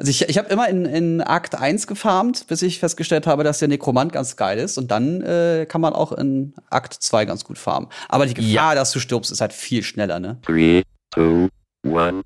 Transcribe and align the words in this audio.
Also 0.00 0.08
ich, 0.08 0.26
ich 0.30 0.38
habe 0.38 0.48
immer 0.48 0.66
in, 0.66 0.86
in 0.86 1.20
Akt 1.20 1.54
1 1.54 1.86
gefarmt, 1.86 2.46
bis 2.46 2.62
ich 2.62 2.78
festgestellt 2.78 3.26
habe, 3.26 3.44
dass 3.44 3.58
der 3.58 3.68
Nekromant 3.68 4.14
ganz 4.14 4.34
geil 4.34 4.58
ist. 4.58 4.78
Und 4.78 4.90
dann 4.90 5.20
äh, 5.20 5.66
kann 5.68 5.82
man 5.82 5.92
auch 5.92 6.12
in 6.12 6.54
Akt 6.70 6.94
2 6.94 7.26
ganz 7.26 7.44
gut 7.44 7.58
farmen. 7.58 7.90
Aber 8.08 8.24
die 8.24 8.32
Gefahr, 8.32 8.50
ja. 8.50 8.74
dass 8.74 8.92
du 8.92 8.98
stirbst, 8.98 9.30
ist 9.30 9.42
halt 9.42 9.52
viel 9.52 9.82
schneller, 9.82 10.18
ne? 10.18 10.38
3, 10.46 10.84
2, 11.12 11.50
1. 11.84 12.24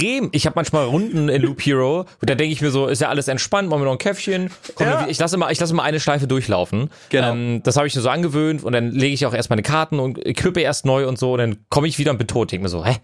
extrem. 0.00 0.28
Ich 0.32 0.46
habe 0.46 0.54
manchmal 0.56 0.86
Runden 0.86 1.28
in 1.28 1.42
Loop 1.42 1.60
Hero, 1.60 2.06
da 2.20 2.34
denke 2.34 2.52
ich 2.52 2.60
mir 2.60 2.70
so, 2.70 2.86
ist 2.86 3.00
ja 3.00 3.08
alles 3.08 3.28
entspannt, 3.28 3.68
machen 3.68 3.80
wir 3.80 3.86
noch 3.86 3.92
ein 3.92 3.98
Käffchen. 3.98 4.50
Komm, 4.74 4.86
ja. 4.86 5.06
Ich 5.08 5.18
lasse 5.18 5.36
immer, 5.36 5.50
ich 5.50 5.60
lasse 5.60 5.80
eine 5.80 6.00
Schleife 6.00 6.26
durchlaufen. 6.26 6.90
Genau. 7.08 7.32
Ähm, 7.32 7.62
das 7.62 7.76
habe 7.76 7.86
ich 7.86 7.94
mir 7.94 8.02
so 8.02 8.08
angewöhnt 8.08 8.64
und 8.64 8.72
dann 8.72 8.90
lege 8.90 9.14
ich 9.14 9.26
auch 9.26 9.34
erst 9.34 9.50
meine 9.50 9.62
Karten 9.62 9.98
und 9.98 10.24
equippe 10.24 10.60
erst 10.60 10.84
neu 10.84 11.06
und 11.06 11.18
so 11.18 11.32
und 11.32 11.38
dann 11.38 11.56
komme 11.68 11.88
ich 11.88 11.98
wieder 11.98 12.10
und 12.10 12.18
bin 12.18 12.26
tot. 12.26 12.52
Denke 12.52 12.64
mir 12.64 12.68
so, 12.68 12.84
hä? 12.84 12.96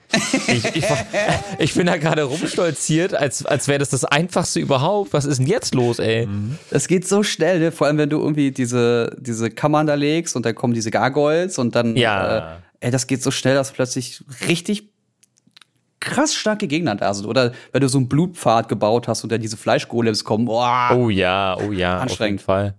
Ich, 0.48 0.64
ich, 0.76 0.84
ich 1.58 1.74
bin 1.74 1.86
da 1.86 1.96
gerade 1.96 2.24
rumstolziert, 2.24 3.14
als, 3.14 3.44
als 3.46 3.68
wäre 3.68 3.78
das 3.78 3.90
das 3.90 4.04
Einfachste 4.04 4.60
überhaupt. 4.60 5.12
Was 5.12 5.24
ist 5.24 5.38
denn 5.38 5.46
jetzt 5.46 5.74
los, 5.74 5.98
ey? 5.98 6.28
Das 6.70 6.88
geht 6.88 7.06
so 7.06 7.22
schnell, 7.22 7.60
ne? 7.60 7.72
vor 7.72 7.86
allem 7.86 7.98
wenn 7.98 8.10
du 8.10 8.20
irgendwie 8.20 8.50
diese, 8.50 9.16
diese 9.18 9.50
Kammern 9.50 9.86
da 9.86 9.94
legst 9.94 10.36
und 10.36 10.46
dann 10.46 10.54
kommen 10.54 10.74
diese 10.74 10.90
Gargoyles 10.90 11.58
und 11.58 11.74
dann, 11.74 11.96
ja. 11.96 12.38
Äh, 12.38 12.56
ey, 12.80 12.90
das 12.90 13.06
geht 13.06 13.22
so 13.22 13.30
schnell, 13.30 13.54
dass 13.54 13.72
plötzlich 13.72 14.24
richtig 14.48 14.95
krass 16.06 16.34
starke 16.34 16.66
Gegner 16.66 16.94
da 16.94 17.12
sind. 17.12 17.26
Oder 17.26 17.52
wenn 17.72 17.82
du 17.82 17.88
so 17.88 17.98
einen 17.98 18.08
Blutpfad 18.08 18.68
gebaut 18.68 19.08
hast 19.08 19.22
und 19.24 19.32
dann 19.32 19.40
diese 19.40 19.56
Fleischgolems 19.56 20.24
kommen. 20.24 20.46
Boah, 20.46 20.90
oh 20.94 21.10
ja, 21.10 21.58
oh 21.58 21.72
ja, 21.72 21.98
anstrengend. 21.98 22.40
auf 22.40 22.48
jeden 22.48 22.72
Fall. 22.72 22.74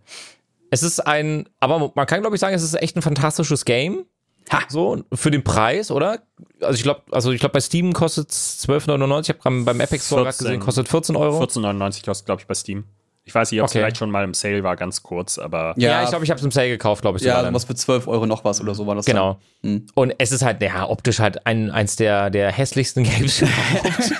Es 0.71 0.83
ist 0.83 0.99
ein, 0.99 1.47
aber 1.59 1.91
man 1.93 2.05
kann 2.07 2.21
glaube 2.21 2.35
ich 2.35 2.39
sagen, 2.39 2.55
es 2.55 2.63
ist 2.63 2.73
echt 2.81 2.95
ein 2.95 3.01
fantastisches 3.01 3.65
Game. 3.65 4.05
Ha. 4.51 4.61
So, 4.69 5.03
für 5.13 5.29
den 5.29 5.43
Preis, 5.43 5.91
oder? 5.91 6.19
Also 6.61 6.75
ich 6.77 6.83
glaube, 6.83 7.01
also 7.11 7.31
ich 7.33 7.39
glaube, 7.41 7.53
bei 7.53 7.59
Steam 7.59 7.91
kostet 7.91 8.31
es 8.31 8.65
12,99. 8.65 9.21
Ich 9.23 9.29
habe 9.29 9.63
beim 9.63 9.79
Epic 9.81 10.03
Store 10.05 10.23
gerade 10.23 10.37
gesehen, 10.37 10.59
kostet 10.61 10.87
14 10.87 11.17
Euro. 11.17 11.43
14,99 11.43 12.05
kostet, 12.05 12.25
glaube 12.25 12.41
ich, 12.41 12.47
bei 12.47 12.53
Steam. 12.53 12.85
Ich 13.27 13.35
weiß 13.35 13.51
nicht, 13.51 13.59
ob 13.59 13.65
es 13.65 13.73
okay. 13.73 13.79
vielleicht 13.79 13.97
schon 13.97 14.09
mal 14.09 14.23
im 14.23 14.33
Sale 14.33 14.63
war, 14.63 14.77
ganz 14.77 15.03
kurz, 15.03 15.37
aber. 15.37 15.73
Ja, 15.75 15.89
ja 15.89 16.03
ich 16.03 16.09
glaube, 16.09 16.23
ich 16.23 16.31
habe 16.31 16.39
es 16.39 16.45
im 16.45 16.51
Sale 16.51 16.69
gekauft, 16.69 17.01
glaube 17.01 17.17
ich. 17.17 17.25
Ja, 17.25 17.53
was 17.53 17.65
für 17.65 17.75
12 17.75 18.07
Euro 18.07 18.25
noch 18.25 18.45
was 18.45 18.61
oder 18.61 18.73
so 18.73 18.87
war 18.87 18.95
das. 18.95 19.05
Genau. 19.05 19.37
Mhm. 19.63 19.85
Und 19.95 20.13
es 20.17 20.31
ist 20.31 20.43
halt, 20.43 20.61
ja, 20.61 20.87
optisch 20.87 21.19
halt 21.19 21.45
ein, 21.45 21.69
eins 21.69 21.97
der, 21.97 22.29
der 22.29 22.53
hässlichsten 22.53 23.03
Games 23.09 23.41
überhaupt. 23.41 24.13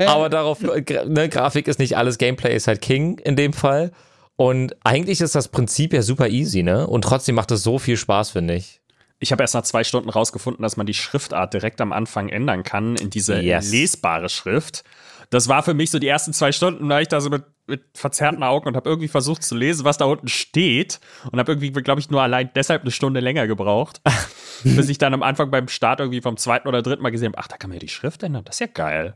aber 0.06 0.30
darauf, 0.30 0.62
ne, 0.62 1.28
Grafik 1.28 1.68
ist 1.68 1.78
nicht 1.78 1.98
alles, 1.98 2.16
Gameplay 2.16 2.56
ist 2.56 2.66
halt 2.66 2.80
King 2.80 3.18
in 3.18 3.36
dem 3.36 3.52
Fall. 3.52 3.92
Und 4.36 4.74
eigentlich 4.84 5.20
ist 5.20 5.34
das 5.34 5.48
Prinzip 5.48 5.92
ja 5.92 6.00
super 6.00 6.28
easy, 6.28 6.62
ne? 6.62 6.86
Und 6.86 7.02
trotzdem 7.02 7.34
macht 7.34 7.50
es 7.50 7.62
so 7.62 7.78
viel 7.78 7.98
Spaß, 7.98 8.30
finde 8.30 8.54
ich. 8.54 8.80
Ich 9.18 9.32
habe 9.32 9.42
erst 9.42 9.54
nach 9.54 9.62
zwei 9.64 9.84
Stunden 9.84 10.08
rausgefunden, 10.08 10.62
dass 10.62 10.78
man 10.78 10.86
die 10.86 10.94
Schriftart 10.94 11.52
direkt 11.52 11.82
am 11.82 11.92
Anfang 11.92 12.30
ändern 12.30 12.62
kann 12.62 12.96
in 12.96 13.10
diese 13.10 13.38
yes. 13.38 13.70
lesbare 13.70 14.30
Schrift 14.30 14.82
das 15.30 15.48
war 15.48 15.62
für 15.62 15.74
mich 15.74 15.90
so 15.90 15.98
die 15.98 16.08
ersten 16.08 16.32
zwei 16.32 16.52
Stunden, 16.52 16.88
da 16.88 17.00
ich 17.00 17.08
da 17.08 17.20
so 17.20 17.30
mit, 17.30 17.44
mit 17.66 17.82
verzerrten 17.94 18.42
Augen 18.42 18.68
und 18.68 18.76
habe 18.76 18.88
irgendwie 18.88 19.08
versucht 19.08 19.42
zu 19.42 19.54
lesen, 19.54 19.84
was 19.84 19.98
da 19.98 20.04
unten 20.04 20.28
steht 20.28 21.00
und 21.30 21.38
habe 21.38 21.52
irgendwie, 21.52 21.70
glaube 21.70 22.00
ich, 22.00 22.10
nur 22.10 22.22
allein 22.22 22.50
deshalb 22.54 22.82
eine 22.82 22.90
Stunde 22.90 23.20
länger 23.20 23.46
gebraucht, 23.46 24.00
bis 24.64 24.88
ich 24.88 24.98
dann 24.98 25.14
am 25.14 25.22
Anfang 25.22 25.50
beim 25.50 25.68
Start 25.68 26.00
irgendwie 26.00 26.20
vom 26.20 26.36
zweiten 26.36 26.68
oder 26.68 26.82
dritten 26.82 27.02
Mal 27.02 27.10
gesehen 27.10 27.32
habe, 27.32 27.38
ach, 27.38 27.48
da 27.48 27.56
kann 27.56 27.70
man 27.70 27.76
ja 27.76 27.80
die 27.80 27.88
Schrift 27.88 28.22
ändern, 28.22 28.44
das 28.44 28.56
ist 28.56 28.60
ja 28.60 28.66
geil. 28.66 29.14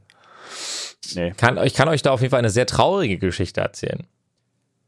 Nee. 1.15 1.33
Kann, 1.37 1.59
ich 1.65 1.75
kann 1.75 1.89
euch 1.89 2.03
da 2.03 2.11
auf 2.11 2.21
jeden 2.21 2.31
Fall 2.31 2.39
eine 2.39 2.51
sehr 2.51 2.67
traurige 2.67 3.19
Geschichte 3.19 3.61
erzählen. 3.61 4.07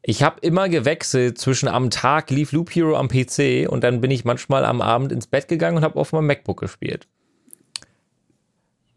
Ich 0.03 0.23
habe 0.23 0.41
immer 0.41 0.69
gewechselt 0.69 1.39
zwischen 1.39 1.69
am 1.69 1.91
Tag 1.91 2.31
lief 2.31 2.53
Loop 2.53 2.71
Hero 2.75 2.97
am 2.97 3.09
PC 3.09 3.69
und 3.69 3.85
dann 3.85 4.01
bin 4.01 4.11
ich 4.11 4.25
manchmal 4.25 4.65
am 4.65 4.81
Abend 4.81 5.13
ins 5.13 5.27
Bett 5.27 5.47
gegangen 5.47 5.77
und 5.77 5.85
habe 5.85 6.01
auf 6.01 6.13
meinem 6.13 6.27
MacBook 6.27 6.61
gespielt. 6.61 7.07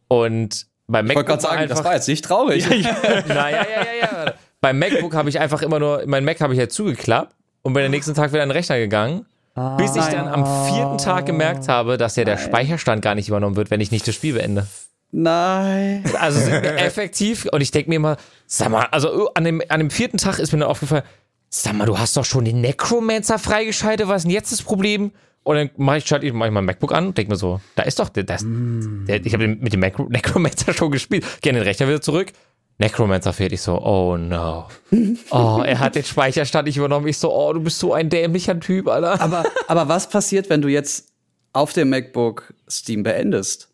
Und 0.07 0.67
beim 0.93 1.05
MacBook 1.07 1.23
ich 1.23 1.29
wollte 1.29 1.29
gerade 1.29 1.41
sagen, 1.41 1.61
einfach, 1.63 1.75
das 1.75 1.85
war 1.85 1.93
jetzt 1.95 2.07
nicht 2.07 2.23
traurig. 2.23 2.65
Ja, 2.69 2.75
ja. 2.75 3.23
naja, 3.27 3.65
ja, 3.69 3.83
ja, 3.83 4.25
ja. 4.25 4.33
Beim 4.61 4.79
MacBook 4.79 5.13
habe 5.13 5.27
ich 5.27 5.39
einfach 5.39 5.61
immer 5.61 5.79
nur, 5.79 6.03
mein 6.05 6.23
Mac 6.23 6.39
habe 6.39 6.53
ich 6.53 6.59
ja 6.59 6.69
zugeklappt 6.69 7.35
und 7.63 7.73
bin 7.73 7.83
am 7.83 7.91
nächsten 7.91 8.13
Tag 8.13 8.31
wieder 8.31 8.43
an 8.43 8.49
den 8.49 8.55
Rechner 8.55 8.77
gegangen. 8.77 9.25
Oh, 9.55 9.75
bis 9.77 9.95
ich 9.95 10.05
dann 10.05 10.27
am 10.27 10.45
vierten 10.67 10.97
Tag 10.97 11.25
gemerkt 11.25 11.67
habe, 11.67 11.97
dass 11.97 12.15
ja 12.15 12.23
der 12.23 12.35
nein. 12.35 12.45
Speicherstand 12.45 13.01
gar 13.01 13.13
nicht 13.13 13.27
übernommen 13.27 13.55
wird, 13.55 13.69
wenn 13.69 13.81
ich 13.81 13.91
nicht 13.91 14.07
das 14.07 14.15
Spiel 14.15 14.33
beende. 14.33 14.65
Nein. 15.11 16.03
Also 16.19 16.39
effektiv. 16.51 17.47
Und 17.51 17.61
ich 17.61 17.69
denke 17.69 17.89
mir 17.89 17.97
immer, 17.97 18.17
sag 18.47 18.69
mal, 18.69 18.87
also 18.89 19.31
an 19.33 19.43
dem, 19.43 19.61
an 19.69 19.79
dem 19.79 19.91
vierten 19.91 20.17
Tag 20.17 20.39
ist 20.39 20.53
mir 20.53 20.59
dann 20.59 20.69
aufgefallen, 20.69 21.03
sag 21.49 21.73
mal, 21.73 21.85
du 21.85 21.99
hast 21.99 22.17
doch 22.17 22.25
schon 22.25 22.45
den 22.45 22.61
Necromancer 22.61 23.37
freigeschaltet, 23.37 24.07
was 24.07 24.17
ist 24.17 24.23
denn 24.23 24.31
jetzt 24.31 24.51
das 24.51 24.63
Problem? 24.63 25.11
Und 25.43 25.55
dann 25.55 25.69
mache 25.77 25.97
ich, 25.97 26.05
schalte 26.05 26.25
ich 26.25 26.33
mein 26.33 26.53
MacBook 26.53 26.93
an 26.93 27.07
und 27.07 27.17
denke 27.17 27.31
mir 27.31 27.37
so, 27.37 27.59
da 27.75 27.83
ist 27.83 27.99
doch, 27.99 28.09
das, 28.09 28.43
mm. 28.43 29.05
der, 29.07 29.25
ich 29.25 29.33
habe 29.33 29.47
mit 29.47 29.73
dem 29.73 29.81
Macro, 29.81 30.03
Necromancer 30.09 30.73
schon 30.73 30.91
gespielt. 30.91 31.25
An 31.25 31.53
den 31.53 31.57
Rechner 31.57 31.87
wieder 31.87 32.01
zurück. 32.01 32.31
Necromancer 32.77 33.33
fehlt. 33.33 33.51
Ich 33.51 33.61
so, 33.61 33.79
oh 33.81 34.17
no. 34.17 34.67
Oh, 35.31 35.61
er 35.65 35.79
hat 35.79 35.95
den 35.95 36.03
Speicherstand 36.03 36.67
nicht 36.67 36.77
übernommen. 36.77 37.07
Ich 37.07 37.17
so, 37.17 37.33
oh, 37.33 37.53
du 37.53 37.61
bist 37.61 37.79
so 37.79 37.93
ein 37.93 38.09
dämlicher 38.09 38.59
Typ, 38.59 38.87
Alter. 38.87 39.19
Aber, 39.21 39.43
aber 39.67 39.87
was 39.89 40.09
passiert, 40.09 40.49
wenn 40.49 40.61
du 40.61 40.69
jetzt 40.69 41.09
auf 41.51 41.73
dem 41.73 41.89
MacBook 41.89 42.53
Steam 42.69 43.03
beendest? 43.03 43.69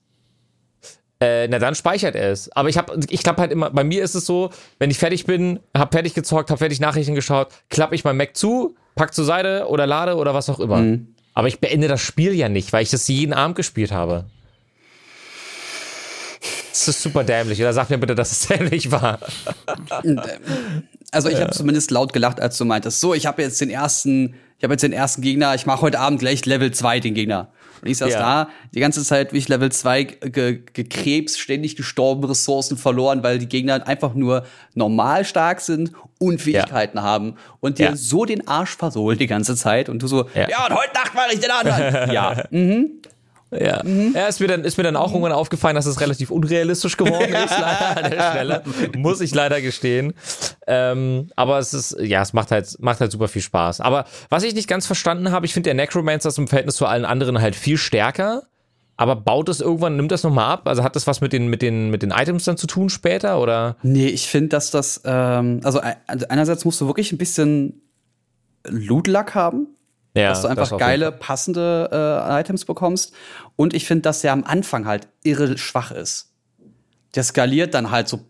Äh, 1.21 1.49
na 1.49 1.59
dann 1.59 1.75
speichert 1.75 2.15
er 2.15 2.31
es. 2.31 2.49
Aber 2.53 2.69
ich 2.69 2.77
habe, 2.77 2.97
ich 3.09 3.23
glaube 3.23 3.41
halt 3.41 3.51
immer, 3.51 3.69
bei 3.69 3.83
mir 3.83 4.03
ist 4.03 4.15
es 4.15 4.25
so, 4.25 4.51
wenn 4.79 4.89
ich 4.89 4.97
fertig 4.97 5.25
bin, 5.25 5.59
habe 5.75 5.91
fertig 5.91 6.13
gezockt, 6.13 6.49
habe 6.49 6.57
fertig 6.57 6.79
Nachrichten 6.79 7.13
geschaut, 7.13 7.49
klappe 7.69 7.93
ich 7.95 8.05
mein 8.05 8.15
Mac 8.15 8.37
zu, 8.37 8.75
pack 8.95 9.13
zur 9.13 9.25
Seite 9.25 9.67
oder 9.67 9.85
lade 9.85 10.15
oder 10.15 10.33
was 10.33 10.49
auch 10.49 10.59
immer. 10.59 10.77
Mhm. 10.77 11.15
Aber 11.39 11.47
ich 11.47 11.59
beende 11.59 11.87
das 11.87 12.01
Spiel 12.01 12.33
ja 12.33 12.49
nicht, 12.49 12.73
weil 12.73 12.83
ich 12.83 12.89
das 12.89 13.07
jeden 13.07 13.31
Abend 13.31 13.55
gespielt 13.55 13.93
habe. 13.93 14.25
Das 16.69 16.85
ist 16.89 17.01
super 17.01 17.23
dämlich. 17.23 17.61
Oder 17.61 17.71
sag 17.71 17.89
mir 17.89 17.97
bitte, 17.97 18.13
dass 18.13 18.33
es 18.33 18.47
dämlich 18.49 18.91
war. 18.91 19.19
Also 21.11 21.29
ich 21.29 21.35
ja. 21.35 21.43
habe 21.43 21.51
zumindest 21.51 21.91
laut 21.91 22.11
gelacht, 22.11 22.41
als 22.41 22.57
du 22.57 22.65
meintest, 22.65 22.99
so, 22.99 23.13
ich 23.13 23.25
habe 23.25 23.41
jetzt 23.41 23.61
den 23.61 23.69
ersten, 23.69 24.35
ich 24.57 24.65
habe 24.65 24.73
jetzt 24.73 24.81
den 24.81 24.91
ersten 24.91 25.21
Gegner, 25.21 25.55
ich 25.55 25.65
mache 25.65 25.79
heute 25.79 26.01
Abend 26.01 26.19
gleich 26.19 26.45
Level 26.45 26.71
2 26.71 26.99
den 26.99 27.13
Gegner. 27.13 27.47
Und 27.81 27.87
ich 27.87 27.97
saß 27.97 28.13
ja. 28.13 28.19
da, 28.19 28.49
die 28.73 28.79
ganze 28.79 29.03
Zeit 29.03 29.33
wie 29.33 29.37
ich 29.37 29.47
Level 29.47 29.71
2 29.71 30.03
ge 30.03 30.59
gekrebst, 30.73 31.39
ständig 31.39 31.75
gestorben, 31.75 32.23
Ressourcen 32.25 32.77
verloren, 32.77 33.23
weil 33.23 33.39
die 33.39 33.47
Gegner 33.47 33.87
einfach 33.87 34.13
nur 34.13 34.45
normal 34.73 35.25
stark 35.25 35.61
sind 35.61 35.91
und 36.19 36.41
Fähigkeiten 36.41 36.97
ja. 36.97 37.03
haben 37.03 37.35
und 37.61 37.79
dir 37.79 37.89
ja. 37.89 37.95
so 37.95 38.25
den 38.25 38.47
Arsch 38.47 38.75
versohlen 38.75 39.17
die 39.17 39.27
ganze 39.27 39.55
Zeit. 39.55 39.89
Und 39.89 40.03
du 40.03 40.07
so, 40.07 40.29
ja, 40.35 40.67
und 40.67 40.75
heute 40.75 40.93
Nacht 40.93 41.15
mache 41.15 41.33
ich 41.33 41.39
den 41.39 41.51
anderen. 41.51 42.11
ja. 42.13 42.43
Mhm. 42.51 42.98
Ja. 43.51 43.81
Mhm. 43.83 44.13
ja, 44.15 44.27
ist 44.27 44.39
mir 44.39 44.47
dann, 44.47 44.63
ist 44.63 44.77
mir 44.77 44.83
dann 44.83 44.95
auch 44.95 45.11
irgendwann 45.11 45.31
aufgefallen, 45.31 45.75
dass 45.75 45.85
es 45.85 45.99
relativ 46.01 46.29
unrealistisch 46.29 46.97
geworden 46.97 47.33
ist, 47.33 47.49
leider 47.59 48.03
an 48.03 48.11
der 48.11 48.31
Stelle. 48.31 48.63
Muss 48.95 49.21
ich 49.21 49.33
leider 49.33 49.61
gestehen. 49.61 50.13
Ähm, 50.67 51.31
aber 51.35 51.57
es 51.59 51.73
ist, 51.73 51.97
ja, 51.99 52.21
es 52.21 52.33
macht 52.33 52.51
halt, 52.51 52.75
macht 52.79 52.99
halt 53.01 53.11
super 53.11 53.27
viel 53.27 53.41
Spaß. 53.41 53.81
Aber 53.81 54.05
was 54.29 54.43
ich 54.43 54.53
nicht 54.53 54.67
ganz 54.67 54.85
verstanden 54.85 55.31
habe, 55.31 55.45
ich 55.45 55.53
finde 55.53 55.67
der 55.67 55.73
Necromancer 55.73 56.29
ist 56.29 56.37
im 56.37 56.47
Verhältnis 56.47 56.75
zu 56.75 56.85
allen 56.85 57.05
anderen 57.05 57.41
halt 57.41 57.55
viel 57.55 57.77
stärker. 57.77 58.43
Aber 58.97 59.15
baut 59.15 59.47
es 59.47 59.61
irgendwann, 59.61 59.95
nimmt 59.95 60.11
das 60.11 60.23
nochmal 60.23 60.51
ab? 60.51 60.67
Also 60.67 60.83
hat 60.83 60.95
das 60.95 61.07
was 61.07 61.21
mit 61.21 61.31
den, 61.31 61.47
mit 61.47 61.61
den, 61.61 61.89
mit 61.89 62.03
den 62.03 62.11
Items 62.11 62.43
dann 62.43 62.57
zu 62.57 62.67
tun 62.67 62.89
später, 62.89 63.39
oder? 63.39 63.77
Nee, 63.81 64.07
ich 64.07 64.27
finde, 64.27 64.49
dass 64.49 64.71
das, 64.71 65.01
ähm, 65.05 65.61
also 65.63 65.79
einerseits 66.05 66.65
musst 66.65 66.81
du 66.81 66.87
wirklich 66.87 67.13
ein 67.13 67.17
bisschen 67.17 67.81
Loot-Luck 68.67 69.35
haben. 69.35 69.67
Ja, 70.15 70.29
dass 70.29 70.41
du 70.41 70.47
einfach 70.47 70.77
geile, 70.77 71.11
passende 71.11 71.89
äh, 71.91 72.39
Items 72.41 72.65
bekommst. 72.65 73.13
Und 73.55 73.73
ich 73.73 73.85
finde, 73.85 74.03
dass 74.03 74.21
der 74.21 74.33
am 74.33 74.43
Anfang 74.43 74.85
halt 74.85 75.07
irre 75.23 75.57
schwach 75.57 75.91
ist. 75.91 76.33
Der 77.15 77.23
skaliert 77.23 77.73
dann 77.73 77.91
halt 77.91 78.07
so 78.07 78.21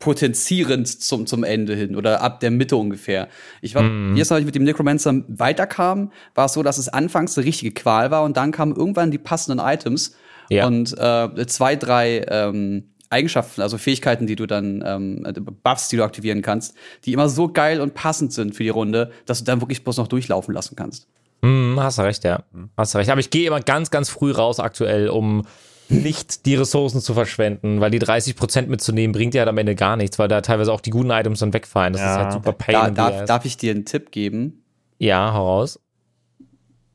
potenzierend 0.00 0.86
zum, 0.86 1.26
zum 1.26 1.44
Ende 1.44 1.74
hin 1.74 1.96
oder 1.96 2.20
ab 2.20 2.40
der 2.40 2.50
Mitte 2.50 2.76
ungefähr. 2.76 3.28
Ich 3.62 3.74
war, 3.74 3.84
mm. 3.84 4.16
jetzt, 4.16 4.30
als 4.30 4.40
ich 4.40 4.46
mit 4.46 4.54
dem 4.54 4.64
Necromancer 4.64 5.22
weiterkam, 5.28 6.12
war 6.34 6.46
es 6.46 6.52
so, 6.52 6.62
dass 6.62 6.78
es 6.78 6.88
anfangs 6.88 7.38
eine 7.38 7.46
richtige 7.46 7.72
Qual 7.72 8.10
war 8.10 8.22
und 8.24 8.36
dann 8.36 8.52
kamen 8.52 8.74
irgendwann 8.74 9.10
die 9.10 9.18
passenden 9.18 9.64
Items 9.64 10.16
ja. 10.50 10.66
und 10.66 10.96
äh, 10.98 11.46
zwei, 11.46 11.76
drei 11.76 12.24
ähm, 12.28 12.93
Eigenschaften, 13.14 13.62
also 13.62 13.78
Fähigkeiten, 13.78 14.26
die 14.26 14.36
du 14.36 14.46
dann, 14.46 14.82
ähm, 14.86 15.26
Buffs, 15.62 15.88
die 15.88 15.96
du 15.96 16.04
aktivieren 16.04 16.42
kannst, 16.42 16.74
die 17.04 17.12
immer 17.12 17.28
so 17.28 17.48
geil 17.48 17.80
und 17.80 17.94
passend 17.94 18.32
sind 18.32 18.54
für 18.54 18.62
die 18.62 18.68
Runde, 18.68 19.10
dass 19.26 19.38
du 19.38 19.44
dann 19.44 19.60
wirklich 19.60 19.84
bloß 19.84 19.96
noch 19.96 20.08
durchlaufen 20.08 20.52
lassen 20.52 20.76
kannst. 20.76 21.06
Hm, 21.42 21.78
hast 21.78 21.98
du 21.98 22.02
recht, 22.02 22.24
ja. 22.24 22.42
Hast 22.76 22.94
du 22.94 22.98
recht. 22.98 23.10
Aber 23.10 23.20
ich 23.20 23.30
gehe 23.30 23.46
immer 23.46 23.60
ganz, 23.60 23.90
ganz 23.90 24.08
früh 24.08 24.32
raus 24.32 24.60
aktuell, 24.60 25.08
um 25.08 25.46
nicht 25.88 26.46
die 26.46 26.54
Ressourcen 26.54 27.00
zu 27.00 27.14
verschwenden, 27.14 27.80
weil 27.80 27.90
die 27.90 28.00
30% 28.00 28.66
mitzunehmen 28.66 29.12
bringt 29.12 29.34
ja 29.34 29.40
halt 29.40 29.48
am 29.48 29.58
Ende 29.58 29.74
gar 29.74 29.96
nichts, 29.96 30.18
weil 30.18 30.28
da 30.28 30.40
teilweise 30.40 30.72
auch 30.72 30.80
die 30.80 30.90
guten 30.90 31.10
Items 31.10 31.40
dann 31.40 31.52
wegfallen. 31.52 31.92
Das 31.92 32.02
ja. 32.02 32.12
ist 32.12 32.18
halt 32.18 32.32
super 32.32 32.52
pain. 32.52 32.74
Da, 32.74 32.90
darf, 32.90 33.24
darf 33.26 33.44
ich 33.44 33.56
dir 33.56 33.72
einen 33.72 33.84
Tipp 33.84 34.10
geben? 34.10 34.64
Ja, 34.98 35.32
hau 35.34 35.46
raus. 35.46 35.80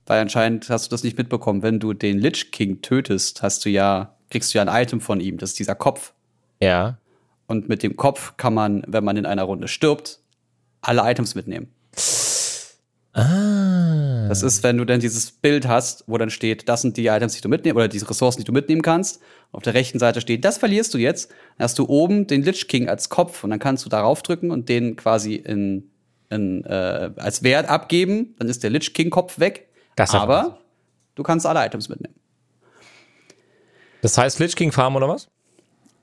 Weil 0.07 0.21
anscheinend 0.21 0.69
hast 0.69 0.88
du 0.88 0.89
das 0.89 1.04
nicht 1.04 1.18
mitbekommen. 1.18 1.62
Wenn 1.62 1.80
du 1.80 1.94
den 1.94 2.18
Lich 2.18 2.51
King 2.51 2.81
tötest, 2.81 3.44
hast 3.44 3.66
du 3.66 3.69
ja 3.69 4.16
kriegst 4.30 4.54
du 4.54 4.58
ja 4.58 4.66
ein 4.66 4.84
Item 4.84 5.02
von 5.02 5.20
ihm. 5.20 5.38
Das 5.38 5.52
ist 5.52 5.60
dieser 5.60 5.76
Kopf. 5.76 6.14
Ja. 6.62 6.98
Und 7.48 7.70
mit 7.70 7.84
dem 7.84 7.96
Kopf 7.96 8.38
kann 8.38 8.54
man, 8.54 8.84
wenn 8.88 9.04
man 9.04 9.18
in 9.18 9.26
einer 9.26 9.44
Runde 9.44 9.68
stirbt, 9.68 10.20
alle 10.81 11.02
Items 11.10 11.36
mitnehmen. 11.36 11.74
Ah. 13.14 14.28
Das 14.30 14.44
ist, 14.44 14.62
wenn 14.62 14.78
du 14.78 14.86
dann 14.86 15.00
dieses 15.00 15.31
Bild 15.31 15.68
hast, 15.68 16.04
wo 16.06 16.18
dann 16.20 16.30
steht, 16.30 16.70
das 16.70 16.84
sind 16.84 16.96
die 16.98 17.08
Items, 17.08 17.34
die 17.34 17.42
du 17.42 17.50
mitnehmen, 17.50 17.78
oder 17.78 17.88
diese 17.88 18.08
Ressourcen, 18.08 18.40
die 18.40 18.46
du 18.46 18.52
mitnehmen 18.52 18.84
kannst. 18.84 19.20
Auf 19.52 19.64
der 19.64 19.74
rechten 19.74 19.98
Seite 19.98 20.22
steht, 20.22 20.46
das 20.46 20.60
verlierst 20.60 20.94
du 20.94 21.00
jetzt. 21.00 21.31
Dann 21.58 21.66
hast 21.66 21.80
du 21.80 21.90
oben 21.90 22.28
den 22.28 22.44
Lich 22.44 22.68
King 22.68 22.88
als 22.88 23.10
Kopf 23.10 23.44
und 23.44 23.50
dann 23.50 23.58
kannst 23.58 23.84
du 23.86 23.90
darauf 23.90 24.22
drücken 24.22 24.52
und 24.52 24.70
den 24.70 24.96
quasi 24.96 25.34
in, 25.34 25.90
in 26.30 26.64
äh, 26.66 27.10
als 27.16 27.42
Wert 27.42 27.68
abgeben. 27.68 28.36
Dann 28.38 28.48
ist 28.48 28.62
der 28.62 28.70
Lich 28.70 28.94
King 28.94 29.10
Kopf 29.10 29.40
weg. 29.40 29.70
Das 29.96 30.14
Aber 30.14 30.60
du 31.16 31.24
kannst 31.24 31.48
alle 31.48 31.66
Items 31.66 31.90
mitnehmen. 31.90 32.19
Das 34.01 34.18
heißt 34.18 34.40
Lich 34.40 34.56
King 34.56 34.72
Farm 34.72 34.96
oder 34.96 35.07
was? 35.07 35.28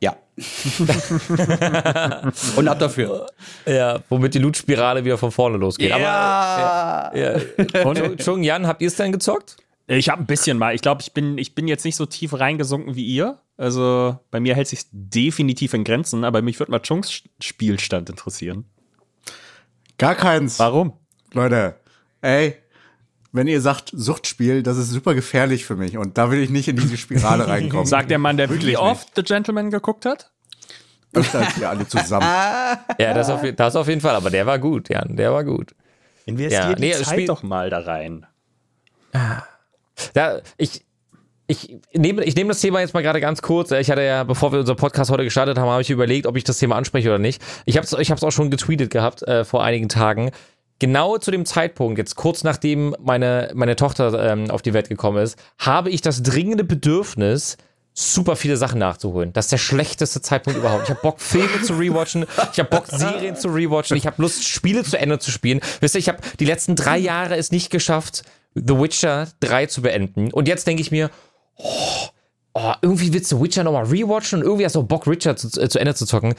Ja. 0.00 0.16
und 2.56 2.68
ab 2.68 2.78
dafür. 2.78 3.26
Ja, 3.64 4.00
womit 4.08 4.34
die 4.34 4.38
Loot-Spirale 4.38 5.04
wieder 5.04 5.16
von 5.16 5.30
vorne 5.30 5.56
losgeht. 5.56 5.90
Ja. 5.90 5.96
Aber, 5.96 7.18
ja, 7.18 7.38
ja. 7.74 7.84
Und 7.86 8.22
Chung 8.22 8.42
Jan, 8.42 8.66
habt 8.66 8.82
ihr 8.82 8.88
es 8.88 8.96
denn 8.96 9.12
gezockt? 9.12 9.56
Ich 9.88 10.08
habe 10.08 10.22
ein 10.22 10.26
bisschen 10.26 10.58
mal. 10.58 10.74
Ich 10.74 10.82
glaube, 10.82 11.00
ich 11.00 11.12
bin, 11.12 11.38
ich 11.38 11.54
bin 11.54 11.68
jetzt 11.68 11.84
nicht 11.84 11.96
so 11.96 12.06
tief 12.06 12.38
reingesunken 12.38 12.96
wie 12.96 13.04
ihr. 13.06 13.38
Also 13.56 14.18
bei 14.30 14.40
mir 14.40 14.54
hält 14.54 14.68
sich 14.68 14.82
definitiv 14.90 15.72
in 15.74 15.84
Grenzen, 15.84 16.24
aber 16.24 16.42
mich 16.42 16.58
würde 16.58 16.72
mal 16.72 16.80
Chunks 16.80 17.22
Spielstand 17.40 18.10
interessieren. 18.10 18.64
Gar 19.98 20.16
keins. 20.16 20.58
Warum? 20.58 20.92
Leute, 21.32 21.76
ey, 22.20 22.56
wenn 23.36 23.46
ihr 23.46 23.60
sagt 23.60 23.90
Suchtspiel, 23.94 24.62
das 24.62 24.76
ist 24.76 24.90
super 24.90 25.14
gefährlich 25.14 25.64
für 25.64 25.76
mich 25.76 25.96
und 25.96 26.18
da 26.18 26.30
will 26.30 26.40
ich 26.40 26.50
nicht 26.50 26.68
in 26.68 26.76
diese 26.76 26.96
Spirale 26.96 27.46
reinkommen. 27.48 27.86
Sagt 27.86 28.10
der 28.10 28.18
Mann, 28.18 28.36
der 28.36 28.48
wirklich 28.48 28.78
oft 28.78 29.08
The 29.14 29.22
Gentleman 29.22 29.70
geguckt 29.70 30.04
hat? 30.04 30.30
Öfter 31.14 31.40
als 31.40 31.58
wir 31.58 31.70
alle 31.70 31.86
zusammen. 31.86 32.26
ja, 32.98 33.14
das 33.14 33.30
auf, 33.30 33.40
das 33.56 33.76
auf 33.76 33.88
jeden 33.88 34.00
Fall, 34.00 34.14
aber 34.14 34.30
der 34.30 34.46
war 34.46 34.58
gut, 34.58 34.88
Jan, 34.88 35.16
der 35.16 35.32
war 35.32 35.44
gut. 35.44 35.74
Investiert 36.26 36.64
ja, 36.64 36.74
die 36.74 36.80
nee, 36.80 36.92
Zeit 36.92 37.06
spiel 37.06 37.26
doch 37.26 37.42
mal 37.42 37.70
da 37.70 37.78
rein. 37.78 38.26
Da, 40.12 40.40
ich, 40.58 40.84
ich 41.46 41.78
nehme, 41.94 42.24
ich 42.24 42.34
nehme 42.34 42.48
das 42.48 42.60
Thema 42.60 42.80
jetzt 42.80 42.92
mal 42.92 43.02
gerade 43.02 43.20
ganz 43.20 43.40
kurz. 43.40 43.70
Ich 43.70 43.90
hatte 43.90 44.02
ja, 44.02 44.24
bevor 44.24 44.52
wir 44.52 44.60
unseren 44.60 44.76
Podcast 44.76 45.10
heute 45.10 45.24
gestartet 45.24 45.58
haben, 45.58 45.68
habe 45.68 45.82
ich 45.82 45.90
überlegt, 45.90 46.26
ob 46.26 46.36
ich 46.36 46.44
das 46.44 46.58
Thema 46.58 46.76
anspreche 46.76 47.08
oder 47.08 47.18
nicht. 47.18 47.40
Ich 47.64 47.76
habe 47.76 47.86
es 47.86 47.92
ich 47.92 48.12
auch 48.12 48.32
schon 48.32 48.50
getweetet 48.50 48.90
gehabt 48.90 49.22
äh, 49.22 49.44
vor 49.44 49.62
einigen 49.62 49.88
Tagen 49.88 50.32
genau 50.78 51.18
zu 51.18 51.30
dem 51.30 51.44
Zeitpunkt, 51.46 51.98
jetzt 51.98 52.16
kurz 52.16 52.44
nachdem 52.44 52.94
meine, 53.00 53.50
meine 53.54 53.76
Tochter 53.76 54.32
ähm, 54.32 54.50
auf 54.50 54.62
die 54.62 54.74
Welt 54.74 54.88
gekommen 54.88 55.22
ist, 55.22 55.38
habe 55.58 55.90
ich 55.90 56.00
das 56.00 56.22
dringende 56.22 56.64
Bedürfnis, 56.64 57.56
super 57.94 58.36
viele 58.36 58.58
Sachen 58.58 58.78
nachzuholen. 58.78 59.32
Das 59.32 59.46
ist 59.46 59.52
der 59.52 59.58
schlechteste 59.58 60.20
Zeitpunkt 60.20 60.58
überhaupt. 60.58 60.84
Ich 60.84 60.90
habe 60.90 61.00
Bock, 61.00 61.18
Filme 61.18 61.62
zu 61.62 61.74
rewatchen. 61.74 62.26
Ich 62.52 62.58
habe 62.58 62.68
Bock, 62.68 62.86
Serien 62.86 63.36
zu 63.36 63.48
rewatchen. 63.48 63.96
Ich 63.96 64.06
habe 64.06 64.20
Lust, 64.20 64.44
Spiele 64.46 64.84
zu 64.84 64.98
Ende 64.98 65.18
zu 65.18 65.30
spielen. 65.30 65.60
Wisst 65.80 65.94
ihr, 65.94 66.00
ich 66.00 66.08
habe 66.08 66.18
die 66.38 66.44
letzten 66.44 66.76
drei 66.76 66.98
Jahre 66.98 67.36
es 67.36 67.52
nicht 67.52 67.70
geschafft, 67.70 68.22
The 68.54 68.78
Witcher 68.78 69.28
3 69.40 69.66
zu 69.66 69.82
beenden. 69.82 70.30
Und 70.30 70.46
jetzt 70.46 70.66
denke 70.66 70.82
ich 70.82 70.90
mir, 70.90 71.10
oh, 71.56 72.08
oh, 72.56 72.72
irgendwie 72.82 73.12
willst 73.12 73.30
du 73.30 73.42
Witcher 73.42 73.64
nochmal 73.64 73.84
rewatchen 73.84 74.40
und 74.40 74.44
irgendwie 74.44 74.64
hast 74.64 74.74
du 74.74 74.82
Bock, 74.82 75.06
Witcher 75.06 75.36
zu, 75.36 75.48
äh, 75.60 75.68
zu 75.68 75.78
Ende 75.78 75.94
zu 75.94 76.06
zocken 76.06 76.34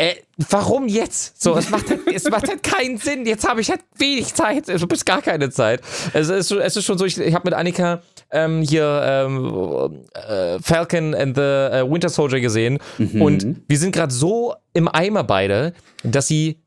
äh, 0.00 0.14
warum 0.50 0.86
jetzt? 0.86 1.42
So, 1.42 1.56
es 1.56 1.70
macht 1.70 1.90
halt, 1.90 2.06
es 2.06 2.30
macht 2.30 2.48
halt 2.48 2.62
keinen 2.62 2.98
Sinn. 2.98 3.26
Jetzt 3.26 3.46
habe 3.46 3.60
ich 3.60 3.68
halt 3.68 3.80
wenig 3.96 4.32
Zeit, 4.32 4.70
also 4.70 4.86
bis 4.86 5.04
gar 5.04 5.20
keine 5.22 5.50
Zeit. 5.50 5.80
Es 6.12 6.28
ist, 6.28 6.52
es 6.52 6.76
ist 6.76 6.84
schon 6.84 6.96
so, 6.96 7.04
ich, 7.04 7.18
ich 7.18 7.34
habe 7.34 7.50
mit 7.50 7.54
Annika 7.54 8.00
ähm, 8.30 8.62
hier 8.62 9.02
ähm, 9.04 10.04
äh, 10.14 10.60
Falcon 10.60 11.16
and 11.16 11.34
the 11.34 11.42
äh, 11.42 11.90
Winter 11.90 12.10
Soldier 12.10 12.40
gesehen 12.40 12.78
mhm. 12.98 13.20
und 13.20 13.56
wir 13.66 13.76
sind 13.76 13.90
gerade 13.90 14.14
so 14.14 14.54
im 14.72 14.86
Eimer 14.86 15.24
beide, 15.24 15.74
dass 16.04 16.28
sie 16.28 16.60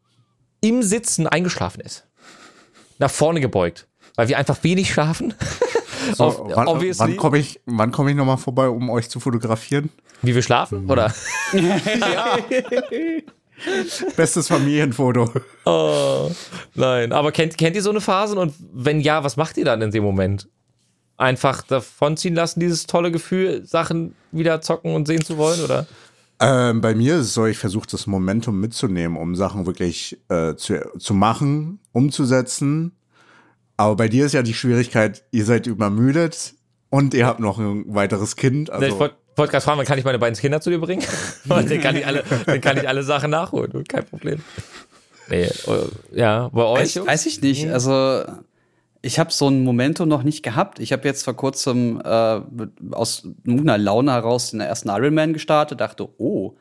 im 0.59 0.83
Sitzen 0.83 1.25
eingeschlafen 1.25 1.79
ist. 1.79 2.05
Nach 2.99 3.09
vorne 3.09 3.39
gebeugt, 3.39 3.87
weil 4.15 4.27
wir 4.27 4.37
einfach 4.37 4.61
wenig 4.63 4.91
schlafen. 4.91 5.33
So, 6.15 6.23
Auf, 6.23 6.55
wann, 6.55 6.67
wann 6.67 7.17
komme 7.17 7.37
ich, 7.37 7.59
wann 7.65 7.91
komm 7.91 8.07
ich 8.07 8.15
nochmal 8.15 8.37
vorbei, 8.37 8.69
um 8.69 8.89
euch 8.89 9.09
zu 9.09 9.19
fotografieren? 9.19 9.89
Wie 10.21 10.35
wir 10.35 10.41
schlafen, 10.41 10.83
mhm. 10.83 10.89
oder? 10.89 11.13
ja. 11.53 12.37
Bestes 14.15 14.47
Familienfoto. 14.47 15.29
Oh, 15.65 16.31
nein, 16.73 17.11
aber 17.11 17.31
kennt, 17.31 17.57
kennt 17.57 17.75
ihr 17.75 17.83
so 17.83 17.91
eine 17.91 18.01
Phase? 18.01 18.35
Und 18.39 18.53
wenn 18.73 18.99
ja, 18.99 19.23
was 19.23 19.37
macht 19.37 19.57
ihr 19.57 19.65
dann 19.65 19.81
in 19.81 19.91
dem 19.91 20.03
Moment? 20.03 20.49
Einfach 21.17 21.61
davonziehen 21.61 22.33
lassen, 22.33 22.59
dieses 22.59 22.87
tolle 22.87 23.11
Gefühl, 23.11 23.63
Sachen 23.65 24.15
wieder 24.31 24.61
zocken 24.61 24.95
und 24.95 25.07
sehen 25.07 25.23
zu 25.23 25.37
wollen, 25.37 25.63
oder? 25.63 25.85
Ähm, 26.39 26.81
bei 26.81 26.95
mir 26.95 27.17
ist 27.17 27.27
es 27.27 27.33
so, 27.35 27.45
ich 27.45 27.59
versuche 27.59 27.85
das 27.91 28.07
Momentum 28.07 28.59
mitzunehmen, 28.59 29.15
um 29.15 29.35
Sachen 29.35 29.67
wirklich 29.67 30.19
äh, 30.29 30.55
zu, 30.55 30.81
zu 30.97 31.13
machen, 31.13 31.79
umzusetzen 31.91 32.93
aber 33.81 33.95
bei 33.95 34.07
dir 34.07 34.25
ist 34.25 34.33
ja 34.33 34.43
die 34.43 34.53
Schwierigkeit, 34.53 35.23
ihr 35.31 35.45
seid 35.45 35.67
übermüdet 35.67 36.53
und 36.89 37.13
ihr 37.13 37.25
habt 37.25 37.39
noch 37.39 37.57
ein 37.57 37.85
weiteres 37.87 38.35
Kind. 38.35 38.69
Also 38.69 38.85
ich 38.85 38.99
wollte 38.99 39.15
wollt 39.35 39.49
gerade 39.49 39.63
fragen, 39.63 39.79
wann 39.79 39.85
kann 39.85 39.97
ich 39.97 40.05
meine 40.05 40.19
beiden 40.19 40.37
Kinder 40.37 40.61
zu 40.61 40.69
dir 40.69 40.79
bringen? 40.79 41.03
dann, 41.45 41.67
kann 41.81 41.95
ich 41.95 42.05
alle, 42.05 42.23
dann 42.45 42.61
kann 42.61 42.77
ich 42.77 42.87
alle 42.87 43.03
Sachen 43.03 43.31
nachholen. 43.31 43.83
Kein 43.85 44.05
Problem. 44.05 44.41
Nee, 45.29 45.49
oh, 45.67 45.85
ja, 46.11 46.49
bei 46.49 46.63
euch? 46.63 46.97
Weiß, 46.97 47.07
weiß 47.07 47.25
ich 47.27 47.41
nicht. 47.41 47.69
Also 47.69 48.23
ich 49.01 49.19
habe 49.19 49.31
so 49.31 49.47
ein 49.47 49.63
Momentum 49.63 50.09
noch 50.09 50.23
nicht 50.23 50.43
gehabt. 50.43 50.79
Ich 50.79 50.91
habe 50.91 51.07
jetzt 51.07 51.23
vor 51.23 51.35
kurzem 51.35 52.01
äh, 52.03 52.41
aus 52.91 53.23
einer 53.47 53.77
Laune 53.77 54.11
heraus 54.11 54.51
den 54.51 54.59
ersten 54.59 54.89
Iron 54.89 55.13
Man 55.13 55.33
gestartet, 55.33 55.79
dachte, 55.79 56.09
oh, 56.17 56.55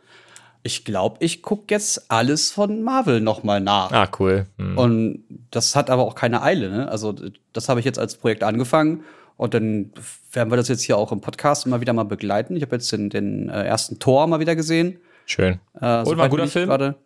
ich 0.63 0.85
glaube, 0.85 1.17
ich 1.21 1.43
gucke 1.43 1.65
jetzt 1.71 2.11
alles 2.11 2.51
von 2.51 2.83
Marvel 2.83 3.21
nochmal 3.21 3.61
nach. 3.61 3.91
Ah, 3.93 4.09
cool. 4.19 4.47
Hm. 4.59 4.77
Und 4.77 5.25
das 5.51 5.75
hat 5.75 5.91
aber 5.91 6.03
auch 6.03 6.15
keine 6.15 6.43
Eile. 6.43 6.71
Ne? 6.71 6.89
Also 6.89 7.15
das 7.53 7.69
habe 7.69 7.81
ich 7.81 7.87
jetzt 7.87 7.99
als 7.99 8.17
Projekt 8.17 8.43
angefangen 8.43 9.05
und 9.37 9.55
dann 9.55 9.93
werden 10.33 10.53
wir 10.53 10.57
das 10.57 10.69
jetzt 10.69 10.83
hier 10.83 10.99
auch 10.99 11.13
im 11.13 11.21
Podcast 11.23 11.65
immer 11.65 11.81
wieder 11.81 11.95
mal 11.95 12.05
begleiten. 12.05 12.57
Ich 12.57 12.63
habe 12.63 12.77
jetzt 12.77 12.93
den, 12.93 13.09
den 13.09 13.49
äh, 13.49 13.65
ersten 13.65 13.99
Tor 13.99 14.27
mal 14.27 14.39
wieder 14.41 14.55
gesehen. 14.55 14.99
Schön. 15.25 15.61
Äh, 15.81 16.03
und 16.03 16.19
war 16.19 16.25
ein 16.25 16.31
guter 16.31 16.47
Film? 16.47 16.69
Grade. 16.69 16.97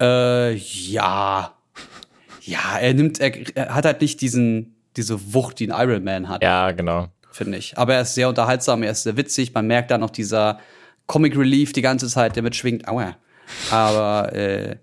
Äh, 0.00 0.54
ja. 0.54 1.52
Ja, 2.42 2.78
er 2.80 2.94
nimmt, 2.94 3.18
er, 3.18 3.56
er, 3.56 3.74
hat 3.74 3.84
halt 3.84 4.00
nicht 4.00 4.20
diesen, 4.20 4.76
diese 4.96 5.34
Wucht, 5.34 5.58
die 5.58 5.72
ein 5.72 5.88
Iron 5.88 6.04
Man 6.04 6.28
hat. 6.28 6.42
Ja, 6.44 6.70
genau. 6.70 7.08
Finde 7.32 7.58
ich. 7.58 7.76
Aber 7.76 7.94
er 7.94 8.02
ist 8.02 8.14
sehr 8.14 8.28
unterhaltsam, 8.28 8.84
er 8.84 8.92
ist 8.92 9.02
sehr 9.02 9.16
witzig. 9.16 9.52
Man 9.52 9.66
merkt 9.66 9.90
da 9.90 9.98
noch 9.98 10.10
dieser, 10.10 10.60
Comic 11.06 11.36
Relief 11.36 11.72
die 11.72 11.82
ganze 11.82 12.08
Zeit, 12.08 12.36
der 12.36 12.42
mitschwingt. 12.42 12.88
Aua. 12.88 13.16
Aber 13.70 14.32
äh, 14.32 14.76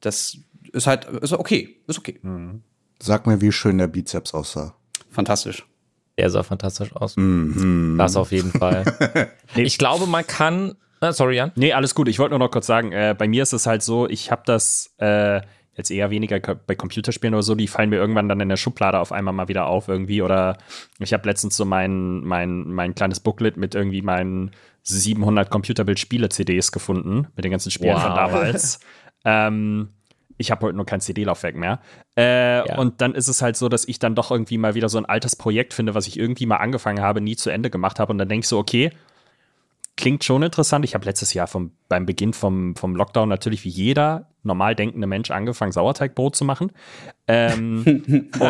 das 0.00 0.38
ist 0.72 0.86
halt 0.86 1.04
ist 1.06 1.32
okay, 1.32 1.76
ist 1.86 1.98
okay. 1.98 2.18
Mhm. 2.22 2.62
Sag 3.00 3.26
mir, 3.26 3.40
wie 3.40 3.52
schön 3.52 3.78
der 3.78 3.88
Bizeps 3.88 4.32
aussah. 4.32 4.74
Fantastisch. 5.10 5.66
Der 6.18 6.30
sah 6.30 6.42
fantastisch 6.42 6.94
aus. 6.94 7.16
Mhm. 7.16 7.96
Das 7.98 8.16
auf 8.16 8.32
jeden 8.32 8.50
Fall. 8.50 8.84
ich 9.54 9.76
glaube, 9.78 10.06
man 10.06 10.26
kann. 10.26 10.76
Äh, 11.00 11.12
sorry, 11.12 11.36
Jan. 11.36 11.52
Nee, 11.56 11.74
alles 11.74 11.94
gut. 11.94 12.08
Ich 12.08 12.18
wollte 12.18 12.30
nur 12.30 12.38
noch 12.38 12.50
kurz 12.50 12.66
sagen, 12.66 12.92
äh, 12.92 13.14
bei 13.16 13.28
mir 13.28 13.42
ist 13.42 13.52
es 13.52 13.66
halt 13.66 13.82
so, 13.82 14.08
ich 14.08 14.30
habe 14.30 14.42
das 14.46 14.94
äh, 14.96 15.42
jetzt 15.76 15.90
eher 15.90 16.10
weniger 16.10 16.40
bei 16.40 16.74
Computerspielen 16.74 17.34
oder 17.34 17.42
so, 17.42 17.54
die 17.54 17.68
fallen 17.68 17.90
mir 17.90 17.96
irgendwann 17.96 18.30
dann 18.30 18.40
in 18.40 18.48
der 18.48 18.56
Schublade 18.56 18.98
auf 18.98 19.12
einmal 19.12 19.34
mal 19.34 19.48
wieder 19.48 19.66
auf 19.66 19.88
irgendwie. 19.88 20.22
Oder 20.22 20.56
ich 20.98 21.12
habe 21.12 21.28
letztens 21.28 21.56
so 21.56 21.66
mein, 21.66 22.20
mein, 22.20 22.64
mein 22.70 22.94
kleines 22.94 23.20
Booklet 23.20 23.58
mit 23.58 23.74
irgendwie 23.74 24.00
meinen 24.00 24.52
700 24.86 25.50
Computerbild-Spiele-CDs 25.50 26.72
gefunden, 26.72 27.26
mit 27.34 27.44
den 27.44 27.50
ganzen 27.50 27.70
Spielen 27.70 27.94
wow. 27.94 28.02
von 28.02 28.14
damals. 28.14 28.80
ähm, 29.24 29.90
ich 30.38 30.50
habe 30.50 30.66
heute 30.66 30.76
nur 30.76 30.86
kein 30.86 31.00
CD-Laufwerk 31.00 31.56
mehr. 31.56 31.80
Äh, 32.16 32.68
ja. 32.68 32.78
Und 32.78 33.00
dann 33.00 33.14
ist 33.14 33.28
es 33.28 33.42
halt 33.42 33.56
so, 33.56 33.68
dass 33.68 33.86
ich 33.88 33.98
dann 33.98 34.14
doch 34.14 34.30
irgendwie 34.30 34.58
mal 34.58 34.74
wieder 34.74 34.88
so 34.88 34.98
ein 34.98 35.06
altes 35.06 35.34
Projekt 35.34 35.74
finde, 35.74 35.94
was 35.94 36.06
ich 36.06 36.18
irgendwie 36.18 36.46
mal 36.46 36.56
angefangen 36.56 37.00
habe, 37.00 37.20
nie 37.20 37.36
zu 37.36 37.50
Ende 37.50 37.70
gemacht 37.70 37.98
habe. 37.98 38.12
Und 38.12 38.18
dann 38.18 38.28
denke 38.28 38.44
ich 38.44 38.48
so, 38.48 38.58
okay, 38.58 38.90
klingt 39.96 40.24
schon 40.24 40.42
interessant. 40.42 40.84
Ich 40.84 40.94
habe 40.94 41.04
letztes 41.04 41.34
Jahr 41.34 41.46
vom, 41.46 41.72
beim 41.88 42.06
Beginn 42.06 42.32
vom, 42.32 42.76
vom 42.76 42.94
Lockdown 42.94 43.28
natürlich 43.28 43.64
wie 43.64 43.70
jeder 43.70 44.28
normal 44.46 44.74
denkende 44.74 45.06
Mensch 45.06 45.30
angefangen, 45.30 45.72
Sauerteigbrot 45.72 46.36
zu 46.36 46.44
machen. 46.44 46.72
Ähm, 47.28 47.82
und 48.38 48.42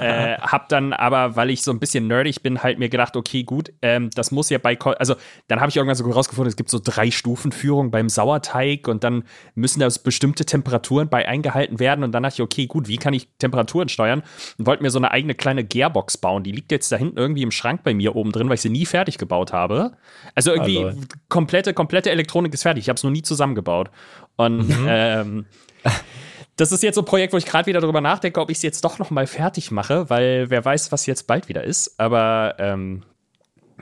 äh, 0.00 0.36
hab 0.40 0.68
dann 0.68 0.92
aber, 0.92 1.36
weil 1.36 1.50
ich 1.50 1.62
so 1.62 1.70
ein 1.70 1.78
bisschen 1.78 2.08
nerdig 2.08 2.42
bin, 2.42 2.62
halt 2.62 2.78
mir 2.78 2.88
gedacht, 2.88 3.16
okay, 3.16 3.44
gut, 3.44 3.72
ähm, 3.80 4.10
das 4.14 4.32
muss 4.32 4.50
ja 4.50 4.58
bei, 4.58 4.78
also 4.80 5.14
dann 5.46 5.60
habe 5.60 5.70
ich 5.70 5.76
irgendwann 5.76 5.96
so 5.96 6.04
rausgefunden, 6.04 6.48
es 6.48 6.56
gibt 6.56 6.70
so 6.70 6.80
drei 6.82 7.10
Stufenführung 7.10 7.90
beim 7.90 8.08
Sauerteig 8.08 8.88
und 8.88 9.04
dann 9.04 9.24
müssen 9.54 9.80
da 9.80 9.88
bestimmte 10.02 10.44
Temperaturen 10.44 11.08
bei 11.08 11.28
eingehalten 11.28 11.78
werden 11.78 12.02
und 12.02 12.12
dann 12.12 12.24
dachte 12.24 12.36
ich, 12.36 12.42
okay, 12.42 12.66
gut, 12.66 12.88
wie 12.88 12.96
kann 12.96 13.14
ich 13.14 13.28
Temperaturen 13.38 13.88
steuern? 13.88 14.22
Und 14.58 14.66
wollte 14.66 14.82
mir 14.82 14.90
so 14.90 14.98
eine 14.98 15.12
eigene 15.12 15.34
kleine 15.34 15.64
Gearbox 15.64 16.18
bauen. 16.18 16.42
Die 16.42 16.52
liegt 16.52 16.72
jetzt 16.72 16.90
da 16.90 16.96
hinten 16.96 17.18
irgendwie 17.18 17.42
im 17.42 17.52
Schrank 17.52 17.82
bei 17.84 17.94
mir 17.94 18.16
oben 18.16 18.32
drin, 18.32 18.48
weil 18.48 18.54
ich 18.54 18.62
sie 18.62 18.70
nie 18.70 18.86
fertig 18.86 19.18
gebaut 19.18 19.52
habe. 19.52 19.92
Also 20.34 20.50
irgendwie 20.50 20.84
also. 20.84 21.00
komplette, 21.28 21.72
komplette 21.72 22.10
Elektronik 22.10 22.52
ist 22.52 22.62
fertig. 22.62 22.84
Ich 22.84 22.88
habe 22.88 22.96
es 22.96 23.04
noch 23.04 23.10
nie 23.10 23.22
zusammengebaut. 23.22 23.90
Und 24.36 24.68
mhm. 24.68 24.86
ähm, 24.88 25.46
das 26.56 26.72
ist 26.72 26.82
jetzt 26.82 26.94
so 26.94 27.02
ein 27.02 27.06
Projekt, 27.06 27.32
wo 27.32 27.36
ich 27.36 27.46
gerade 27.46 27.66
wieder 27.66 27.80
darüber 27.80 28.00
nachdenke, 28.00 28.40
ob 28.40 28.50
ich 28.50 28.58
es 28.58 28.62
jetzt 28.62 28.84
doch 28.84 28.98
noch 28.98 29.10
mal 29.10 29.26
fertig 29.26 29.70
mache, 29.70 30.08
weil 30.10 30.50
wer 30.50 30.64
weiß, 30.64 30.92
was 30.92 31.06
jetzt 31.06 31.26
bald 31.26 31.48
wieder 31.48 31.64
ist. 31.64 31.98
Aber 31.98 32.54
ähm, 32.58 33.02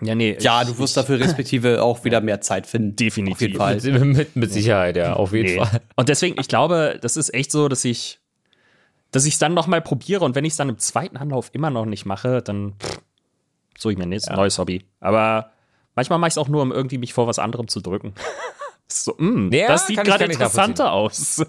ja, 0.00 0.14
nee. 0.14 0.36
Ja, 0.40 0.64
du 0.64 0.78
wirst 0.78 0.96
dafür 0.96 1.20
respektive 1.20 1.82
auch 1.82 2.04
wieder 2.04 2.20
mehr 2.20 2.40
Zeit 2.40 2.66
finden. 2.66 2.96
Definitiv. 2.96 3.34
Auf 3.34 3.40
jeden 3.40 3.90
Fall. 3.90 4.00
Mit, 4.00 4.16
mit, 4.16 4.36
mit 4.36 4.52
Sicherheit, 4.52 4.96
ja, 4.96 5.14
auf 5.14 5.32
jeden 5.32 5.54
nee. 5.54 5.64
Fall. 5.64 5.80
Und 5.96 6.08
deswegen, 6.08 6.40
ich 6.40 6.48
glaube, 6.48 6.98
das 7.00 7.16
ist 7.16 7.32
echt 7.34 7.52
so, 7.52 7.68
dass 7.68 7.84
ich 7.84 8.18
dass 9.12 9.26
ich 9.26 9.34
es 9.34 9.38
dann 9.38 9.54
noch 9.54 9.66
mal 9.66 9.80
probiere 9.80 10.24
und 10.24 10.34
wenn 10.34 10.44
ich 10.44 10.54
es 10.54 10.56
dann 10.56 10.70
im 10.70 10.78
zweiten 10.78 11.16
Anlauf 11.16 11.50
immer 11.52 11.70
noch 11.70 11.84
nicht 11.84 12.06
mache, 12.06 12.42
dann 12.42 12.72
suche 13.78 13.92
ich 13.92 13.98
mir 13.98 14.04
ein 14.04 14.12
ja. 14.12 14.34
neues 14.34 14.58
Hobby. 14.58 14.86
Aber 15.00 15.52
manchmal 15.94 16.18
mache 16.18 16.28
ich 16.28 16.32
es 16.32 16.38
auch 16.38 16.48
nur, 16.48 16.62
um 16.62 16.72
irgendwie 16.72 16.98
mich 16.98 17.12
vor 17.12 17.26
was 17.26 17.38
anderem 17.38 17.68
zu 17.68 17.80
drücken. 17.80 18.14
so, 18.92 19.14
mh, 19.18 19.30
mm, 19.30 19.52
ja, 19.52 19.68
das 19.68 19.86
sieht 19.86 20.02
gerade 20.02 20.24
interessanter 20.24 20.92
aus. 20.92 21.44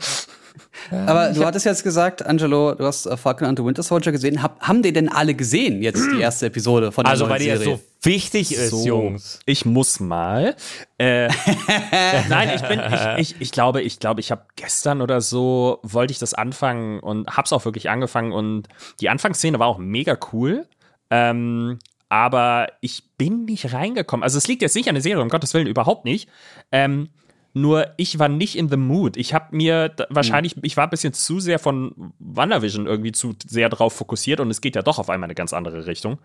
Aber 0.92 1.30
du 1.30 1.46
hattest 1.46 1.66
jetzt 1.66 1.84
gesagt, 1.84 2.26
Angelo, 2.26 2.76
du 2.76 2.86
hast 2.86 3.06
äh, 3.06 3.18
Falcon 3.18 3.48
and 3.48 3.58
the 3.58 3.66
Winter 3.66 3.84
Soldier 3.84 4.12
gesehen. 4.12 4.42
Hab, 4.44 4.60
haben 4.62 4.84
die 4.84 4.94
denn 4.94 5.10
alle 5.10 5.34
gesehen, 5.34 5.82
jetzt 5.82 6.06
die 6.14 6.20
erste 6.20 6.48
Episode 6.48 6.92
von 6.92 7.06
der 7.06 7.12
Also, 7.12 7.30
weil 7.30 7.40
die 7.40 7.46
ja 7.46 7.58
so 7.58 7.80
wichtig 8.02 8.54
ist, 8.54 8.70
so, 8.70 8.86
Jungs. 8.86 9.40
Ich 9.46 9.66
muss 9.66 10.00
mal. 10.00 10.56
Äh, 10.98 11.28
nein, 12.30 12.52
ich 12.56 12.62
bin, 12.62 12.80
ich, 13.18 13.32
ich, 13.32 13.42
ich 13.42 13.52
glaube, 13.52 13.82
ich 13.82 14.00
glaube, 14.00 14.20
ich 14.20 14.32
habe 14.32 14.46
gestern 14.56 15.02
oder 15.02 15.22
so, 15.22 15.80
wollte 15.84 16.12
ich 16.12 16.20
das 16.20 16.34
anfangen 16.34 17.00
und 17.00 17.28
hab's 17.36 17.54
auch 17.54 17.66
wirklich 17.66 17.90
angefangen 17.90 18.32
und 18.32 18.68
die 19.00 19.10
Anfangsszene 19.10 19.60
war 19.60 19.68
auch 19.68 19.78
mega 19.80 20.18
cool. 20.32 20.68
Ähm, 21.10 21.80
aber 22.10 22.68
ich 22.82 23.04
bin 23.18 23.46
nicht 23.46 23.74
reingekommen. 23.74 24.24
Also 24.24 24.38
es 24.38 24.48
liegt 24.48 24.62
jetzt 24.62 24.76
nicht 24.76 24.88
an 24.88 24.96
der 24.96 25.02
Serie, 25.02 25.24
um 25.24 25.30
Gottes 25.30 25.54
Willen, 25.54 25.68
überhaupt 25.68 26.06
nicht. 26.06 26.30
Ähm, 26.72 27.10
nur 27.54 27.94
ich 27.98 28.18
war 28.18 28.30
nicht 28.30 28.58
in 28.58 28.68
the 28.70 28.78
mood. 28.78 29.16
Ich 29.16 29.34
habe 29.34 29.56
mir 29.56 29.94
wahrscheinlich, 30.10 30.56
ich 30.64 30.76
war 30.76 30.86
ein 30.86 30.90
bisschen 30.90 31.14
zu 31.14 31.40
sehr 31.40 31.60
von 31.60 32.14
WandaVision 32.18 32.88
irgendwie 32.88 33.12
zu 33.12 33.36
sehr 33.46 33.70
drauf 33.70 33.94
fokussiert 33.94 34.40
und 34.40 34.50
es 34.50 34.60
geht 34.60 34.76
ja 34.76 34.82
doch 34.82 34.98
auf 34.98 35.10
einmal 35.10 35.28
eine 35.28 35.36
ganz 35.36 35.54
andere 35.54 35.86
Richtung. 35.86 36.18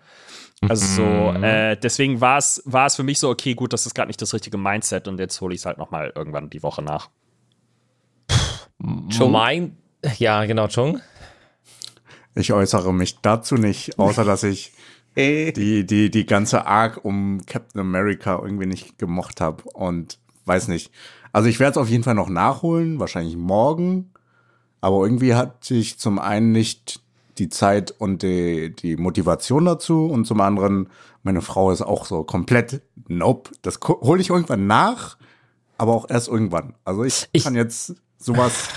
Also 0.62 0.86
so, 0.86 1.02
mhm. 1.02 1.44
äh, 1.44 1.76
deswegen 1.76 2.20
war 2.22 2.38
es 2.38 2.62
war 2.64 2.86
es 2.86 2.96
für 2.96 3.02
mich 3.02 3.18
so 3.18 3.28
okay, 3.28 3.54
gut, 3.54 3.74
das 3.74 3.84
ist 3.84 3.94
gerade 3.94 4.08
nicht 4.08 4.22
das 4.22 4.32
richtige 4.32 4.56
Mindset 4.56 5.06
und 5.06 5.20
jetzt 5.20 5.40
hole 5.40 5.54
ich 5.54 5.60
es 5.60 5.66
halt 5.66 5.76
noch 5.76 5.90
mal 5.90 6.12
irgendwann 6.14 6.48
die 6.48 6.62
Woche 6.62 6.82
nach. 6.82 7.10
Chung. 9.10 9.32
Mein, 9.32 9.76
ja 10.18 10.44
genau, 10.46 10.68
Chung. 10.68 11.00
Ich 12.34 12.52
äußere 12.52 12.94
mich 12.94 13.18
dazu 13.20 13.56
nicht, 13.56 13.98
außer 13.98 14.24
dass 14.24 14.44
ich 14.44 14.72
die, 15.16 15.84
die, 15.84 16.10
die 16.10 16.26
ganze 16.26 16.66
Arc 16.66 17.04
um 17.04 17.44
Captain 17.44 17.80
America 17.80 18.40
irgendwie 18.42 18.66
nicht 18.66 18.98
gemocht 18.98 19.40
habe 19.40 19.64
und 19.64 20.18
weiß 20.48 20.68
nicht. 20.68 20.90
Also 21.32 21.48
ich 21.48 21.60
werde 21.60 21.72
es 21.72 21.76
auf 21.76 21.88
jeden 21.88 22.04
Fall 22.04 22.14
noch 22.14 22.28
nachholen, 22.28 22.98
wahrscheinlich 22.98 23.36
morgen. 23.36 24.10
Aber 24.80 25.02
irgendwie 25.04 25.34
hatte 25.34 25.74
ich 25.74 25.98
zum 25.98 26.18
einen 26.18 26.52
nicht 26.52 27.00
die 27.38 27.48
Zeit 27.48 27.90
und 27.90 28.22
die, 28.22 28.74
die 28.74 28.96
Motivation 28.96 29.64
dazu 29.64 30.06
und 30.06 30.24
zum 30.24 30.40
anderen, 30.40 30.88
meine 31.22 31.42
Frau 31.42 31.70
ist 31.70 31.82
auch 31.82 32.06
so 32.06 32.24
komplett, 32.24 32.82
nope, 33.06 33.50
das 33.62 33.78
hole 33.86 34.20
ich 34.20 34.30
irgendwann 34.30 34.66
nach, 34.66 35.16
aber 35.76 35.92
auch 35.92 36.08
erst 36.08 36.28
irgendwann. 36.28 36.74
Also 36.84 37.04
ich, 37.04 37.28
ich 37.32 37.44
kann 37.44 37.54
jetzt 37.54 37.94
sowas 38.18 38.68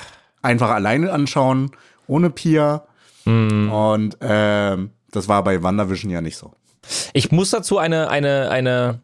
einfach 0.42 0.70
alleine 0.70 1.12
anschauen, 1.12 1.72
ohne 2.08 2.30
Pia. 2.30 2.86
Mm. 3.25 3.70
Und 3.72 4.22
äh, 4.22 4.78
das 5.12 5.28
war 5.28 5.44
bei 5.44 5.62
WandaVision 5.62 6.12
ja 6.12 6.22
nicht 6.22 6.38
so. 6.38 6.54
Ich 7.13 7.32
muss 7.32 7.51
dazu 7.51 7.78
eine, 7.78 8.10
eine, 8.10 8.50
eine 8.50 9.01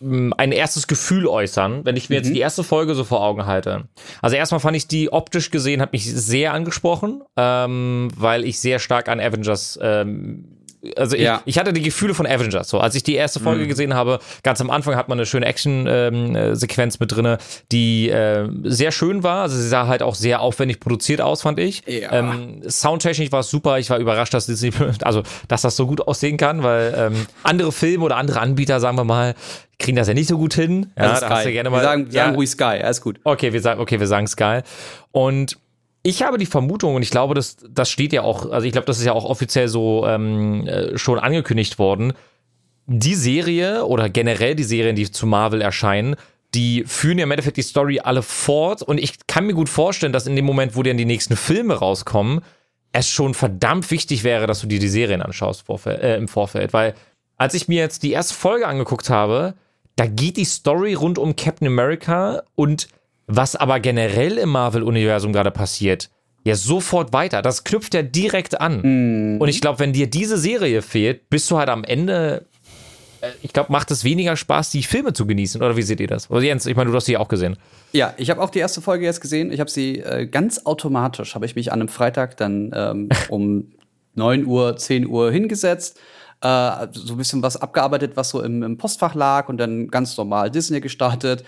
ein 0.00 0.52
erstes 0.52 0.86
Gefühl 0.86 1.26
äußern, 1.26 1.84
wenn 1.84 1.96
ich 1.96 2.08
mir 2.08 2.18
mhm. 2.18 2.24
jetzt 2.24 2.34
die 2.34 2.40
erste 2.40 2.62
Folge 2.62 2.94
so 2.94 3.04
vor 3.04 3.22
Augen 3.22 3.46
halte. 3.46 3.88
Also 4.22 4.36
erstmal 4.36 4.60
fand 4.60 4.76
ich 4.76 4.86
die 4.86 5.12
optisch 5.12 5.50
gesehen, 5.50 5.80
hat 5.80 5.92
mich 5.92 6.04
sehr 6.04 6.52
angesprochen, 6.52 7.22
ähm, 7.36 8.08
weil 8.16 8.44
ich 8.44 8.60
sehr 8.60 8.78
stark 8.78 9.08
an 9.08 9.20
Avengers 9.20 9.78
ähm, 9.82 10.57
also 10.96 11.16
ich, 11.16 11.22
ja. 11.22 11.42
ich 11.44 11.58
hatte 11.58 11.72
die 11.72 11.82
Gefühle 11.82 12.14
von 12.14 12.26
Avengers. 12.26 12.68
So, 12.68 12.78
als 12.78 12.94
ich 12.94 13.02
die 13.02 13.14
erste 13.14 13.40
Folge 13.40 13.64
mhm. 13.64 13.68
gesehen 13.68 13.94
habe, 13.94 14.20
ganz 14.42 14.60
am 14.60 14.70
Anfang 14.70 14.96
hat 14.96 15.08
man 15.08 15.18
eine 15.18 15.26
schöne 15.26 15.46
Action-Sequenz 15.46 16.94
ähm, 16.94 16.98
mit 17.00 17.12
drinne, 17.12 17.38
die 17.72 18.08
äh, 18.08 18.48
sehr 18.64 18.92
schön 18.92 19.22
war. 19.22 19.42
Also 19.42 19.56
sie 19.56 19.68
sah 19.68 19.86
halt 19.86 20.02
auch 20.02 20.14
sehr 20.14 20.40
aufwendig 20.40 20.80
produziert 20.80 21.20
aus, 21.20 21.42
fand 21.42 21.58
ich. 21.58 21.82
Ja. 21.86 22.12
Ähm, 22.12 22.62
Soundtechnisch 22.68 23.32
war 23.32 23.40
es 23.40 23.50
super. 23.50 23.78
Ich 23.78 23.90
war 23.90 23.98
überrascht, 23.98 24.34
dass 24.34 24.46
Disney, 24.46 24.70
also 25.02 25.22
dass 25.48 25.62
das 25.62 25.76
so 25.76 25.86
gut 25.86 26.06
aussehen 26.06 26.36
kann, 26.36 26.62
weil 26.62 26.94
ähm, 26.96 27.26
andere 27.42 27.72
Filme 27.72 28.04
oder 28.04 28.16
andere 28.16 28.40
Anbieter, 28.40 28.78
sagen 28.80 28.96
wir 28.96 29.04
mal, 29.04 29.34
kriegen 29.78 29.96
das 29.96 30.08
ja 30.08 30.14
nicht 30.14 30.28
so 30.28 30.38
gut 30.38 30.54
hin. 30.54 30.92
Ja, 30.96 31.20
da 31.20 31.28
hast 31.28 31.46
du 31.46 31.52
gerne 31.52 31.70
mal. 31.70 31.78
Wir 31.78 31.84
sagen, 31.84 32.08
ja, 32.10 32.24
sagen 32.24 32.36
ruhig 32.36 32.50
Sky, 32.50 32.80
alles 32.82 33.00
gut. 33.00 33.20
Okay, 33.24 33.52
wir 33.52 33.60
sagen, 33.60 33.80
okay, 33.80 33.98
wir 34.00 34.06
sagen 34.06 34.26
Sky. 34.26 34.60
Und 35.12 35.58
ich 36.08 36.22
habe 36.22 36.38
die 36.38 36.46
Vermutung, 36.46 36.94
und 36.94 37.02
ich 37.02 37.10
glaube, 37.10 37.34
das, 37.34 37.58
das 37.68 37.90
steht 37.90 38.14
ja 38.14 38.22
auch, 38.22 38.50
also 38.50 38.66
ich 38.66 38.72
glaube, 38.72 38.86
das 38.86 38.98
ist 38.98 39.04
ja 39.04 39.12
auch 39.12 39.26
offiziell 39.26 39.68
so 39.68 40.06
ähm, 40.06 40.66
äh, 40.66 40.96
schon 40.96 41.18
angekündigt 41.18 41.78
worden. 41.78 42.14
Die 42.86 43.14
Serie 43.14 43.84
oder 43.84 44.08
generell 44.08 44.54
die 44.54 44.64
Serien, 44.64 44.96
die 44.96 45.10
zu 45.10 45.26
Marvel 45.26 45.60
erscheinen, 45.60 46.16
die 46.54 46.84
führen 46.86 47.18
ja 47.18 47.24
im 47.24 47.30
Endeffekt 47.30 47.58
die 47.58 47.62
Story 47.62 48.00
alle 48.00 48.22
fort. 48.22 48.80
Und 48.80 48.96
ich 48.96 49.26
kann 49.26 49.44
mir 49.44 49.52
gut 49.52 49.68
vorstellen, 49.68 50.14
dass 50.14 50.26
in 50.26 50.34
dem 50.34 50.46
Moment, 50.46 50.74
wo 50.74 50.82
dann 50.82 50.96
die 50.96 51.04
nächsten 51.04 51.36
Filme 51.36 51.74
rauskommen, 51.74 52.40
es 52.92 53.10
schon 53.10 53.34
verdammt 53.34 53.90
wichtig 53.90 54.24
wäre, 54.24 54.46
dass 54.46 54.62
du 54.62 54.66
dir 54.66 54.78
die 54.78 54.88
Serien 54.88 55.20
anschaust 55.20 55.66
Vorfeld, 55.66 56.00
äh, 56.00 56.16
im 56.16 56.26
Vorfeld. 56.26 56.72
Weil 56.72 56.94
als 57.36 57.52
ich 57.52 57.68
mir 57.68 57.82
jetzt 57.82 58.02
die 58.02 58.12
erste 58.12 58.32
Folge 58.32 58.66
angeguckt 58.66 59.10
habe, 59.10 59.52
da 59.96 60.06
geht 60.06 60.38
die 60.38 60.46
Story 60.46 60.94
rund 60.94 61.18
um 61.18 61.36
Captain 61.36 61.66
America 61.66 62.42
und 62.54 62.88
was 63.28 63.54
aber 63.54 63.78
generell 63.78 64.38
im 64.38 64.48
Marvel-Universum 64.48 65.32
gerade 65.32 65.50
passiert, 65.50 66.10
ja 66.44 66.54
sofort 66.54 67.12
weiter. 67.12 67.42
Das 67.42 67.62
knüpft 67.62 67.94
ja 67.94 68.02
direkt 68.02 68.60
an. 68.60 69.36
Mm. 69.36 69.40
Und 69.40 69.48
ich 69.48 69.60
glaube, 69.60 69.78
wenn 69.80 69.92
dir 69.92 70.08
diese 70.08 70.38
Serie 70.38 70.82
fehlt, 70.82 71.28
bist 71.30 71.50
du 71.50 71.58
halt 71.58 71.68
am 71.68 71.84
Ende. 71.84 72.46
Äh, 73.20 73.28
ich 73.42 73.52
glaube, 73.52 73.70
macht 73.70 73.90
es 73.90 74.02
weniger 74.02 74.34
Spaß, 74.34 74.70
die 74.70 74.82
Filme 74.82 75.12
zu 75.12 75.26
genießen. 75.26 75.60
Oder 75.62 75.76
wie 75.76 75.82
seht 75.82 76.00
ihr 76.00 76.06
das? 76.06 76.30
Also 76.30 76.44
Jens, 76.44 76.66
ich 76.66 76.74
meine, 76.74 76.90
du 76.90 76.96
hast 76.96 77.04
sie 77.04 77.16
auch 77.16 77.28
gesehen. 77.28 77.56
Ja, 77.92 78.14
ich 78.16 78.30
habe 78.30 78.40
auch 78.40 78.50
die 78.50 78.58
erste 78.58 78.80
Folge 78.80 79.04
jetzt 79.04 79.20
gesehen. 79.20 79.52
Ich 79.52 79.60
habe 79.60 79.70
sie 79.70 79.98
äh, 79.98 80.26
ganz 80.26 80.64
automatisch, 80.64 81.34
habe 81.34 81.46
ich 81.46 81.54
mich 81.54 81.70
an 81.72 81.80
einem 81.80 81.88
Freitag 81.88 82.36
dann 82.38 82.72
ähm, 82.74 83.08
um 83.28 83.72
9 84.14 84.46
Uhr, 84.46 84.76
10 84.76 85.06
Uhr 85.06 85.30
hingesetzt 85.30 86.00
äh, 86.40 86.86
so 86.92 87.14
ein 87.14 87.16
bisschen 87.16 87.42
was 87.42 87.56
abgearbeitet, 87.56 88.12
was 88.14 88.30
so 88.30 88.42
im, 88.42 88.62
im, 88.62 88.78
Postfach 88.78 89.14
lag 89.14 89.48
und 89.48 89.58
dann 89.58 89.88
ganz 89.88 90.16
normal 90.16 90.50
Disney 90.50 90.80
gestartet. 90.80 91.44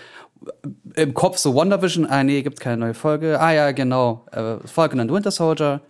Im 0.94 1.14
Kopf 1.14 1.38
so 1.38 1.54
WandaVision, 1.54 2.06
ah 2.06 2.23
nee, 2.23 2.42
gibt 2.42 2.61
keine 2.61 2.78
neue 2.78 2.94
Folge. 2.94 3.40
Ah 3.40 3.52
ja, 3.52 3.73
genau, 3.73 4.26
äh, 4.32 4.56
Falcon 4.66 5.00
and 5.00 5.12
Winter 5.12 5.30
Soldier. 5.30 5.80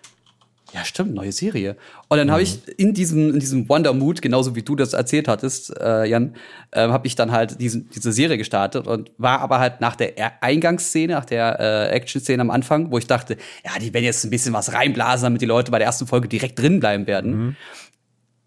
Ja, 0.72 0.84
stimmt, 0.84 1.14
neue 1.14 1.32
Serie. 1.32 1.76
Und 2.08 2.18
dann 2.18 2.28
mhm. 2.28 2.32
habe 2.32 2.42
ich 2.42 2.60
in 2.78 2.94
diesem, 2.94 3.34
in 3.34 3.40
diesem 3.40 3.68
Wonder-Mood, 3.68 4.22
genauso 4.22 4.54
wie 4.54 4.62
du 4.62 4.76
das 4.76 4.92
erzählt 4.92 5.26
hattest, 5.26 5.76
äh, 5.80 6.04
Jan, 6.04 6.36
äh, 6.70 6.88
habe 6.88 7.06
ich 7.06 7.16
dann 7.16 7.32
halt 7.32 7.60
diese, 7.60 7.80
diese 7.80 8.12
Serie 8.12 8.38
gestartet 8.38 8.86
und 8.86 9.10
war 9.18 9.40
aber 9.40 9.58
halt 9.58 9.80
nach 9.80 9.96
der 9.96 10.42
Eingangsszene, 10.42 11.14
nach 11.14 11.24
der 11.24 11.58
äh, 11.58 11.88
Action-Szene 11.88 12.40
am 12.40 12.50
Anfang, 12.50 12.92
wo 12.92 12.98
ich 12.98 13.06
dachte, 13.06 13.36
ja, 13.64 13.72
die 13.80 13.92
werden 13.92 14.04
jetzt 14.04 14.24
ein 14.24 14.30
bisschen 14.30 14.52
was 14.52 14.72
reinblasen, 14.72 15.24
damit 15.24 15.42
die 15.42 15.46
Leute 15.46 15.72
bei 15.72 15.78
der 15.78 15.86
ersten 15.86 16.06
Folge 16.06 16.28
direkt 16.28 16.58
drin 16.58 16.78
bleiben 16.78 17.06
werden. 17.06 17.36
Mhm. 17.36 17.56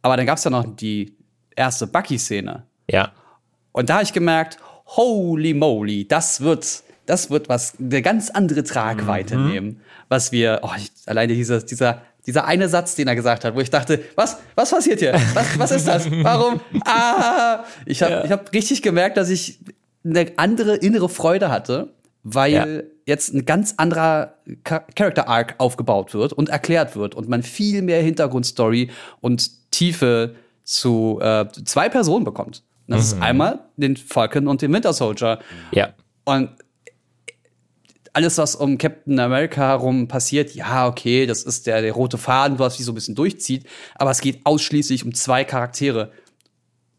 Aber 0.02 0.16
dann 0.16 0.26
gab 0.26 0.38
es 0.38 0.44
ja 0.46 0.52
noch 0.52 0.76
die 0.76 1.18
erste 1.56 1.88
Bucky-Szene. 1.88 2.64
Ja. 2.90 3.12
Und 3.74 3.90
da 3.90 3.96
habe 3.96 4.04
ich 4.04 4.14
gemerkt, 4.14 4.60
holy 4.96 5.54
moly, 5.54 6.08
das 6.08 6.42
wird, 6.42 6.84
das 7.06 7.30
wird 7.30 7.50
was, 7.50 7.74
eine 7.80 8.02
ganz 8.02 8.30
andere 8.30 8.64
Tragweite 8.64 9.38
mhm. 9.38 9.50
nehmen. 9.50 9.82
Was 10.10 10.32
wir, 10.32 10.60
oh, 10.64 10.70
ich, 10.78 10.92
alleine 11.06 11.34
dieser, 11.34 11.62
dieser, 11.62 12.02
dieser 12.26 12.46
eine 12.46 12.70
Satz, 12.70 12.96
den 12.96 13.08
er 13.08 13.16
gesagt 13.16 13.44
hat, 13.46 13.56
wo 13.56 13.60
ich 13.60 13.70
dachte, 13.70 14.00
was, 14.16 14.38
was 14.56 14.70
passiert 14.70 15.00
hier? 15.00 15.14
Was, 15.34 15.60
was 15.60 15.72
ist 15.72 15.88
das? 15.88 16.10
Warum? 16.10 16.62
Ah! 16.86 17.64
Ich 17.86 18.02
habe 18.04 18.14
ja. 18.14 18.26
ich 18.26 18.32
hab 18.32 18.54
richtig 18.54 18.82
gemerkt, 18.82 19.18
dass 19.18 19.30
ich 19.30 19.60
eine 20.06 20.32
andere 20.38 20.76
innere 20.76 21.10
Freude 21.10 21.50
hatte, 21.50 21.94
weil 22.24 22.54
ja. 22.54 22.66
jetzt 23.06 23.34
ein 23.34 23.46
ganz 23.46 23.76
anderer 23.78 24.36
Character 24.64 25.28
Arc 25.28 25.56
aufgebaut 25.58 26.14
wird 26.14 26.34
und 26.34 26.50
erklärt 26.50 26.96
wird 26.96 27.16
und 27.16 27.28
man 27.30 27.44
viel 27.44 27.82
mehr 27.82 28.02
Hintergrundstory 28.02 28.92
und 29.22 29.72
Tiefe 29.72 30.36
zu 30.64 31.20
äh, 31.22 31.46
zwei 31.66 31.90
Personen 31.90 32.24
bekommt. 32.24 32.64
Das 32.88 32.98
mhm. 32.98 33.18
ist 33.18 33.24
einmal 33.24 33.60
den 33.78 33.96
Falcon 33.98 34.48
und 34.48 34.62
den 34.62 34.74
Winter 34.74 34.94
Soldier. 34.94 35.40
Ja. 35.72 35.94
Und 36.26 36.50
alles, 38.14 38.38
was 38.38 38.56
um 38.56 38.78
Captain 38.78 39.20
America 39.20 39.62
herum 39.62 40.08
passiert, 40.08 40.54
ja, 40.54 40.88
okay, 40.88 41.26
das 41.26 41.44
ist 41.44 41.66
der, 41.66 41.82
der 41.82 41.94
rote 41.94 42.18
Faden, 42.18 42.60
was 42.60 42.78
sich 42.78 42.86
so 42.86 42.92
ein 42.92 42.96
bisschen 42.96 43.16
durchzieht, 43.16 43.66
aber 43.96 44.12
es 44.12 44.22
geht 44.22 44.46
ausschließlich 44.46 45.04
um 45.04 45.14
zwei 45.14 45.44
Charaktere. 45.44 46.12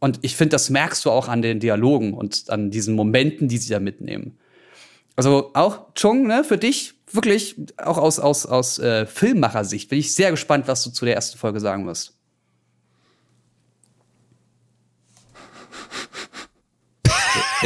Und 0.01 0.19
ich 0.23 0.37
finde, 0.37 0.51
das 0.51 0.71
merkst 0.71 1.05
du 1.05 1.11
auch 1.11 1.29
an 1.29 1.41
den 1.41 1.61
Dialogen 1.61 2.13
und 2.15 2.51
an 2.51 2.71
diesen 2.71 2.95
Momenten, 2.97 3.49
die 3.49 3.59
sie 3.59 3.73
da 3.73 3.81
mitnehmen. 3.81 4.37
Also 5.17 5.53
auch 5.55 5.95
Chung, 5.95 6.27
ne, 6.27 6.43
für 6.43 6.59
dich 6.59 6.95
wirklich, 7.13 7.57
auch 7.77 7.97
aus, 7.97 8.19
aus, 8.19 8.45
aus 8.45 8.79
äh, 8.81 9.07
Filmmacher-Sicht, 9.07 9.89
bin 9.89 10.01
ich 10.01 10.15
sehr 10.15 10.33
gespannt, 10.33 10.67
was 10.67 10.83
du 10.83 10.91
zu 10.91 11.05
der 11.05 11.15
ersten 11.15 11.39
Folge 11.39 11.61
sagen 11.61 11.87
wirst. 11.87 12.19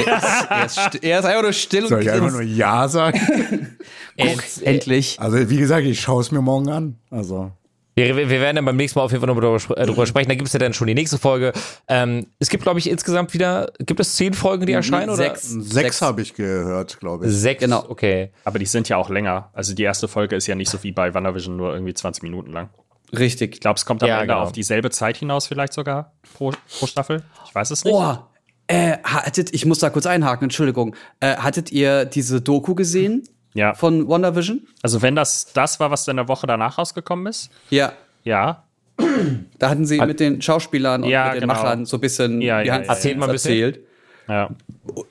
Er, 0.06 0.66
ist, 0.66 0.78
er, 1.02 1.18
ist, 1.18 1.24
einfach 1.24 1.42
nur 1.42 1.52
still 1.52 1.88
Soll 1.88 2.02
ich 2.02 2.10
einfach 2.10 2.32
nur 2.32 2.42
Ja 2.42 2.88
sagen? 2.88 3.76
Endlich. 4.16 5.18
Also, 5.20 5.50
wie 5.50 5.56
gesagt, 5.56 5.86
ich 5.86 6.00
schaue 6.00 6.20
es 6.20 6.30
mir 6.30 6.40
morgen 6.40 6.68
an. 6.68 6.98
Also. 7.10 7.52
Wir, 7.98 8.16
wir, 8.16 8.28
werden 8.28 8.56
dann 8.56 8.64
beim 8.64 8.76
nächsten 8.76 8.98
Mal 8.98 9.04
auf 9.04 9.10
jeden 9.10 9.20
Fall 9.20 9.26
nochmal 9.26 9.42
darüber, 9.42 9.74
darüber 9.74 10.06
sprechen. 10.06 10.28
Da 10.28 10.36
gibt 10.36 10.46
es 10.46 10.52
ja 10.52 10.60
dann 10.60 10.72
schon 10.72 10.86
die 10.86 10.94
nächste 10.94 11.18
Folge. 11.18 11.52
Ähm, 11.88 12.26
es 12.38 12.48
gibt, 12.48 12.62
glaube 12.62 12.78
ich, 12.78 12.88
insgesamt 12.88 13.34
wieder, 13.34 13.72
gibt 13.80 13.98
es 13.98 14.14
zehn 14.14 14.34
Folgen, 14.34 14.66
die 14.66 14.72
erscheinen? 14.72 15.14
Sechs. 15.16 15.52
Oder? 15.52 15.62
Sechs, 15.62 15.74
Sechs 15.74 16.02
habe 16.02 16.22
ich 16.22 16.34
gehört, 16.34 17.00
glaube 17.00 17.26
ich. 17.26 17.32
Sechs, 17.32 17.60
genau. 17.60 17.84
Okay. 17.88 18.30
Aber 18.44 18.60
die 18.60 18.66
sind 18.66 18.88
ja 18.88 18.98
auch 18.98 19.10
länger. 19.10 19.50
Also 19.52 19.74
die 19.74 19.82
erste 19.82 20.06
Folge 20.06 20.36
ist 20.36 20.46
ja 20.46 20.54
nicht 20.54 20.70
so 20.70 20.80
wie 20.84 20.92
bei 20.92 21.12
WandaVision, 21.12 21.56
nur 21.56 21.72
irgendwie 21.72 21.94
20 21.94 22.22
Minuten 22.22 22.52
lang. 22.52 22.70
Richtig. 23.16 23.54
Ich 23.54 23.60
glaube, 23.60 23.78
es 23.78 23.84
kommt 23.84 24.02
am 24.02 24.08
ja, 24.08 24.20
Ende 24.20 24.34
genau. 24.34 24.44
auf 24.44 24.52
dieselbe 24.52 24.90
Zeit 24.90 25.16
hinaus, 25.16 25.48
vielleicht 25.48 25.72
sogar 25.72 26.12
pro, 26.34 26.52
pro 26.78 26.86
Staffel. 26.86 27.24
Ich 27.46 27.54
weiß 27.54 27.70
es 27.70 27.84
nicht. 27.84 27.94
Oh, 27.94 28.18
äh, 28.68 28.98
hattet, 29.02 29.54
ich 29.54 29.66
muss 29.66 29.78
da 29.78 29.90
kurz 29.90 30.06
einhaken, 30.06 30.44
Entschuldigung. 30.44 30.94
Äh, 31.20 31.36
hattet 31.36 31.72
ihr 31.72 32.04
diese 32.04 32.40
Doku 32.40 32.74
gesehen? 32.74 33.24
Ja. 33.54 33.74
Von 33.74 34.08
WandaVision? 34.08 34.66
Also, 34.82 35.02
wenn 35.02 35.16
das 35.16 35.52
das 35.52 35.80
war, 35.80 35.90
was 35.90 36.06
in 36.06 36.16
der 36.16 36.28
Woche 36.28 36.46
danach 36.46 36.78
rausgekommen 36.78 37.26
ist? 37.26 37.50
Ja. 37.70 37.92
Ja. 38.24 38.64
Da 39.58 39.70
hatten 39.70 39.86
sie 39.86 40.00
Hat, 40.00 40.08
mit 40.08 40.20
den 40.20 40.42
Schauspielern 40.42 41.04
und 41.04 41.08
ja, 41.08 41.26
mit 41.26 41.36
den 41.36 41.40
genau. 41.42 41.54
Machern 41.54 41.86
so 41.86 41.96
ein 41.96 42.00
bisschen 42.00 42.40
ja, 42.40 42.60
ja, 42.60 42.78
erzählt 42.78 43.16
mal 43.16 43.30
erzählt. 43.30 43.80
Ja. 44.28 44.50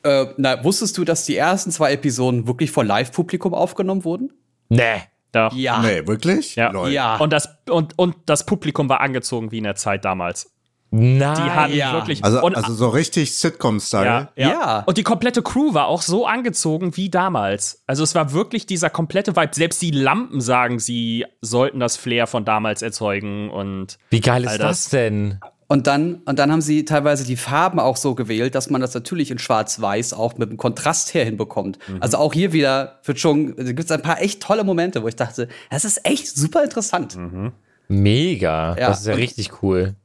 Äh, 0.04 0.28
na, 0.38 0.64
wusstest 0.64 0.98
du, 0.98 1.04
dass 1.04 1.26
die 1.26 1.36
ersten 1.36 1.72
zwei 1.72 1.94
Episoden 1.94 2.48
wirklich 2.48 2.70
vor 2.72 2.84
Live-Publikum 2.84 3.54
aufgenommen 3.54 4.04
wurden? 4.04 4.32
Nee. 4.70 5.02
Doch. 5.32 5.54
Ja. 5.54 5.82
Nee, 5.82 6.06
wirklich? 6.06 6.56
Ja. 6.56 6.88
ja. 6.88 7.18
Und, 7.18 7.34
das, 7.34 7.50
und, 7.70 7.98
und 7.98 8.16
das 8.26 8.46
Publikum 8.46 8.90
war 8.90 9.02
angezogen 9.02 9.52
wie 9.52 9.58
in 9.58 9.64
der 9.64 9.76
Zeit 9.76 10.06
damals. 10.06 10.52
Nein. 10.90 11.36
Die 11.36 11.42
hatten 11.42 11.74
ja. 11.74 11.94
wirklich. 11.94 12.24
Also, 12.24 12.40
also 12.40 12.74
so 12.74 12.90
richtig 12.90 13.36
Sitcom-Style. 13.36 14.06
Ja, 14.06 14.30
ja, 14.36 14.50
ja, 14.50 14.84
Und 14.86 14.98
die 14.98 15.04
komplette 15.04 15.42
Crew 15.42 15.74
war 15.74 15.88
auch 15.88 16.02
so 16.02 16.26
angezogen 16.26 16.96
wie 16.96 17.10
damals. 17.10 17.84
Also 17.88 18.04
es 18.04 18.16
war 18.16 18.32
wirklich 18.32 18.66
dieser 18.66 18.90
komplette 18.90 19.36
Vibe. 19.36 19.52
Selbst 19.54 19.82
die 19.82 19.92
Lampen 19.92 20.40
sagen, 20.40 20.80
sie 20.80 21.26
sollten 21.42 21.80
das 21.80 21.98
Flair 21.98 22.28
von 22.28 22.46
damals 22.46 22.82
erzeugen 22.82 23.50
und. 23.50 23.98
Wie 24.10 24.22
geil 24.22 24.44
ist 24.46 24.60
das. 24.60 24.60
das 24.60 24.90
denn? 24.90 25.40
Und 25.70 25.86
dann, 25.86 26.22
und 26.26 26.40
dann 26.40 26.50
haben 26.50 26.62
sie 26.62 26.86
teilweise 26.86 27.26
die 27.26 27.36
Farben 27.36 27.82
auch 27.82 27.98
so 27.98 28.16
gewählt, 28.16 28.56
dass 28.56 28.70
man 28.70 28.80
das 28.80 28.94
natürlich 28.94 29.32
in 29.32 29.38
Schwarz-Weiß 29.38 30.14
auch 30.14 30.38
mit 30.38 30.50
dem 30.50 30.56
Kontrast 30.56 31.14
her 31.14 31.26
hinbekommt. 31.26 31.78
Mhm. 31.90 31.98
Also 32.00 32.18
auch 32.18 32.34
hier 32.34 32.54
wieder 32.54 33.00
wird 33.04 33.20
schon, 33.20 33.54
gibt 33.58 33.84
es 33.84 33.92
ein 33.92 34.02
paar 34.02 34.22
echt 34.22 34.42
tolle 34.42 34.64
Momente, 34.64 35.04
wo 35.04 35.10
ich 35.10 35.18
dachte, 35.18 35.50
das 35.70 35.84
ist 35.84 36.06
echt 36.06 36.28
super 36.28 36.64
interessant. 36.64 37.18
Mhm. 37.18 37.52
Mega. 37.90 38.78
Ja, 38.78 38.88
das 38.88 39.02
ist 39.02 39.08
ja 39.08 39.16
richtig 39.16 39.62
cool. 39.62 39.96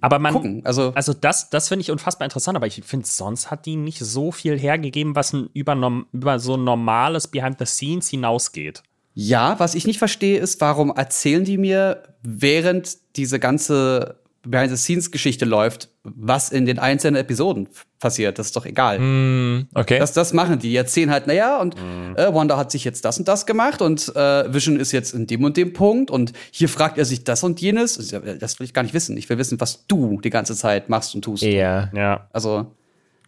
Aber 0.00 0.18
man, 0.18 0.32
gucken. 0.32 0.62
Also, 0.64 0.92
also 0.94 1.12
das, 1.12 1.50
das 1.50 1.68
finde 1.68 1.82
ich 1.82 1.90
unfassbar 1.90 2.26
interessant, 2.26 2.56
aber 2.56 2.66
ich 2.66 2.82
finde, 2.84 3.06
sonst 3.06 3.50
hat 3.50 3.66
die 3.66 3.76
nicht 3.76 3.98
so 3.98 4.32
viel 4.32 4.58
hergegeben, 4.58 5.14
was 5.14 5.34
über, 5.54 6.02
über 6.12 6.38
so 6.38 6.56
ein 6.56 6.64
normales 6.64 7.28
Behind 7.28 7.58
the 7.58 7.66
Scenes 7.66 8.08
hinausgeht. 8.08 8.82
Ja, 9.14 9.58
was 9.58 9.74
ich 9.74 9.86
nicht 9.86 9.98
verstehe, 9.98 10.38
ist, 10.38 10.60
warum 10.60 10.90
erzählen 10.90 11.44
die 11.44 11.56
mir, 11.56 12.02
während 12.22 12.98
diese 13.16 13.38
ganze 13.38 14.20
Behind-the-Scenes-Geschichte 14.50 15.44
läuft, 15.44 15.90
was 16.02 16.50
in 16.50 16.66
den 16.66 16.78
einzelnen 16.78 17.16
Episoden 17.16 17.68
passiert. 17.98 18.38
Das 18.38 18.46
ist 18.46 18.56
doch 18.56 18.66
egal. 18.66 18.98
Mm, 18.98 19.68
okay. 19.74 19.98
Das, 19.98 20.12
das 20.12 20.32
machen 20.32 20.58
die. 20.58 20.66
Die 20.66 20.76
erzählen 20.76 21.10
halt, 21.10 21.26
naja, 21.26 21.60
und 21.60 21.76
mm. 21.76 22.16
äh, 22.16 22.34
Wanda 22.34 22.56
hat 22.56 22.70
sich 22.70 22.84
jetzt 22.84 23.04
das 23.04 23.18
und 23.18 23.28
das 23.28 23.46
gemacht 23.46 23.80
und 23.80 24.14
äh, 24.16 24.52
Vision 24.52 24.78
ist 24.80 24.92
jetzt 24.92 25.14
in 25.14 25.26
dem 25.26 25.44
und 25.44 25.56
dem 25.56 25.72
Punkt 25.72 26.10
und 26.10 26.32
hier 26.50 26.68
fragt 26.68 26.98
er 26.98 27.04
sich 27.04 27.24
das 27.24 27.44
und 27.44 27.60
jenes. 27.60 27.96
Das 27.96 28.58
will 28.58 28.64
ich 28.64 28.74
gar 28.74 28.82
nicht 28.82 28.94
wissen. 28.94 29.16
Ich 29.16 29.28
will 29.28 29.38
wissen, 29.38 29.60
was 29.60 29.86
du 29.86 30.20
die 30.20 30.30
ganze 30.30 30.54
Zeit 30.54 30.88
machst 30.88 31.14
und 31.14 31.22
tust. 31.22 31.42
Ja. 31.42 31.90
ja. 31.94 32.28
Also, 32.32 32.74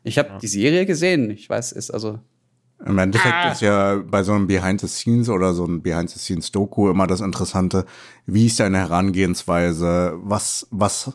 ich 0.03 0.19
habe 0.19 0.31
ja. 0.31 0.39
die 0.39 0.49
Serie 0.49 0.85
gesehen. 0.85 1.31
Ich 1.31 1.49
weiß, 1.49 1.73
ist 1.73 1.91
also 1.91 2.19
im 2.85 2.99
Endeffekt 2.99 3.35
ah. 3.35 3.53
ist 3.53 3.61
ja 3.61 3.97
bei 3.97 4.23
so 4.23 4.33
einem 4.33 4.47
Behind 4.47 4.81
the 4.81 4.87
Scenes 4.87 5.29
oder 5.29 5.53
so 5.53 5.65
einem 5.65 5.83
Behind 5.83 6.09
the 6.11 6.19
Scenes 6.19 6.53
Doku 6.53 6.91
immer 6.91 7.07
das 7.07 7.21
Interessante, 7.21 7.85
wie 8.27 8.47
ist 8.47 8.61
deine 8.61 8.79
Herangehensweise, 8.79 10.15
was, 10.23 10.67
was 10.71 11.13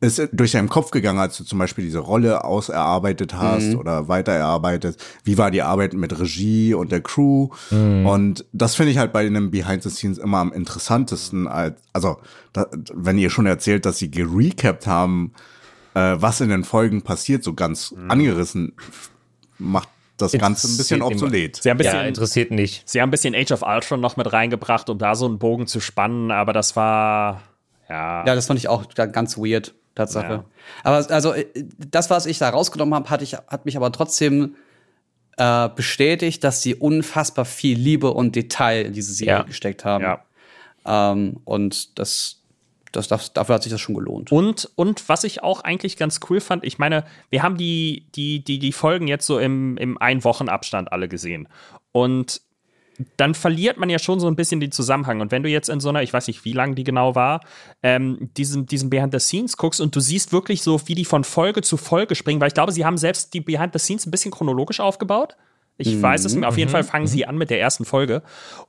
ist 0.00 0.28
durch 0.32 0.52
deinen 0.52 0.68
Kopf 0.68 0.90
gegangen, 0.90 1.18
als 1.18 1.38
du 1.38 1.44
zum 1.44 1.58
Beispiel 1.58 1.84
diese 1.84 2.00
Rolle 2.00 2.44
auserarbeitet 2.44 3.34
hast 3.34 3.68
mhm. 3.68 3.78
oder 3.78 4.08
weiter 4.08 4.32
erarbeitet? 4.32 5.02
Wie 5.24 5.38
war 5.38 5.50
die 5.50 5.62
Arbeit 5.62 5.94
mit 5.94 6.18
Regie 6.18 6.74
und 6.74 6.92
der 6.92 7.00
Crew? 7.00 7.48
Mhm. 7.70 8.06
Und 8.06 8.44
das 8.52 8.74
finde 8.74 8.92
ich 8.92 8.98
halt 8.98 9.14
bei 9.14 9.24
einem 9.24 9.50
Behind 9.50 9.82
the 9.82 9.90
Scenes 9.90 10.18
immer 10.18 10.38
am 10.38 10.52
interessantesten. 10.52 11.48
Als, 11.48 11.80
also, 11.94 12.18
da, 12.52 12.66
wenn 12.92 13.16
ihr 13.16 13.30
schon 13.30 13.46
erzählt, 13.46 13.86
dass 13.86 13.96
sie 13.96 14.10
gerecapt 14.10 14.86
haben, 14.86 15.32
äh, 15.94 16.16
was 16.18 16.42
in 16.42 16.50
den 16.50 16.64
Folgen 16.64 17.00
passiert, 17.00 17.42
so 17.42 17.54
ganz 17.54 17.92
mhm. 17.92 18.10
angerissen, 18.10 18.74
macht 19.58 19.88
das 20.16 20.32
Ganze 20.32 20.68
ein 20.68 20.76
bisschen 20.76 21.02
obsolet. 21.02 21.56
Sie 21.56 21.70
haben 21.70 21.76
ein 21.76 21.78
bisschen, 21.78 21.94
ja, 21.96 22.02
interessiert 22.02 22.50
nicht. 22.50 22.88
Sie 22.88 23.00
haben 23.00 23.08
ein 23.08 23.10
bisschen 23.10 23.34
Age 23.34 23.52
of 23.52 23.62
Ultron 23.62 24.00
noch 24.00 24.16
mit 24.16 24.32
reingebracht, 24.32 24.88
um 24.88 24.98
da 24.98 25.14
so 25.14 25.26
einen 25.26 25.38
Bogen 25.38 25.66
zu 25.66 25.80
spannen, 25.80 26.30
aber 26.30 26.52
das 26.52 26.76
war, 26.76 27.42
ja. 27.88 28.26
Ja, 28.26 28.34
das 28.34 28.46
fand 28.46 28.58
ich 28.58 28.68
auch 28.68 28.86
ganz 28.94 29.36
weird, 29.36 29.74
Tatsache. 29.94 30.32
Ja. 30.32 30.44
Aber 30.84 31.10
also, 31.10 31.32
äh, 31.32 31.46
das, 31.90 32.10
was 32.10 32.26
ich 32.26 32.38
da 32.38 32.48
rausgenommen 32.48 32.94
habe, 32.94 33.10
hat, 33.10 33.22
hat 33.22 33.66
mich 33.66 33.76
aber 33.76 33.92
trotzdem 33.92 34.56
äh, 35.36 35.68
bestätigt, 35.68 36.42
dass 36.44 36.62
sie 36.62 36.74
unfassbar 36.74 37.44
viel 37.44 37.78
Liebe 37.78 38.12
und 38.12 38.36
Detail 38.36 38.86
in 38.86 38.92
diese 38.92 39.12
Serie 39.12 39.34
ja. 39.34 39.42
gesteckt 39.42 39.84
haben. 39.84 40.04
Ja. 40.04 40.24
Ähm, 40.86 41.40
und 41.44 41.98
das, 41.98 42.42
das, 42.96 43.08
das, 43.08 43.32
dafür 43.32 43.56
hat 43.56 43.62
sich 43.62 43.72
das 43.72 43.80
schon 43.80 43.94
gelohnt. 43.94 44.32
Und, 44.32 44.70
und 44.74 45.08
was 45.08 45.24
ich 45.24 45.42
auch 45.42 45.60
eigentlich 45.60 45.96
ganz 45.96 46.20
cool 46.28 46.40
fand, 46.40 46.64
ich 46.64 46.78
meine, 46.78 47.04
wir 47.30 47.42
haben 47.42 47.56
die, 47.56 48.06
die, 48.14 48.42
die, 48.42 48.58
die 48.58 48.72
Folgen 48.72 49.06
jetzt 49.06 49.26
so 49.26 49.38
im, 49.38 49.76
im 49.76 49.98
Ein-Wochen-Abstand 49.98 50.90
alle 50.92 51.08
gesehen. 51.08 51.48
Und 51.92 52.40
dann 53.16 53.34
verliert 53.34 53.76
man 53.76 53.90
ja 53.90 53.98
schon 53.98 54.20
so 54.20 54.26
ein 54.26 54.36
bisschen 54.36 54.60
den 54.60 54.72
Zusammenhang. 54.72 55.20
Und 55.20 55.30
wenn 55.30 55.42
du 55.42 55.50
jetzt 55.50 55.68
in 55.68 55.80
so 55.80 55.90
einer, 55.90 56.02
ich 56.02 56.12
weiß 56.12 56.26
nicht, 56.28 56.44
wie 56.44 56.52
lang 56.52 56.74
die 56.74 56.84
genau 56.84 57.14
war, 57.14 57.40
ähm, 57.82 58.30
diesen, 58.36 58.66
diesen 58.66 58.88
Behind 58.88 59.12
the 59.12 59.20
Scenes 59.20 59.56
guckst 59.56 59.80
und 59.80 59.94
du 59.94 60.00
siehst 60.00 60.32
wirklich 60.32 60.62
so, 60.62 60.80
wie 60.86 60.94
die 60.94 61.04
von 61.04 61.24
Folge 61.24 61.62
zu 61.62 61.76
Folge 61.76 62.14
springen, 62.14 62.40
weil 62.40 62.48
ich 62.48 62.54
glaube, 62.54 62.72
sie 62.72 62.84
haben 62.84 62.96
selbst 62.96 63.34
die 63.34 63.40
Behind 63.40 63.72
the 63.72 63.78
Scenes 63.78 64.06
ein 64.06 64.10
bisschen 64.10 64.30
chronologisch 64.30 64.80
aufgebaut. 64.80 65.36
Ich 65.78 65.94
mhm. 65.94 66.02
weiß 66.02 66.24
es 66.24 66.34
nicht. 66.34 66.44
Auf 66.44 66.56
jeden 66.56 66.70
Fall 66.70 66.82
mhm. 66.82 66.86
fangen 66.86 67.04
mhm. 67.04 67.08
sie 67.10 67.26
an 67.26 67.36
mit 67.36 67.50
der 67.50 67.60
ersten 67.60 67.84
Folge. 67.84 68.22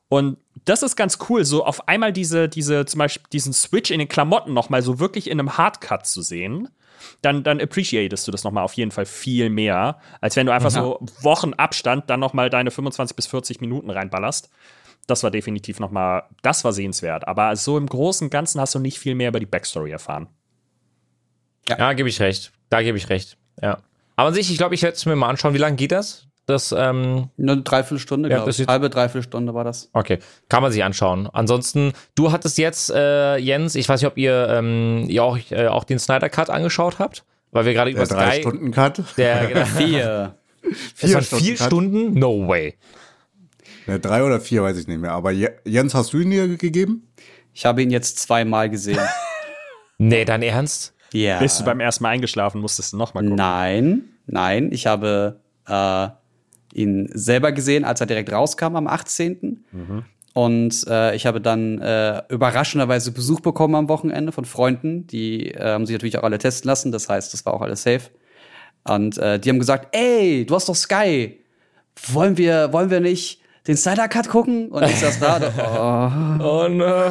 Und 0.10 0.38
das 0.65 0.84
ist 0.84 0.96
ganz 0.96 1.17
cool, 1.30 1.46
so 1.46 1.65
auf 1.65 1.88
einmal 1.88 2.12
diese, 2.12 2.50
diese, 2.50 2.86
zum 2.86 3.00
Beispiel 3.00 3.28
diesen 3.32 3.54
Switch 3.54 3.91
in 3.91 4.00
den 4.00 4.08
Klamotten 4.08 4.54
nochmal 4.54 4.82
so 4.82 5.00
wirklich 5.00 5.30
in 5.30 5.39
einem 5.39 5.58
Hardcut 5.58 6.06
zu 6.06 6.22
sehen. 6.22 6.70
Dann, 7.22 7.43
dann 7.43 7.62
appreciatest 7.62 8.28
du 8.28 8.32
das 8.32 8.43
nochmal 8.43 8.63
auf 8.63 8.74
jeden 8.74 8.91
Fall 8.91 9.06
viel 9.06 9.50
mehr, 9.50 10.00
als 10.20 10.36
wenn 10.36 10.46
du 10.46 10.54
einfach 10.54 10.74
ja. 10.74 10.82
so 10.82 11.00
Wochen 11.22 11.54
Abstand 11.54 12.10
dann 12.10 12.20
nochmal 12.20 12.50
deine 12.50 12.72
25 12.72 13.15
bis 13.15 13.28
40 13.28 13.62
Minuten 13.62 13.89
reinballerst. 13.89 14.50
Das 15.06 15.24
war 15.24 15.32
definitiv 15.32 15.80
nochmal, 15.80 16.24
das 16.41 16.63
war 16.65 16.74
sehenswert. 16.74 17.28
Aber 17.28 17.56
so 17.56 17.78
im 17.78 17.88
Großen 17.88 18.26
und 18.26 18.30
Ganzen 18.30 18.60
hast 18.60 18.76
du 18.76 18.80
nicht 18.80 19.00
viel 19.00 19.15
mehr 19.15 19.30
über 19.30 19.39
die 19.39 19.46
Backstory 19.46 19.91
erfahren. 19.91 20.28
Ja, 21.70 21.78
ja 21.78 21.93
gebe 21.93 22.10
ich 22.10 22.20
recht. 22.20 22.52
Da 22.70 22.82
gebe 22.82 22.98
ich 22.98 23.10
recht. 23.10 23.38
Ja. 23.62 23.78
Aber 24.17 24.30
an 24.30 24.34
sich, 24.34 24.52
ich 24.52 24.58
glaube, 24.58 24.76
ich 24.76 24.82
werde 24.82 24.96
es 24.96 25.06
mir 25.06 25.15
mal 25.15 25.30
anschauen. 25.30 25.54
Wie 25.54 25.60
lange 25.60 25.78
geht 25.78 25.91
das? 25.91 26.27
Das, 26.48 26.74
ähm, 26.76 27.30
Eine 27.38 27.58
Dreiviertelstunde, 27.58 28.30
ja, 28.30 28.38
glaube 28.38 28.52
ich. 28.52 28.66
Halbe 28.66 28.90
Dreiviertelstunde 28.90 29.54
war 29.54 29.66
das. 29.66 29.90
Okay, 29.92 30.20
kann 30.48 30.64
man 30.64 30.72
sich 30.72 30.82
anschauen. 30.82 31.28
Ansonsten, 31.32 31.92
du 32.16 32.32
hattest 32.32 32.58
jetzt, 32.58 32.90
äh, 32.90 33.36
Jens, 33.36 33.76
ich 33.76 33.88
weiß 33.88 34.02
nicht, 34.02 34.10
ob 34.10 34.18
ihr, 34.18 34.48
ähm, 34.50 35.06
ihr 35.10 35.26
auch, 35.26 35.38
äh, 35.52 35.68
auch 35.68 35.84
den 35.84 36.00
Snyder 36.00 36.30
Cut 36.30 36.50
angeschaut 36.50 37.00
habt, 37.00 37.26
weil 37.52 37.66
wir 37.66 37.74
gerade 37.74 37.92
über 37.92 38.06
Sky... 38.06 38.16
drei 38.16 38.40
Stunden 38.40 38.72
Cut? 38.72 39.04
Der, 39.18 39.46
genau, 39.54 39.66
vier. 39.78 40.36
vier 40.96 41.16
das 41.16 41.28
Stunden 41.28 41.44
vier 41.44 41.56
Cut? 41.58 41.68
Stunden? 41.68 42.14
No 42.14 42.48
way. 42.48 42.76
Ja, 43.86 43.98
drei 43.98 44.24
oder 44.24 44.40
vier, 44.40 44.64
weiß 44.64 44.78
ich 44.78 44.88
nicht 44.88 45.02
mehr. 45.02 45.12
Aber 45.12 45.32
Jens, 45.32 45.94
hast 45.94 46.14
du 46.14 46.20
ihn 46.20 46.30
dir 46.30 46.48
gegeben? 46.48 47.10
Ich 47.54 47.66
habe 47.66 47.84
ihn 47.84 47.90
jetzt 47.90 48.20
zweimal 48.20 48.70
gesehen. 48.70 49.00
nee, 49.98 50.24
dein 50.24 50.44
Ernst? 50.44 50.94
Ja. 51.12 51.40
Bist 51.40 51.60
du 51.60 51.66
beim 51.66 51.82
ersten 51.82 52.04
Mal 52.04 52.12
eingeschlafen, 52.12 52.62
musstest 52.62 52.94
du 52.94 52.98
nochmal 52.98 53.24
gucken? 53.24 53.36
Nein, 53.36 54.04
nein. 54.28 54.72
Ich 54.72 54.88
habe 54.88 55.42
äh, 55.68 56.08
ihn 56.78 57.10
selber 57.13 57.52
gesehen, 57.52 57.84
als 57.84 58.00
er 58.02 58.08
direkt 58.08 58.32
rauskam 58.32 58.76
am 58.76 58.88
18. 58.88 59.66
Mhm. 59.72 60.06
Und 60.34 60.86
äh, 60.88 61.16
ich 61.16 61.26
habe 61.26 61.42
dann 61.42 61.82
äh, 61.82 62.22
überraschenderweise 62.30 63.12
Besuch 63.12 63.40
bekommen 63.40 63.74
am 63.74 63.90
Wochenende 63.90 64.32
von 64.32 64.46
Freunden. 64.46 65.08
Die 65.08 65.52
äh, 65.52 65.63
haben 65.63 65.88
sich 65.88 65.96
natürlich 65.96 66.18
auch 66.20 66.24
alle 66.24 66.38
testen 66.38 66.70
lassen. 66.70 66.92
Das 66.92 67.10
heißt, 67.10 67.34
das 67.34 67.44
war 67.46 67.56
auch 67.56 67.62
alles 67.62 67.82
safe. 67.82 68.12
Und 68.84 69.18
äh, 69.18 69.40
die 69.40 69.50
haben 69.50 69.58
gesagt, 69.58 69.96
ey, 69.96 70.46
du 70.46 70.54
hast 70.54 70.70
doch 70.70 70.76
Sky. 70.76 71.40
Wollen 72.13 72.38
wir, 72.38 72.72
wollen 72.72 72.92
wir 72.92 73.00
nicht 73.00 73.42
den 73.68 73.76
Snyder 73.76 74.08
Cut 74.08 74.30
gucken? 74.30 74.70
Und 74.70 74.84
ich 74.84 74.98
saß 74.98 75.20
da. 75.20 76.40
oh, 76.40 76.44
oh 76.46 76.68
no. 76.70 77.10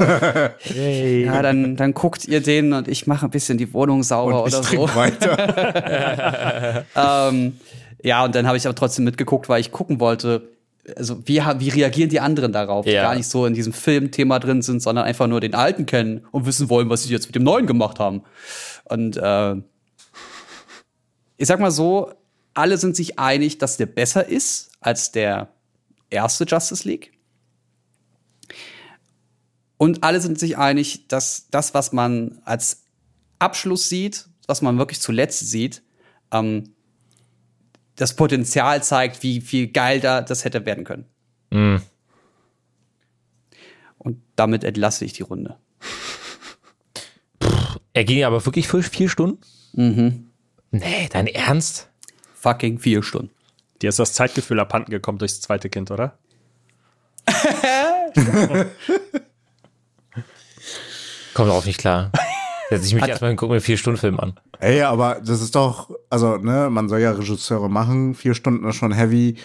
Hey. 0.61 1.25
Ja, 1.25 1.43
dann, 1.43 1.77
dann 1.77 1.95
guckt 1.95 2.27
ihr 2.27 2.41
den 2.41 2.73
und 2.73 2.87
ich 2.87 3.07
mache 3.07 3.27
ein 3.27 3.31
bisschen 3.31 3.59
die 3.59 3.75
Wohnung 3.75 4.05
sauber 4.05 4.45
und 4.45 4.49
ich 4.49 4.79
oder 4.79 4.93
so. 4.93 4.95
weiter. 4.95 6.85
ähm, 6.97 7.59
ja, 8.07 8.25
und 8.25 8.37
dann 8.37 8.47
habe 8.47 8.57
ich 8.57 8.65
aber 8.69 8.77
trotzdem 8.77 9.05
mitgeguckt, 9.05 9.49
weil 9.49 9.61
ich 9.61 9.73
gucken 9.73 9.99
wollte, 9.99 10.49
also 10.95 11.27
wie, 11.27 11.41
wie 11.41 11.69
reagieren 11.71 12.09
die 12.09 12.21
anderen 12.21 12.53
darauf, 12.53 12.85
die 12.85 12.93
ja. 12.93 13.03
gar 13.03 13.17
nicht 13.17 13.27
so 13.27 13.47
in 13.47 13.53
diesem 13.53 13.73
Filmthema 13.73 14.39
drin 14.39 14.63
sind, 14.63 14.81
sondern 14.81 15.05
einfach 15.05 15.27
nur 15.27 15.41
den 15.41 15.57
alten 15.57 15.87
kennen 15.87 16.25
und 16.31 16.47
wissen 16.47 16.71
wollen, 16.71 16.89
was 16.89 17.03
sie 17.03 17.13
jetzt 17.13 17.27
mit 17.27 17.35
dem 17.35 17.43
neuen 17.43 17.67
gemacht 17.67 17.99
haben. 17.99 18.23
Und 18.85 19.17
äh, 19.17 19.57
ich 21.37 21.49
sag 21.49 21.59
mal 21.59 21.73
so, 21.73 22.13
alle 22.55 22.79
sind 22.79 22.95
sich 22.95 23.19
einig, 23.19 23.59
dass 23.59 23.77
der 23.77 23.87
besser 23.87 24.29
ist 24.29 24.71
als 24.79 25.11
der 25.11 25.49
erste 26.09 26.45
Justice 26.45 26.89
League. 26.89 27.11
Und 29.79 30.05
alle 30.05 30.21
sind 30.21 30.39
sich 30.39 30.57
einig, 30.57 31.09
dass 31.09 31.49
das, 31.51 31.75
was 31.75 31.93
man 31.93 32.41
als 32.45 32.85
Abschluss 33.41 33.89
sieht, 33.89 34.29
was 34.47 34.63
man 34.63 34.79
wirklich 34.79 35.01
zuletzt 35.01 35.51
sieht, 35.51 35.83
ähm, 36.31 36.76
das 37.97 38.15
Potenzial 38.15 38.83
zeigt, 38.83 39.23
wie 39.23 39.41
viel 39.41 39.69
geil 39.69 40.01
da 40.01 40.21
das 40.21 40.45
hätte 40.45 40.65
werden 40.67 40.85
können. 40.85 41.07
Mm. 41.51 41.77
Und 43.99 44.23
damit 44.37 44.65
entlasse 44.65 45.05
ich 45.05 45.15
die 45.15 45.23
Runde. 45.23 45.57
Er 47.93 48.05
ging 48.05 48.23
aber 48.25 48.45
wirklich 48.45 48.69
für 48.69 48.83
vier 48.83 49.09
Stunden? 49.09 49.41
Mhm. 49.73 50.27
Nee, 50.71 51.09
dein 51.11 51.27
Ernst? 51.27 51.89
Fucking 52.35 52.79
vier 52.79 53.03
Stunden. 53.03 53.31
Dir 53.81 53.89
ist 53.89 53.99
das 53.99 54.13
Zeitgefühl 54.13 54.61
abhanden 54.61 54.91
gekommen 54.91 55.19
durchs 55.19 55.41
zweite 55.41 55.71
Kind, 55.71 55.91
oder? 55.91 56.19
Kommt 61.35 61.51
auch 61.51 61.65
nicht 61.65 61.79
klar. 61.79 62.13
Setze 62.71 62.87
ich 62.87 62.95
mich 62.95 63.09
erstmal 63.09 63.31
und 63.31 63.37
gucke 63.37 63.55
mir 63.55 63.61
vier 63.61 63.79
Stunden 63.79 63.99
Film 63.99 64.21
an. 64.21 64.39
Ey, 64.59 64.83
aber 64.83 65.21
das 65.25 65.41
ist 65.41 65.55
doch, 65.55 65.91
also, 66.17 66.39
ne, 66.39 66.71
man 66.71 66.89
soll 66.89 67.01
ja 67.01 67.11
Regisseure 67.11 67.69
machen, 67.69 68.15
vier 68.15 68.35
Stunden 68.35 68.67
ist 68.67 68.77
schon 68.77 68.93
heavy. 68.93 69.37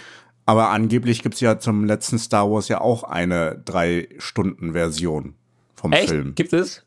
Aber 0.45 0.69
angeblich 0.69 1.21
gibt 1.21 1.35
es 1.35 1.41
ja 1.41 1.59
zum 1.59 1.83
letzten 1.83 2.17
Star 2.17 2.49
Wars 2.49 2.69
ja 2.69 2.79
auch 2.79 3.03
eine 3.03 3.61
Drei-Stunden-Version 3.65 5.35
vom 5.75 5.91
Echt? 5.91 6.09
Film. 6.09 6.33
Gibt 6.35 6.53
es? 6.53 6.85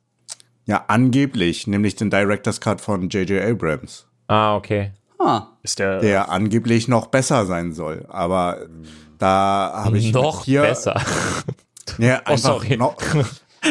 Ja, 0.64 0.84
angeblich, 0.88 1.66
nämlich 1.66 1.96
den 1.96 2.08
Director's 2.08 2.62
Cut 2.62 2.80
von 2.80 3.10
J.J. 3.10 3.42
Abrams. 3.42 4.06
Ah, 4.26 4.56
okay. 4.56 4.92
Ah. 5.18 5.48
Ist 5.62 5.78
der, 5.78 6.00
der 6.00 6.30
angeblich 6.30 6.88
noch 6.88 7.08
besser 7.08 7.44
sein 7.44 7.72
soll. 7.74 8.06
Aber 8.08 8.66
da 9.18 9.82
habe 9.84 9.98
ich 9.98 10.12
noch 10.12 10.44
hier, 10.44 10.62
besser. 10.62 11.00
Ja, 11.98 12.22
oh, 12.26 12.30
einfach 12.30 12.64
oh, 12.70 12.74
noch, 12.76 12.96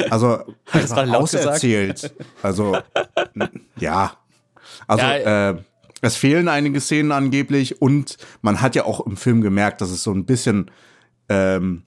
also 0.10 0.44
einfach 0.72 1.12
auserzählt. 1.14 2.14
Also 2.42 2.78
ja, 3.78 4.14
also 4.88 5.04
ja, 5.04 5.50
äh, 5.50 5.56
es 6.04 6.18
fehlen 6.18 6.50
einige 6.50 6.82
Szenen 6.82 7.14
angeblich 7.14 7.82
und 7.82 8.18
man 8.42 8.60
hat 8.60 8.76
ja 8.76 8.84
auch 8.84 9.08
im 9.08 9.16
Film 9.16 9.40
gemerkt, 9.42 9.80
dass 9.80 9.90
es 9.90 10.04
so 10.04 10.12
ein 10.12 10.26
bisschen 10.26 10.70
ähm, 11.30 11.84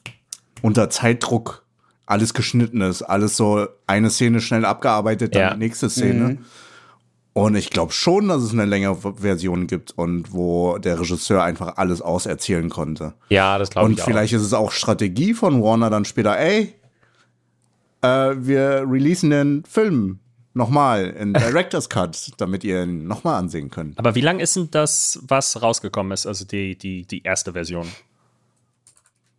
unter 0.63 0.89
Zeitdruck 0.89 1.67
alles 2.07 2.33
geschnitten 2.33 2.81
ist, 2.81 3.03
alles 3.03 3.37
so 3.37 3.67
eine 3.87 4.09
Szene 4.09 4.41
schnell 4.41 4.65
abgearbeitet, 4.65 5.35
dann 5.35 5.43
ja. 5.43 5.53
die 5.53 5.59
nächste 5.59 5.91
Szene. 5.91 6.29
Mhm. 6.29 6.39
Und 7.35 7.57
ich 7.57 7.69
glaube 7.69 7.93
schon, 7.93 8.29
dass 8.29 8.43
es 8.43 8.55
eine 8.55 8.65
längere 8.65 9.17
Version 9.17 9.67
gibt 9.67 9.93
und 9.99 10.33
wo 10.33 10.79
der 10.79 10.99
Regisseur 10.99 11.43
einfach 11.43 11.77
alles 11.77 12.01
auserzählen 12.01 12.71
konnte. 12.71 13.13
Ja, 13.29 13.59
das 13.59 13.69
glaube 13.69 13.93
ich. 13.93 13.99
Und 13.99 14.05
vielleicht 14.05 14.33
ist 14.33 14.41
es 14.41 14.55
auch 14.55 14.73
Strategie 14.73 15.35
von 15.35 15.63
Warner 15.63 15.91
dann 15.91 16.07
später, 16.07 16.39
ey, 16.39 16.75
äh, 18.01 18.35
wir 18.39 18.87
releasen 18.89 19.29
den 19.29 19.65
Film 19.67 20.21
nochmal 20.57 21.05
in 21.11 21.35
Director's 21.35 21.89
Cut, 21.89 22.33
damit 22.39 22.65
ihr 22.65 22.83
ihn 22.83 23.07
nochmal 23.07 23.37
ansehen 23.37 23.71
könnt. 23.71 23.99
Aber 23.99 24.15
wie 24.15 24.21
lang 24.21 24.41
ist 24.41 24.57
denn 24.57 24.71
das, 24.71 25.21
was 25.23 25.63
rausgekommen 25.63 26.13
ist, 26.13 26.27
also 26.27 26.45
die, 26.45 26.77
die, 26.77 27.07
die 27.07 27.23
erste 27.23 27.53
Version? 27.53 27.87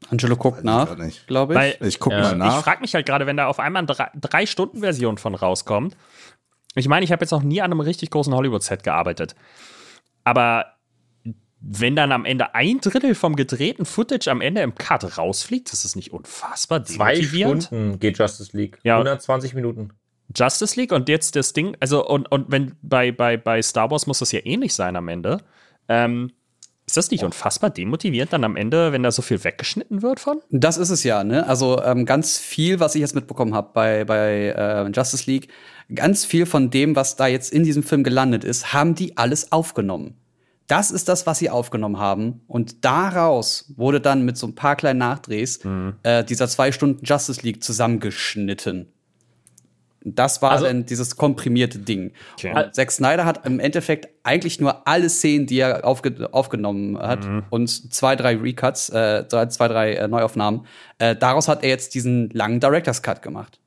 Angelo 0.10 0.38
guckt 0.38 0.64
nach, 0.64 0.96
glaube 1.26 1.54
ich. 1.54 1.60
Weil, 1.60 1.78
ich 1.82 2.00
gucke 2.00 2.16
ja. 2.16 2.22
mal 2.22 2.36
nach. 2.36 2.60
Ich 2.60 2.64
frage 2.64 2.82
mich 2.82 2.94
halt 2.94 3.06
gerade, 3.06 3.26
wenn 3.26 3.36
da 3.36 3.48
auf 3.48 3.60
einmal 3.60 3.86
eine 3.86 4.10
Drei-Stunden-Version 4.16 5.18
von 5.18 5.36
rauskommt, 5.36 5.98
ich 6.76 6.88
meine, 6.88 7.04
ich 7.04 7.12
habe 7.12 7.24
jetzt 7.24 7.32
noch 7.32 7.42
nie 7.42 7.62
an 7.62 7.72
einem 7.72 7.80
richtig 7.80 8.12
großen 8.12 8.34
Hollywood-Set 8.34 8.84
gearbeitet. 8.84 9.36
Aber 10.24 10.74
wenn 11.60 11.96
dann 11.96 12.12
am 12.12 12.24
Ende 12.24 12.54
ein 12.54 12.80
Drittel 12.80 13.16
vom 13.16 13.36
gedrehten 13.36 13.86
Footage 13.86 14.30
am 14.30 14.42
Ende 14.42 14.62
im 14.62 14.76
Cut 14.76 15.18
rausfliegt, 15.18 15.72
das 15.72 15.84
ist 15.84 15.96
nicht 15.96 16.14
unfassbar 16.14 16.84
Zwei 16.86 17.22
Stunden 17.22 18.00
geht 18.00 18.20
Justice 18.20 18.56
League. 18.56 18.80
Ja. 18.84 18.98
120 18.98 19.56
Minuten. 19.56 19.94
Justice 20.38 20.80
League 20.80 20.92
und 20.92 21.10
jetzt 21.10 21.36
das 21.36 21.54
Ding, 21.54 21.76
also 21.80 22.06
und, 22.08 22.32
und 22.32 22.52
wenn 22.52 22.76
bei, 22.82 23.12
bei, 23.12 23.38
bei 23.38 23.62
Star 23.62 23.90
Wars 23.90 24.06
muss 24.06 24.20
das 24.20 24.32
ja 24.32 24.40
ähnlich 24.44 24.74
sein 24.74 24.96
am 24.96 25.08
Ende. 25.08 25.40
Ähm, 25.90 26.32
ist 26.86 26.96
das 26.96 27.12
nicht 27.12 27.26
unfassbar 27.26 27.70
demotivierend 27.70 28.32
dann 28.32 28.46
am 28.46 28.56
Ende, 28.56 28.94
wenn 28.94 29.04
da 29.04 29.12
so 29.12 29.22
viel 29.22 29.44
weggeschnitten 29.44 30.02
wird 30.02 30.22
von? 30.22 30.40
Das 30.52 30.78
ist 30.78 30.90
es 30.90 31.04
ja, 31.04 31.26
ne? 31.26 31.46
Also 31.46 31.82
ähm, 31.84 32.06
ganz 32.06 32.38
viel, 32.38 32.80
was 32.80 32.96
ich 32.96 33.02
jetzt 33.02 33.14
mitbekommen 33.14 33.54
habe 33.54 33.72
bei, 33.74 34.06
bei 34.06 34.54
äh, 34.58 34.90
Justice 34.92 35.30
League, 35.30 35.50
ganz 35.94 36.24
viel 36.24 36.46
von 36.46 36.70
dem, 36.70 36.96
was 36.96 37.18
da 37.18 37.28
jetzt 37.28 37.52
in 37.52 37.64
diesem 37.64 37.84
Film 37.84 38.06
gelandet 38.06 38.46
ist, 38.46 38.72
haben 38.72 38.96
die 38.96 39.18
alles 39.18 39.52
aufgenommen. 39.52 40.16
Das 40.68 40.92
ist 40.92 41.10
das, 41.10 41.26
was 41.28 41.40
sie 41.40 41.50
aufgenommen 41.50 42.00
haben. 42.00 42.42
Und 42.48 42.86
daraus 42.86 43.74
wurde 43.76 44.00
dann 44.00 44.24
mit 44.24 44.38
so 44.38 44.48
ein 44.48 44.56
paar 44.56 44.78
kleinen 44.78 45.00
Nachdrehs 45.00 45.64
mhm. 45.66 45.96
äh, 46.04 46.24
dieser 46.24 46.48
zwei 46.48 46.72
Stunden 46.72 47.04
Justice 47.04 47.42
League 47.42 47.64
zusammengeschnitten. 47.64 48.94
Das 50.16 50.42
war 50.42 50.52
also, 50.52 50.66
dann 50.66 50.86
dieses 50.86 51.16
komprimierte 51.16 51.80
Ding. 51.80 52.12
Okay. 52.34 52.54
Zack 52.72 52.92
Snyder 52.92 53.26
hat 53.26 53.46
im 53.46 53.60
Endeffekt 53.60 54.10
eigentlich 54.24 54.60
nur 54.60 54.88
alle 54.88 55.10
Szenen, 55.10 55.48
die 55.48 55.60
er 55.60 55.86
aufge 55.86 56.30
aufgenommen 56.32 56.98
hat 56.98 57.26
mhm. 57.26 57.44
und 57.50 57.68
zwei, 57.94 58.16
drei 58.16 58.36
Recuts, 58.36 58.90
äh, 58.90 59.26
zwei, 59.28 59.68
drei 59.68 59.94
äh, 59.94 60.08
Neuaufnahmen. 60.08 60.66
Äh, 61.00 61.16
daraus 61.16 61.48
hat 61.48 61.64
er 61.64 61.70
jetzt 61.70 61.96
diesen 61.96 62.30
langen 62.32 62.60
Director's 62.60 63.02
Cut 63.02 63.22
gemacht. 63.22 63.60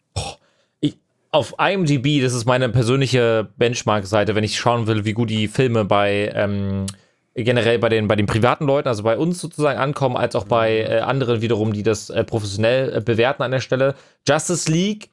Ich, 0.80 0.98
auf 1.30 1.54
IMDb, 1.58 2.22
das 2.22 2.34
ist 2.34 2.44
meine 2.44 2.68
persönliche 2.68 3.48
Benchmark-Seite, 3.56 4.34
wenn 4.34 4.44
ich 4.44 4.58
schauen 4.58 4.86
will, 4.86 5.04
wie 5.04 5.12
gut 5.12 5.30
die 5.30 5.48
Filme 5.48 5.84
bei 5.84 6.32
ähm, 6.34 6.86
generell 7.34 7.78
bei 7.78 7.88
den, 7.88 8.08
bei 8.08 8.16
den 8.16 8.26
privaten 8.26 8.64
Leuten, 8.66 8.88
also 8.88 9.02
bei 9.02 9.16
uns 9.16 9.40
sozusagen 9.40 9.78
ankommen, 9.78 10.16
als 10.16 10.34
auch 10.34 10.44
bei 10.44 10.80
äh, 10.80 11.00
anderen 11.00 11.40
wiederum, 11.42 11.72
die 11.72 11.82
das 11.82 12.10
äh, 12.10 12.24
professionell 12.24 12.96
äh, 12.96 13.00
bewerten 13.00 13.42
an 13.42 13.50
der 13.50 13.60
Stelle. 13.60 13.94
Justice 14.26 14.70
League 14.70 15.10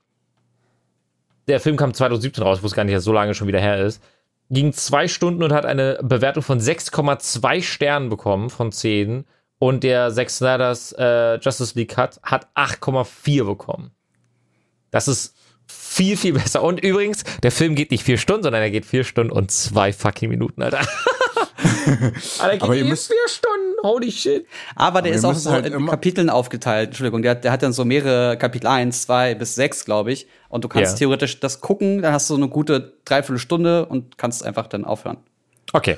der 1.47 1.59
Film 1.59 1.77
kam 1.77 1.93
2017 1.93 2.43
raus, 2.43 2.59
wo 2.61 2.67
es 2.67 2.73
gar 2.73 2.83
nicht 2.83 2.99
so 3.01 3.13
lange 3.13 3.33
schon 3.33 3.47
wieder 3.47 3.59
her 3.59 3.83
ist. 3.83 4.01
Ging 4.49 4.73
zwei 4.73 5.07
Stunden 5.07 5.43
und 5.43 5.51
hat 5.51 5.65
eine 5.65 5.99
Bewertung 6.01 6.43
von 6.43 6.59
6,2 6.59 7.61
Sternen 7.61 8.09
bekommen 8.09 8.49
von 8.49 8.71
10. 8.71 9.25
Und 9.59 9.83
der 9.83 10.11
Zack 10.11 10.29
Snyder's 10.29 10.93
äh, 10.97 11.39
Justice 11.39 11.77
League 11.77 11.95
Cut 11.95 12.19
hat 12.23 12.47
8,4 12.55 13.43
bekommen. 13.43 13.91
Das 14.91 15.07
ist 15.07 15.35
viel, 15.67 16.15
viel 16.15 16.33
besser. 16.33 16.63
Und 16.63 16.83
übrigens, 16.83 17.23
der 17.43 17.51
Film 17.51 17.75
geht 17.75 17.91
nicht 17.91 18.03
vier 18.03 18.17
Stunden, 18.17 18.43
sondern 18.43 18.61
er 18.61 18.71
geht 18.71 18.85
vier 18.85 19.03
Stunden 19.03 19.31
und 19.31 19.51
zwei 19.51 19.91
fucking 19.91 20.29
Minuten, 20.29 20.61
Alter. 20.61 20.79
Alter, 22.39 22.63
aber 22.65 22.75
ihr 22.75 22.85
müsst, 22.85 23.07
vier 23.07 23.27
Stunden, 23.27 23.81
holy 23.83 24.11
shit. 24.11 24.45
Aber 24.75 25.01
der 25.01 25.11
aber 25.11 25.17
ist 25.17 25.25
auch 25.25 25.33
so 25.33 25.51
halt 25.51 25.65
in 25.65 25.87
Kapiteln 25.87 26.29
aufgeteilt. 26.29 26.89
Entschuldigung, 26.89 27.21
der, 27.21 27.35
der, 27.35 27.51
hat 27.51 27.63
dann 27.63 27.73
so 27.73 27.85
mehrere 27.85 28.37
Kapitel 28.37 28.67
1, 28.67 29.03
2 29.03 29.35
bis 29.35 29.55
6, 29.55 29.85
glaube 29.85 30.11
ich. 30.11 30.27
Und 30.49 30.63
du 30.63 30.67
kannst 30.67 30.93
ja. 30.93 30.99
theoretisch 30.99 31.39
das 31.39 31.61
gucken, 31.61 32.01
dann 32.01 32.13
hast 32.13 32.29
du 32.29 32.35
so 32.35 32.41
eine 32.41 32.49
gute 32.49 32.93
Dreiviertelstunde 33.05 33.85
und 33.85 34.17
kannst 34.17 34.45
einfach 34.45 34.67
dann 34.67 34.85
aufhören. 34.85 35.17
Okay. 35.73 35.97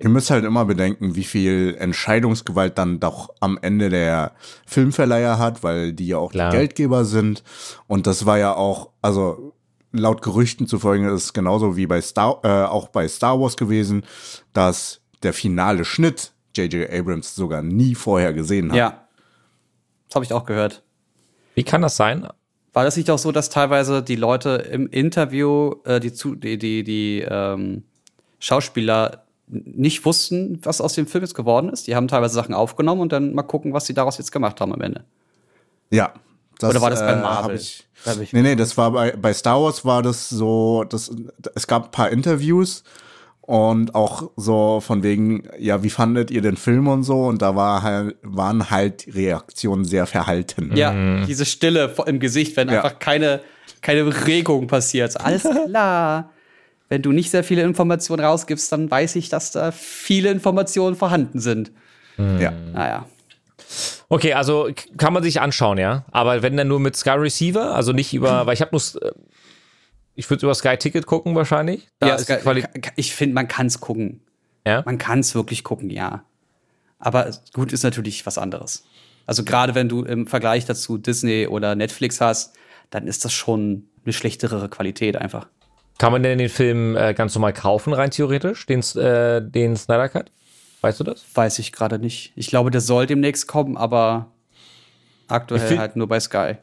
Ihr 0.00 0.08
müsst 0.08 0.30
halt 0.30 0.44
immer 0.44 0.64
bedenken, 0.64 1.16
wie 1.16 1.24
viel 1.24 1.76
Entscheidungsgewalt 1.78 2.78
dann 2.78 3.00
doch 3.00 3.30
am 3.40 3.58
Ende 3.60 3.88
der 3.88 4.32
Filmverleiher 4.64 5.38
hat, 5.38 5.64
weil 5.64 5.92
die 5.92 6.08
ja 6.08 6.18
auch 6.18 6.30
Klar. 6.30 6.50
die 6.50 6.56
Geldgeber 6.56 7.04
sind. 7.04 7.42
Und 7.88 8.06
das 8.06 8.24
war 8.24 8.38
ja 8.38 8.54
auch, 8.54 8.90
also 9.02 9.54
laut 9.92 10.22
Gerüchten 10.22 10.66
zufolge 10.66 11.08
ist 11.08 11.24
es 11.24 11.32
genauso 11.32 11.76
wie 11.76 11.86
bei 11.86 12.00
Star, 12.00 12.40
äh, 12.42 12.66
auch 12.66 12.88
bei 12.88 13.08
Star 13.08 13.40
Wars 13.40 13.56
gewesen, 13.56 14.04
dass 14.52 15.00
der 15.22 15.32
finale 15.32 15.84
Schnitt 15.84 16.32
J.J. 16.56 16.90
Abrams 16.90 17.34
sogar 17.34 17.62
nie 17.62 17.94
vorher 17.94 18.32
gesehen 18.32 18.70
hat. 18.70 18.76
Ja. 18.76 19.08
Das 20.08 20.16
habe 20.16 20.24
ich 20.24 20.32
auch 20.32 20.44
gehört. 20.44 20.82
Wie 21.54 21.64
kann 21.64 21.82
das 21.82 21.96
sein? 21.96 22.28
War 22.72 22.84
das 22.84 22.96
nicht 22.96 23.10
auch 23.10 23.18
so, 23.18 23.32
dass 23.32 23.50
teilweise 23.50 24.02
die 24.02 24.16
Leute 24.16 24.50
im 24.70 24.88
Interview, 24.88 25.74
äh, 25.84 26.00
die, 26.00 26.12
die, 26.12 26.58
die, 26.58 26.84
die 26.84 27.26
ähm, 27.28 27.84
Schauspieler 28.38 29.24
nicht 29.48 30.04
wussten, 30.04 30.60
was 30.62 30.80
aus 30.80 30.92
dem 30.92 31.06
Film 31.06 31.24
jetzt 31.24 31.34
geworden 31.34 31.70
ist? 31.70 31.86
Die 31.86 31.96
haben 31.96 32.08
teilweise 32.08 32.34
Sachen 32.34 32.54
aufgenommen 32.54 33.00
und 33.00 33.12
dann 33.12 33.34
mal 33.34 33.42
gucken, 33.42 33.72
was 33.72 33.86
sie 33.86 33.94
daraus 33.94 34.18
jetzt 34.18 34.30
gemacht 34.30 34.60
haben 34.60 34.72
am 34.72 34.80
Ende. 34.80 35.04
Ja. 35.90 36.12
Das, 36.58 36.70
Oder 36.70 36.80
war 36.80 36.90
das 36.90 37.00
bei 37.00 37.12
äh, 37.12 37.16
Marvel? 37.16 37.56
Ich, 37.56 37.86
ich 38.20 38.32
nee, 38.32 38.42
nee, 38.42 38.56
das 38.56 38.76
war 38.76 38.90
bei, 38.92 39.12
bei 39.12 39.32
Star 39.32 39.62
Wars 39.62 39.84
war 39.84 40.02
das 40.02 40.28
so, 40.28 40.84
das, 40.84 41.10
es 41.54 41.66
gab 41.66 41.86
ein 41.86 41.90
paar 41.90 42.10
Interviews 42.10 42.82
und 43.48 43.94
auch 43.94 44.30
so 44.36 44.80
von 44.80 45.02
wegen, 45.02 45.48
ja, 45.58 45.82
wie 45.82 45.88
fandet 45.88 46.30
ihr 46.30 46.42
den 46.42 46.56
Film 46.56 46.86
und 46.86 47.02
so? 47.04 47.24
Und 47.24 47.40
da 47.40 47.56
war 47.56 47.82
halt, 47.82 48.16
waren 48.22 48.70
halt 48.70 49.06
Reaktionen 49.14 49.86
sehr 49.86 50.06
verhalten. 50.06 50.72
Ja, 50.74 50.92
mhm. 50.92 51.24
diese 51.26 51.46
Stille 51.46 51.94
im 52.04 52.20
Gesicht, 52.20 52.58
wenn 52.58 52.68
ja. 52.68 52.82
einfach 52.82 52.98
keine, 52.98 53.40
keine 53.80 54.26
Regung 54.26 54.66
passiert. 54.66 55.18
Alles 55.24 55.48
klar. 55.66 56.30
wenn 56.90 57.00
du 57.00 57.12
nicht 57.12 57.30
sehr 57.30 57.42
viele 57.42 57.62
Informationen 57.62 58.22
rausgibst, 58.22 58.70
dann 58.70 58.90
weiß 58.90 59.16
ich, 59.16 59.30
dass 59.30 59.52
da 59.52 59.70
viele 59.70 60.30
Informationen 60.30 60.94
vorhanden 60.94 61.40
sind. 61.40 61.72
Mhm. 62.18 62.40
Ja. 62.40 62.50
Naja. 62.50 63.06
Okay, 64.10 64.32
also 64.32 64.70
kann 64.96 65.12
man 65.12 65.22
sich 65.22 65.40
anschauen, 65.40 65.78
ja. 65.78 66.04
Aber 66.10 66.42
wenn 66.42 66.56
dann 66.56 66.68
nur 66.68 66.80
mit 66.80 66.96
Sky 66.96 67.10
Receiver, 67.10 67.74
also 67.74 67.92
nicht 67.92 68.14
über, 68.14 68.46
weil 68.46 68.54
ich 68.54 68.62
habe 68.62 68.70
nur 68.72 68.82
äh, 69.02 69.12
ich 70.14 70.28
würde 70.28 70.46
über 70.46 70.54
Sky 70.54 70.76
Ticket 70.76 71.06
gucken 71.06 71.34
wahrscheinlich. 71.34 71.88
Da 72.00 72.08
ja, 72.08 72.18
Sky, 72.18 72.64
ich 72.96 73.14
finde, 73.14 73.34
man 73.34 73.46
kann 73.46 73.66
es 73.66 73.80
gucken. 73.80 74.20
Ja? 74.66 74.82
Man 74.84 74.98
kann 74.98 75.20
es 75.20 75.34
wirklich 75.34 75.62
gucken, 75.62 75.90
ja. 75.90 76.24
Aber 76.98 77.30
gut 77.52 77.72
ist 77.72 77.84
natürlich 77.84 78.26
was 78.26 78.36
anderes. 78.36 78.84
Also 79.26 79.44
gerade 79.44 79.74
wenn 79.74 79.88
du 79.88 80.02
im 80.02 80.26
Vergleich 80.26 80.64
dazu 80.64 80.98
Disney 80.98 81.46
oder 81.46 81.76
Netflix 81.76 82.20
hast, 82.20 82.56
dann 82.90 83.06
ist 83.06 83.24
das 83.24 83.32
schon 83.32 83.88
eine 84.04 84.12
schlechtere 84.12 84.68
Qualität 84.68 85.16
einfach. 85.16 85.46
Kann 85.98 86.12
man 86.12 86.22
denn 86.22 86.38
den 86.38 86.48
Film 86.48 86.96
äh, 86.96 87.14
ganz 87.14 87.34
normal 87.34 87.52
kaufen, 87.52 87.92
rein 87.92 88.10
theoretisch, 88.10 88.66
den, 88.66 88.80
äh, 88.96 89.42
den 89.42 89.76
Snyder 89.76 90.08
Cut? 90.08 90.30
Weißt 90.80 91.00
du 91.00 91.04
das? 91.04 91.24
Weiß 91.34 91.58
ich 91.58 91.72
gerade 91.72 91.98
nicht. 91.98 92.32
Ich 92.36 92.48
glaube, 92.48 92.70
der 92.70 92.80
soll 92.80 93.06
demnächst 93.06 93.48
kommen, 93.48 93.76
aber 93.76 94.32
aktuell 95.28 95.78
halt 95.78 95.96
nur 95.96 96.08
bei 96.08 96.20
Sky. 96.20 96.54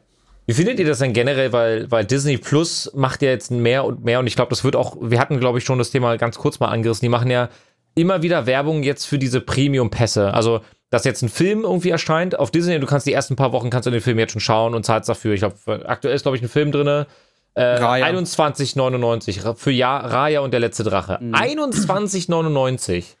Wie 0.46 0.54
findet 0.54 0.78
ihr 0.78 0.86
das 0.86 1.00
denn 1.00 1.12
generell? 1.12 1.52
Weil, 1.52 1.90
weil 1.90 2.04
Disney 2.04 2.38
Plus 2.38 2.90
macht 2.94 3.22
ja 3.22 3.30
jetzt 3.30 3.50
mehr 3.50 3.84
und 3.84 4.04
mehr 4.04 4.20
und 4.20 4.26
ich 4.26 4.36
glaube, 4.36 4.50
das 4.50 4.62
wird 4.62 4.76
auch, 4.76 4.96
wir 5.00 5.18
hatten, 5.18 5.40
glaube 5.40 5.58
ich, 5.58 5.64
schon 5.64 5.78
das 5.78 5.90
Thema 5.90 6.16
ganz 6.16 6.38
kurz 6.38 6.60
mal 6.60 6.68
angerissen. 6.68 7.04
Die 7.04 7.08
machen 7.08 7.30
ja 7.30 7.48
immer 7.94 8.22
wieder 8.22 8.46
Werbung 8.46 8.82
jetzt 8.82 9.06
für 9.06 9.18
diese 9.18 9.40
Premium-Pässe. 9.40 10.32
Also, 10.32 10.60
dass 10.90 11.04
jetzt 11.04 11.22
ein 11.22 11.28
Film 11.28 11.64
irgendwie 11.64 11.90
erscheint 11.90 12.38
auf 12.38 12.52
Disney 12.52 12.76
und 12.76 12.80
du 12.80 12.86
kannst 12.86 13.06
die 13.06 13.12
ersten 13.12 13.34
paar 13.34 13.52
Wochen 13.52 13.70
kannst 13.70 13.86
du 13.86 13.90
den 13.90 14.00
Film 14.00 14.20
jetzt 14.20 14.32
schon 14.32 14.40
schauen 14.40 14.74
und 14.74 14.86
zahlst 14.86 15.08
dafür. 15.08 15.34
Ich 15.34 15.40
glaube, 15.40 15.56
aktuell 15.86 16.14
ist, 16.14 16.22
glaube 16.22 16.36
ich, 16.36 16.42
ein 16.42 16.48
Film 16.48 16.70
drin. 16.70 17.06
Äh, 17.54 17.78
21,99 17.78 19.56
für 19.56 19.70
ja, 19.72 19.96
Raya 19.96 20.40
und 20.40 20.52
der 20.52 20.60
letzte 20.60 20.84
Drache. 20.84 21.18
Mhm. 21.20 21.34
21,99. 21.34 23.16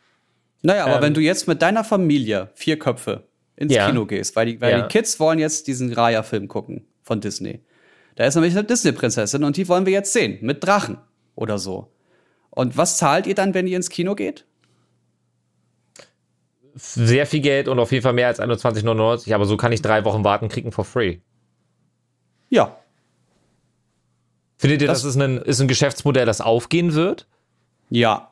Naja, 0.62 0.84
aber 0.84 0.96
ähm, 0.96 1.02
wenn 1.02 1.14
du 1.14 1.20
jetzt 1.20 1.48
mit 1.48 1.62
deiner 1.62 1.84
Familie, 1.84 2.50
vier 2.54 2.78
Köpfe, 2.78 3.26
ins 3.56 3.72
ja. 3.72 3.86
Kino 3.86 4.06
gehst, 4.06 4.36
weil, 4.36 4.46
die, 4.46 4.60
weil 4.60 4.70
ja. 4.70 4.82
die 4.82 4.88
Kids 4.88 5.18
wollen 5.18 5.38
jetzt 5.38 5.66
diesen 5.66 5.92
Raya-Film 5.92 6.46
gucken 6.46 6.86
von 7.02 7.20
Disney. 7.20 7.60
Da 8.14 8.24
ist 8.24 8.34
nämlich 8.34 8.54
eine 8.54 8.64
Disney-Prinzessin 8.64 9.44
und 9.44 9.56
die 9.56 9.68
wollen 9.68 9.86
wir 9.86 9.92
jetzt 9.92 10.12
sehen, 10.12 10.38
mit 10.42 10.64
Drachen 10.64 10.98
oder 11.34 11.58
so. 11.58 11.92
Und 12.50 12.76
was 12.76 12.98
zahlt 12.98 13.26
ihr 13.26 13.34
dann, 13.34 13.54
wenn 13.54 13.66
ihr 13.66 13.76
ins 13.76 13.90
Kino 13.90 14.14
geht? 14.14 14.46
Sehr 16.74 17.26
viel 17.26 17.40
Geld 17.40 17.68
und 17.68 17.78
auf 17.78 17.92
jeden 17.92 18.02
Fall 18.02 18.12
mehr 18.12 18.28
als 18.28 18.40
21,99, 18.40 19.34
aber 19.34 19.46
so 19.46 19.56
kann 19.56 19.72
ich 19.72 19.80
drei 19.80 20.04
Wochen 20.04 20.24
warten, 20.24 20.48
kriegen 20.48 20.72
for 20.72 20.84
free. 20.84 21.18
Ja. 22.50 22.78
Findet 24.58 24.82
ihr, 24.82 24.88
das, 24.88 25.02
das 25.02 25.16
ist, 25.16 25.20
ein, 25.20 25.38
ist 25.38 25.60
ein 25.60 25.68
Geschäftsmodell, 25.68 26.26
das 26.26 26.40
aufgehen 26.40 26.94
wird? 26.94 27.26
Ja. 27.88 28.30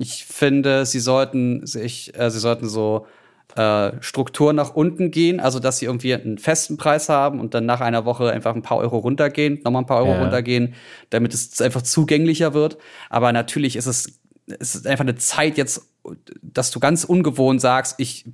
Ich 0.00 0.24
finde, 0.24 0.86
sie 0.86 0.98
sollten 0.98 1.66
sich, 1.66 2.18
äh, 2.18 2.30
sie 2.30 2.38
sollten 2.38 2.70
so 2.70 3.06
äh, 3.54 3.92
Struktur 4.00 4.54
nach 4.54 4.74
unten 4.74 5.10
gehen, 5.10 5.40
also 5.40 5.58
dass 5.58 5.76
sie 5.76 5.84
irgendwie 5.84 6.14
einen 6.14 6.38
festen 6.38 6.78
Preis 6.78 7.10
haben 7.10 7.38
und 7.38 7.52
dann 7.52 7.66
nach 7.66 7.82
einer 7.82 8.06
Woche 8.06 8.32
einfach 8.32 8.54
ein 8.54 8.62
paar 8.62 8.78
Euro 8.78 8.96
runtergehen, 8.96 9.60
nochmal 9.62 9.82
ein 9.82 9.86
paar 9.86 9.98
Euro 9.98 10.12
ja. 10.12 10.22
runtergehen, 10.22 10.72
damit 11.10 11.34
es 11.34 11.60
einfach 11.60 11.82
zugänglicher 11.82 12.54
wird. 12.54 12.78
Aber 13.10 13.30
natürlich 13.34 13.76
ist 13.76 13.84
es, 13.84 14.20
es 14.46 14.74
ist 14.74 14.86
einfach 14.86 15.04
eine 15.04 15.16
Zeit 15.16 15.58
jetzt, 15.58 15.82
dass 16.40 16.70
du 16.70 16.80
ganz 16.80 17.04
ungewohnt 17.04 17.60
sagst, 17.60 17.96
ich 17.98 18.24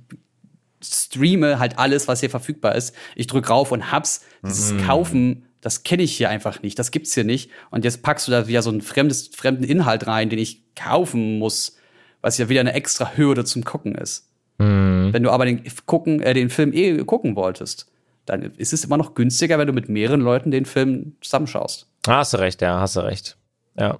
streame 0.81 1.59
halt 1.59 1.77
alles, 1.79 2.07
was 2.07 2.21
hier 2.21 2.29
verfügbar 2.29 2.75
ist. 2.75 2.95
Ich 3.17 3.27
drücke 3.27 3.49
rauf 3.49 3.73
und 3.73 3.91
hab's. 3.91 4.21
Dieses 4.41 4.71
mhm. 4.71 4.85
Kaufen, 4.85 5.46
das 5.61 5.83
kenne 5.83 6.03
ich 6.03 6.15
hier 6.15 6.29
einfach 6.29 6.61
nicht. 6.61 6.77
Das 6.79 6.91
gibt's 6.91 7.13
hier 7.13 7.23
nicht. 7.23 7.49
Und 7.71 7.83
jetzt 7.83 8.03
packst 8.03 8.27
du 8.27 8.31
da 8.31 8.47
wieder 8.47 8.61
so 8.61 8.69
einen 8.69 8.81
fremdes, 8.81 9.27
fremden 9.29 9.63
Inhalt 9.63 10.07
rein, 10.07 10.29
den 10.29 10.39
ich 10.39 10.63
kaufen 10.75 11.39
muss, 11.39 11.77
was 12.21 12.37
ja 12.37 12.49
wieder 12.49 12.61
eine 12.61 12.73
extra 12.73 13.13
Hürde 13.15 13.45
zum 13.45 13.63
Gucken 13.63 13.95
ist. 13.95 14.29
Mhm. 14.57 15.09
Wenn 15.11 15.23
du 15.23 15.31
aber 15.31 15.45
den, 15.45 15.63
gucken, 15.85 16.21
äh, 16.21 16.33
den 16.33 16.49
Film 16.49 16.73
eh 16.73 16.97
gucken 17.03 17.35
wolltest, 17.35 17.91
dann 18.25 18.41
ist 18.41 18.73
es 18.73 18.83
immer 18.83 18.97
noch 18.97 19.15
günstiger, 19.15 19.57
wenn 19.57 19.67
du 19.67 19.73
mit 19.73 19.89
mehreren 19.89 20.21
Leuten 20.21 20.51
den 20.51 20.65
Film 20.65 21.15
zusammenschaust. 21.21 21.87
Hast 22.07 22.33
du 22.33 22.37
recht, 22.37 22.61
ja, 22.61 22.79
hast 22.79 22.95
du 22.95 23.01
recht. 23.01 23.37
Ja. 23.77 23.99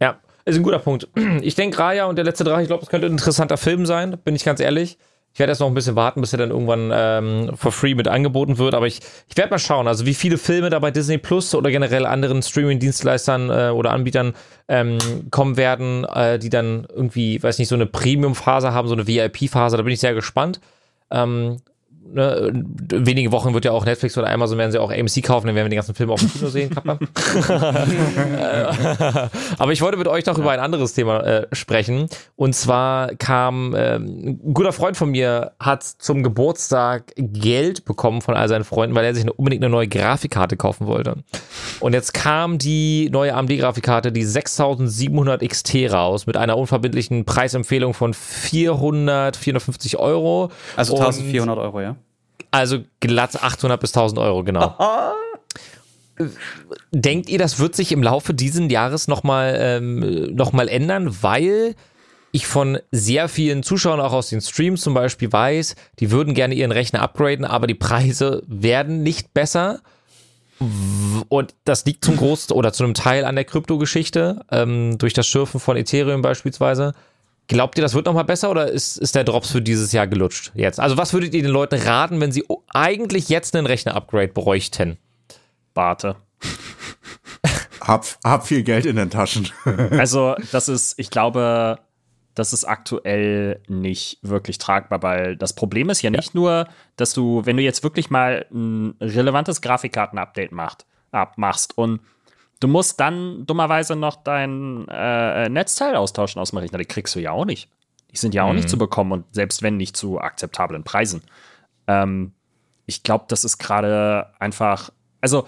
Ja, 0.00 0.18
ist 0.44 0.56
ein 0.56 0.62
guter 0.62 0.78
Punkt. 0.78 1.08
Ich 1.42 1.54
denke, 1.54 1.78
Raya 1.78 2.06
und 2.06 2.16
der 2.16 2.24
letzte 2.24 2.44
Drache, 2.44 2.62
ich 2.62 2.68
glaube, 2.68 2.82
es 2.82 2.88
könnte 2.88 3.06
ein 3.06 3.12
interessanter 3.12 3.56
Film 3.56 3.86
sein, 3.86 4.18
bin 4.24 4.34
ich 4.34 4.44
ganz 4.44 4.60
ehrlich. 4.60 4.98
Ich 5.34 5.40
werde 5.40 5.50
jetzt 5.50 5.58
noch 5.58 5.66
ein 5.66 5.74
bisschen 5.74 5.96
warten, 5.96 6.20
bis 6.20 6.32
er 6.32 6.38
dann 6.38 6.50
irgendwann 6.50 6.92
ähm, 6.94 7.56
for 7.56 7.72
free 7.72 7.96
mit 7.96 8.06
angeboten 8.06 8.56
wird. 8.58 8.72
Aber 8.72 8.86
ich, 8.86 9.00
ich 9.28 9.36
werde 9.36 9.50
mal 9.50 9.58
schauen, 9.58 9.88
also 9.88 10.06
wie 10.06 10.14
viele 10.14 10.38
Filme 10.38 10.70
da 10.70 10.78
bei 10.78 10.92
Disney 10.92 11.18
Plus 11.18 11.56
oder 11.56 11.72
generell 11.72 12.06
anderen 12.06 12.40
Streaming-Dienstleistern 12.40 13.50
äh, 13.50 13.70
oder 13.70 13.90
Anbietern 13.90 14.34
ähm, 14.68 14.98
kommen 15.32 15.56
werden, 15.56 16.04
äh, 16.04 16.38
die 16.38 16.50
dann 16.50 16.86
irgendwie, 16.88 17.42
weiß 17.42 17.58
nicht, 17.58 17.66
so 17.66 17.74
eine 17.74 17.86
Premium-Phase 17.86 18.72
haben, 18.72 18.86
so 18.86 18.94
eine 18.94 19.08
VIP-Phase. 19.08 19.76
Da 19.76 19.82
bin 19.82 19.92
ich 19.92 19.98
sehr 19.98 20.14
gespannt. 20.14 20.60
Ähm, 21.10 21.56
ne, 22.12 22.64
wenige 22.90 23.32
Wochen 23.32 23.54
wird 23.54 23.64
ja 23.64 23.72
auch 23.72 23.84
Netflix 23.84 24.16
oder 24.18 24.30
Amazon 24.30 24.58
werden 24.58 24.72
sie 24.72 24.78
auch 24.78 24.90
AMC 24.90 25.22
kaufen, 25.22 25.46
dann 25.46 25.56
werden 25.56 25.66
wir 25.66 25.70
die 25.70 25.76
ganzen 25.76 25.94
Filme 25.94 26.12
auf 26.12 26.20
dem 26.20 26.32
Kino 26.32 26.48
sehen, 26.48 26.70
Kappa. 26.70 26.98
Aber 29.58 29.72
ich 29.72 29.82
wollte 29.82 29.96
mit 29.96 30.08
euch 30.08 30.26
noch 30.26 30.38
über 30.38 30.50
ein 30.50 30.60
anderes 30.60 30.94
Thema 30.94 31.20
äh, 31.20 31.46
sprechen. 31.52 32.08
Und 32.36 32.54
zwar 32.54 33.14
kam 33.16 33.74
äh, 33.74 33.96
ein 33.96 34.54
guter 34.54 34.72
Freund 34.72 34.96
von 34.96 35.10
mir 35.10 35.52
hat 35.58 35.82
zum 35.82 36.22
Geburtstag 36.22 37.12
Geld 37.16 37.84
bekommen 37.84 38.20
von 38.20 38.34
all 38.34 38.48
seinen 38.48 38.64
Freunden, 38.64 38.94
weil 38.94 39.04
er 39.04 39.14
sich 39.14 39.24
eine, 39.24 39.32
unbedingt 39.32 39.62
eine 39.62 39.70
neue 39.70 39.88
Grafikkarte 39.88 40.56
kaufen 40.56 40.86
wollte. 40.86 41.16
Und 41.80 41.92
jetzt 41.92 42.14
kam 42.14 42.58
die 42.58 43.08
neue 43.10 43.34
AMD-Grafikkarte, 43.34 44.12
die 44.12 44.24
6700 44.24 45.48
XT 45.48 45.92
raus, 45.92 46.26
mit 46.26 46.36
einer 46.36 46.56
unverbindlichen 46.56 47.24
Preisempfehlung 47.24 47.94
von 47.94 48.14
400, 48.14 49.36
450 49.36 49.98
Euro. 49.98 50.50
Also 50.76 50.96
1400 50.96 51.58
Euro, 51.58 51.80
ja? 51.80 51.93
Also 52.50 52.84
glatt 53.00 53.42
800 53.42 53.80
bis 53.80 53.90
1000 53.90 54.18
Euro, 54.20 54.44
genau. 54.44 54.76
Denkt 56.92 57.28
ihr, 57.28 57.38
das 57.38 57.58
wird 57.58 57.74
sich 57.74 57.90
im 57.90 58.02
Laufe 58.02 58.34
dieses 58.34 58.70
Jahres 58.70 59.08
nochmal 59.08 59.56
ähm, 59.58 60.34
noch 60.34 60.54
ändern, 60.54 61.16
weil 61.22 61.74
ich 62.34 62.46
von 62.46 62.78
sehr 62.90 63.28
vielen 63.28 63.62
Zuschauern 63.62 64.00
auch 64.00 64.12
aus 64.12 64.28
den 64.28 64.40
Streams 64.40 64.80
zum 64.80 64.94
Beispiel 64.94 65.32
weiß, 65.32 65.76
die 66.00 66.10
würden 66.10 66.34
gerne 66.34 66.54
ihren 66.54 66.72
Rechner 66.72 67.00
upgraden, 67.00 67.44
aber 67.44 67.68
die 67.68 67.74
Preise 67.74 68.42
werden 68.46 69.02
nicht 69.02 69.34
besser. 69.34 69.80
Und 71.28 71.54
das 71.64 71.84
liegt 71.84 72.04
zum 72.04 72.16
Großteil 72.16 72.56
oder 72.56 72.72
zu 72.72 72.84
einem 72.84 72.94
Teil 72.94 73.24
an 73.24 73.36
der 73.36 73.44
Kryptogeschichte, 73.44 74.44
ähm, 74.50 74.98
durch 74.98 75.12
das 75.12 75.26
Schürfen 75.26 75.60
von 75.60 75.76
Ethereum 75.76 76.22
beispielsweise. 76.22 76.94
Glaubt 77.46 77.76
ihr, 77.76 77.82
das 77.82 77.94
wird 77.94 78.06
nochmal 78.06 78.24
besser 78.24 78.50
oder 78.50 78.70
ist, 78.70 78.96
ist 78.96 79.14
der 79.14 79.24
Drops 79.24 79.50
für 79.50 79.60
dieses 79.60 79.92
Jahr 79.92 80.06
gelutscht 80.06 80.52
jetzt? 80.54 80.80
Also, 80.80 80.96
was 80.96 81.12
würdet 81.12 81.34
ihr 81.34 81.42
den 81.42 81.50
Leuten 81.50 81.80
raten, 81.80 82.20
wenn 82.20 82.32
sie 82.32 82.44
eigentlich 82.72 83.28
jetzt 83.28 83.54
einen 83.54 83.66
Rechner-Upgrade 83.66 84.28
bräuchten? 84.28 84.96
Barte. 85.74 86.16
hab, 87.82 88.06
hab 88.24 88.46
viel 88.46 88.62
Geld 88.62 88.86
in 88.86 88.96
den 88.96 89.10
Taschen. 89.10 89.50
also, 89.90 90.36
das 90.52 90.68
ist, 90.68 90.98
ich 90.98 91.10
glaube, 91.10 91.78
das 92.34 92.52
ist 92.52 92.64
aktuell 92.64 93.60
nicht 93.68 94.18
wirklich 94.22 94.56
tragbar, 94.58 95.02
weil 95.02 95.36
das 95.36 95.52
Problem 95.52 95.90
ist 95.90 96.00
ja 96.00 96.10
nicht 96.10 96.34
ja. 96.34 96.40
nur, 96.40 96.68
dass 96.96 97.12
du, 97.12 97.44
wenn 97.44 97.58
du 97.58 97.62
jetzt 97.62 97.82
wirklich 97.82 98.08
mal 98.08 98.46
ein 98.50 98.94
relevantes 99.00 99.60
Grafikkarten-Update 99.60 100.52
macht, 100.52 100.86
machst 101.36 101.76
und 101.78 102.00
Du 102.64 102.68
musst 102.68 102.98
dann 102.98 103.44
dummerweise 103.44 103.94
noch 103.94 104.16
dein 104.16 104.88
äh, 104.88 105.50
Netzteil 105.50 105.96
austauschen 105.96 106.40
aus 106.40 106.48
dem 106.48 106.60
Rechner. 106.60 106.78
Die 106.78 106.86
kriegst 106.86 107.14
du 107.14 107.20
ja 107.20 107.30
auch 107.30 107.44
nicht. 107.44 107.68
Die 108.10 108.16
sind 108.16 108.32
ja 108.32 108.44
auch 108.44 108.48
mhm. 108.48 108.56
nicht 108.56 108.70
zu 108.70 108.78
bekommen 108.78 109.12
und 109.12 109.26
selbst 109.34 109.62
wenn 109.62 109.76
nicht 109.76 109.98
zu 109.98 110.18
akzeptablen 110.18 110.82
Preisen. 110.82 111.20
Ähm, 111.86 112.32
ich 112.86 113.02
glaube, 113.02 113.26
das 113.28 113.44
ist 113.44 113.58
gerade 113.58 114.32
einfach. 114.38 114.88
Also, 115.20 115.46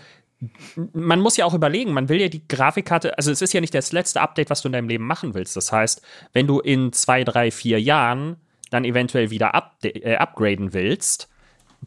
man 0.93 1.21
muss 1.21 1.39
ja 1.39 1.47
auch 1.47 1.55
überlegen, 1.55 1.95
man 1.95 2.11
will 2.11 2.21
ja 2.21 2.29
die 2.29 2.47
Grafikkarte, 2.47 3.17
also 3.17 3.31
es 3.31 3.41
ist 3.41 3.55
ja 3.55 3.63
nicht 3.63 3.73
das 3.73 3.93
letzte 3.93 4.21
Update, 4.21 4.51
was 4.51 4.61
du 4.61 4.69
in 4.69 4.73
deinem 4.73 4.91
Leben 4.91 5.07
machen 5.07 5.33
willst. 5.33 5.57
Das 5.57 5.73
heißt, 5.73 6.03
wenn 6.35 6.47
du 6.47 6.61
in 6.61 6.93
zwei, 6.93 7.25
drei, 7.25 7.51
vier 7.51 7.81
Jahren 7.81 8.37
dann 8.69 8.85
eventuell 8.85 9.31
wieder 9.31 9.53
äh, 9.83 10.17
upgraden 10.17 10.75
willst, 10.75 11.31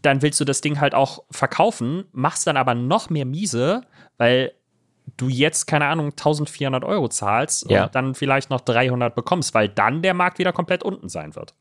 dann 0.01 0.23
willst 0.23 0.39
du 0.39 0.45
das 0.45 0.61
Ding 0.61 0.79
halt 0.79 0.95
auch 0.95 1.23
verkaufen, 1.29 2.05
machst 2.13 2.47
dann 2.47 2.57
aber 2.57 2.73
noch 2.73 3.11
mehr 3.11 3.25
miese, 3.25 3.83
weil 4.17 4.53
du 5.17 5.29
jetzt, 5.29 5.67
keine 5.67 5.85
Ahnung, 5.85 6.07
1400 6.11 6.83
Euro 6.83 7.07
zahlst 7.07 7.69
ja. 7.69 7.85
und 7.85 7.95
dann 7.95 8.15
vielleicht 8.15 8.49
noch 8.49 8.61
300 8.61 9.15
bekommst, 9.15 9.53
weil 9.53 9.69
dann 9.69 10.01
der 10.01 10.13
Markt 10.13 10.39
wieder 10.39 10.53
komplett 10.53 10.83
unten 10.83 11.09
sein 11.09 11.35
wird. 11.35 11.53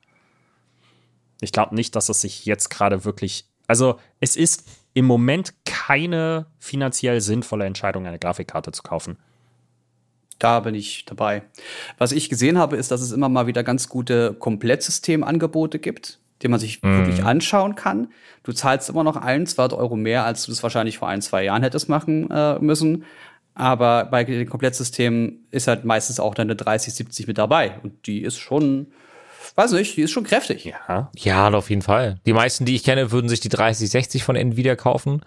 Ich 1.40 1.52
glaube 1.52 1.74
nicht, 1.74 1.94
dass 1.94 2.08
es 2.08 2.20
sich 2.20 2.44
jetzt 2.44 2.68
gerade 2.68 3.04
wirklich. 3.04 3.46
Also, 3.66 3.98
es 4.18 4.34
ist 4.34 4.68
im 4.94 5.04
Moment 5.04 5.54
keine 5.64 6.46
finanziell 6.58 7.20
sinnvolle 7.20 7.66
Entscheidung, 7.66 8.06
eine 8.06 8.18
Grafikkarte 8.18 8.72
zu 8.72 8.82
kaufen. 8.82 9.18
Da 10.38 10.60
bin 10.60 10.74
ich 10.74 11.04
dabei. 11.04 11.42
Was 11.98 12.12
ich 12.12 12.28
gesehen 12.28 12.58
habe, 12.58 12.76
ist, 12.76 12.90
dass 12.90 13.00
es 13.00 13.12
immer 13.12 13.28
mal 13.28 13.46
wieder 13.46 13.62
ganz 13.62 13.88
gute 13.88 14.34
Komplettsytemangebote 14.34 15.78
gibt, 15.78 16.20
die 16.42 16.48
man 16.48 16.60
sich 16.60 16.80
mm. 16.82 16.86
wirklich 16.86 17.24
anschauen 17.24 17.74
kann. 17.74 18.12
Du 18.44 18.52
zahlst 18.52 18.88
immer 18.88 19.02
noch 19.02 19.16
ein, 19.16 19.46
zwei 19.46 19.68
Euro 19.70 19.96
mehr, 19.96 20.24
als 20.24 20.44
du 20.44 20.52
das 20.52 20.62
wahrscheinlich 20.62 20.98
vor 20.98 21.08
ein, 21.08 21.22
zwei 21.22 21.44
Jahren 21.44 21.62
hättest 21.62 21.88
machen 21.88 22.30
äh, 22.30 22.58
müssen. 22.60 23.04
Aber 23.58 24.04
bei 24.04 24.22
den 24.22 24.48
Komplettsystemen 24.48 25.46
ist 25.50 25.66
halt 25.66 25.84
meistens 25.84 26.20
auch 26.20 26.34
dann 26.34 26.46
eine 26.46 26.54
3070 26.54 27.26
mit 27.26 27.38
dabei. 27.38 27.72
Und 27.82 28.06
die 28.06 28.22
ist 28.22 28.38
schon, 28.38 28.86
weiß 29.56 29.72
nicht, 29.72 29.96
die 29.96 30.02
ist 30.02 30.12
schon 30.12 30.22
kräftig. 30.22 30.64
Ja, 30.64 31.10
ja, 31.16 31.50
auf 31.50 31.68
jeden 31.68 31.82
Fall. 31.82 32.20
Die 32.24 32.32
meisten, 32.32 32.64
die 32.64 32.76
ich 32.76 32.84
kenne, 32.84 33.10
würden 33.10 33.28
sich 33.28 33.40
die 33.40 33.48
3060 33.48 34.22
von 34.22 34.36
Nvidia 34.36 34.76
kaufen, 34.76 35.22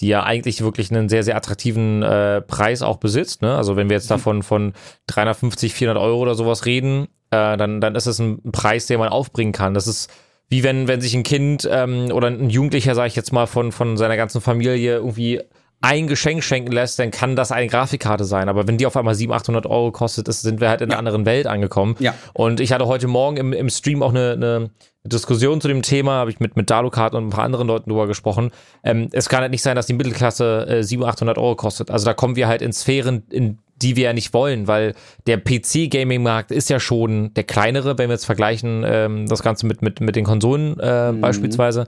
die 0.00 0.08
ja 0.08 0.22
eigentlich 0.22 0.62
wirklich 0.62 0.90
einen 0.90 1.10
sehr, 1.10 1.22
sehr 1.22 1.36
attraktiven 1.36 2.02
äh, 2.02 2.40
Preis 2.40 2.80
auch 2.80 2.96
besitzt. 2.96 3.42
Ne? 3.42 3.54
Also 3.54 3.76
wenn 3.76 3.90
wir 3.90 3.96
jetzt 3.96 4.10
davon 4.10 4.42
von 4.42 4.72
350, 5.08 5.74
400 5.74 6.02
Euro 6.02 6.20
oder 6.20 6.34
sowas 6.34 6.64
reden, 6.64 7.08
äh, 7.30 7.58
dann, 7.58 7.82
dann 7.82 7.94
ist 7.94 8.06
es 8.06 8.18
ein 8.18 8.40
Preis, 8.52 8.86
den 8.86 9.00
man 9.00 9.10
aufbringen 9.10 9.52
kann. 9.52 9.74
Das 9.74 9.86
ist 9.86 10.10
wie 10.48 10.62
wenn, 10.62 10.88
wenn 10.88 11.02
sich 11.02 11.14
ein 11.14 11.24
Kind 11.24 11.68
ähm, 11.70 12.10
oder 12.10 12.28
ein 12.28 12.48
Jugendlicher, 12.48 12.94
sage 12.94 13.08
ich 13.08 13.16
jetzt 13.16 13.34
mal, 13.34 13.46
von, 13.46 13.70
von 13.70 13.98
seiner 13.98 14.16
ganzen 14.16 14.40
Familie 14.40 14.94
irgendwie 14.94 15.42
ein 15.80 16.06
Geschenk 16.06 16.42
schenken 16.42 16.72
lässt, 16.72 16.98
dann 16.98 17.10
kann 17.10 17.36
das 17.36 17.52
eine 17.52 17.68
Grafikkarte 17.68 18.24
sein. 18.24 18.48
Aber 18.48 18.66
wenn 18.66 18.78
die 18.78 18.86
auf 18.86 18.96
einmal 18.96 19.14
700, 19.14 19.42
800 19.42 19.66
Euro 19.66 19.92
kostet, 19.92 20.26
ist, 20.28 20.42
sind 20.42 20.60
wir 20.60 20.68
halt 20.68 20.80
in 20.80 20.88
ja. 20.88 20.94
einer 20.94 20.98
anderen 20.98 21.26
Welt 21.26 21.46
angekommen. 21.46 21.96
Ja. 21.98 22.14
Und 22.32 22.60
ich 22.60 22.72
hatte 22.72 22.86
heute 22.86 23.06
Morgen 23.06 23.36
im, 23.36 23.52
im 23.52 23.68
Stream 23.68 24.02
auch 24.02 24.10
eine, 24.10 24.32
eine 24.32 24.70
Diskussion 25.04 25.60
zu 25.60 25.68
dem 25.68 25.82
Thema, 25.82 26.12
habe 26.12 26.30
ich 26.30 26.40
mit, 26.40 26.56
mit 26.56 26.70
Dalukart 26.70 27.14
und 27.14 27.26
ein 27.26 27.30
paar 27.30 27.44
anderen 27.44 27.66
Leuten 27.66 27.90
drüber 27.90 28.06
gesprochen. 28.06 28.50
Ähm, 28.82 29.08
es 29.12 29.28
kann 29.28 29.42
halt 29.42 29.50
nicht 29.50 29.62
sein, 29.62 29.76
dass 29.76 29.86
die 29.86 29.92
Mittelklasse 29.92 30.66
äh, 30.68 30.82
700, 30.82 31.14
800 31.16 31.38
Euro 31.38 31.56
kostet. 31.56 31.90
Also 31.90 32.06
da 32.06 32.14
kommen 32.14 32.36
wir 32.36 32.48
halt 32.48 32.62
in 32.62 32.72
Sphären, 32.72 33.24
in 33.30 33.58
die 33.82 33.96
wir 33.96 34.04
ja 34.04 34.12
nicht 34.12 34.32
wollen, 34.32 34.66
weil 34.66 34.94
der 35.26 35.36
PC-Gaming-Markt 35.36 36.50
ist 36.50 36.70
ja 36.70 36.80
schon 36.80 37.34
der 37.34 37.44
kleinere, 37.44 37.98
wenn 37.98 38.08
wir 38.08 38.14
jetzt 38.14 38.24
vergleichen, 38.24 38.84
ähm, 38.86 39.26
das 39.28 39.42
Ganze 39.42 39.66
mit, 39.66 39.82
mit, 39.82 40.00
mit 40.00 40.16
den 40.16 40.24
Konsolen 40.24 40.80
äh, 40.80 41.12
mhm. 41.12 41.20
beispielsweise 41.20 41.86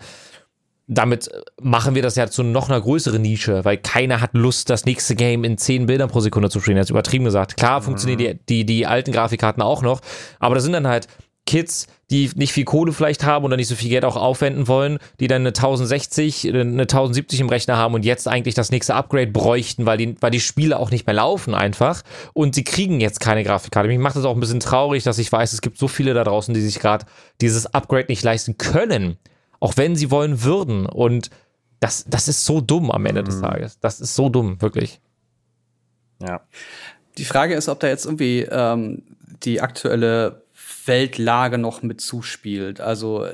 damit 0.88 1.30
machen 1.60 1.94
wir 1.94 2.02
das 2.02 2.16
ja 2.16 2.26
zu 2.28 2.42
noch 2.42 2.68
einer 2.68 2.80
größeren 2.80 3.20
Nische, 3.20 3.64
weil 3.64 3.76
keiner 3.76 4.22
hat 4.22 4.30
Lust, 4.32 4.70
das 4.70 4.86
nächste 4.86 5.14
Game 5.14 5.44
in 5.44 5.58
10 5.58 5.86
Bildern 5.86 6.08
pro 6.08 6.20
Sekunde 6.20 6.48
zu 6.48 6.60
spielen. 6.60 6.78
Jetzt 6.78 6.90
übertrieben 6.90 7.24
gesagt. 7.24 7.58
Klar 7.58 7.82
funktionieren 7.82 8.18
die, 8.18 8.38
die, 8.48 8.64
die 8.64 8.86
alten 8.86 9.12
Grafikkarten 9.12 9.62
auch 9.62 9.82
noch, 9.82 10.00
aber 10.40 10.54
das 10.54 10.64
sind 10.64 10.72
dann 10.72 10.88
halt 10.88 11.06
Kids, 11.44 11.86
die 12.10 12.30
nicht 12.36 12.52
viel 12.52 12.64
Kohle 12.64 12.92
vielleicht 12.92 13.24
haben 13.24 13.44
oder 13.44 13.56
nicht 13.56 13.68
so 13.68 13.74
viel 13.74 13.88
Geld 13.88 14.04
auch 14.04 14.16
aufwenden 14.16 14.68
wollen, 14.68 14.98
die 15.18 15.28
dann 15.28 15.42
eine 15.42 15.48
1060, 15.48 16.46
eine 16.46 16.82
1070 16.82 17.40
im 17.40 17.48
Rechner 17.48 17.76
haben 17.76 17.94
und 17.94 18.04
jetzt 18.04 18.28
eigentlich 18.28 18.54
das 18.54 18.70
nächste 18.70 18.94
Upgrade 18.94 19.28
bräuchten, 19.28 19.86
weil 19.86 19.96
die, 19.96 20.14
weil 20.20 20.30
die 20.30 20.40
Spiele 20.40 20.78
auch 20.78 20.90
nicht 20.90 21.06
mehr 21.06 21.14
laufen 21.14 21.54
einfach 21.54 22.02
und 22.34 22.54
sie 22.54 22.64
kriegen 22.64 23.00
jetzt 23.00 23.20
keine 23.20 23.44
Grafikkarte. 23.44 23.88
Mich 23.88 23.98
macht 23.98 24.16
das 24.16 24.24
auch 24.24 24.34
ein 24.34 24.40
bisschen 24.40 24.60
traurig, 24.60 25.04
dass 25.04 25.18
ich 25.18 25.32
weiß, 25.32 25.52
es 25.52 25.60
gibt 25.60 25.78
so 25.78 25.88
viele 25.88 26.12
da 26.12 26.24
draußen, 26.24 26.52
die 26.52 26.60
sich 26.60 26.80
gerade 26.80 27.06
dieses 27.40 27.66
Upgrade 27.74 28.06
nicht 28.08 28.22
leisten 28.22 28.58
können 28.58 29.18
auch 29.60 29.76
wenn 29.76 29.96
sie 29.96 30.10
wollen 30.10 30.42
würden. 30.42 30.86
Und 30.86 31.30
das, 31.80 32.04
das 32.08 32.28
ist 32.28 32.44
so 32.44 32.60
dumm 32.60 32.90
am 32.90 33.06
Ende 33.06 33.24
des 33.24 33.36
mhm. 33.36 33.42
Tages. 33.42 33.80
Das 33.80 34.00
ist 34.00 34.14
so 34.14 34.28
dumm, 34.28 34.60
wirklich. 34.60 35.00
Ja. 36.20 36.40
Die 37.16 37.24
Frage 37.24 37.54
ist, 37.54 37.68
ob 37.68 37.80
da 37.80 37.88
jetzt 37.88 38.04
irgendwie 38.04 38.40
ähm, 38.42 39.02
die 39.42 39.60
aktuelle 39.60 40.42
Weltlage 40.86 41.58
noch 41.58 41.82
mit 41.82 42.00
zuspielt. 42.00 42.80
Also, 42.80 43.26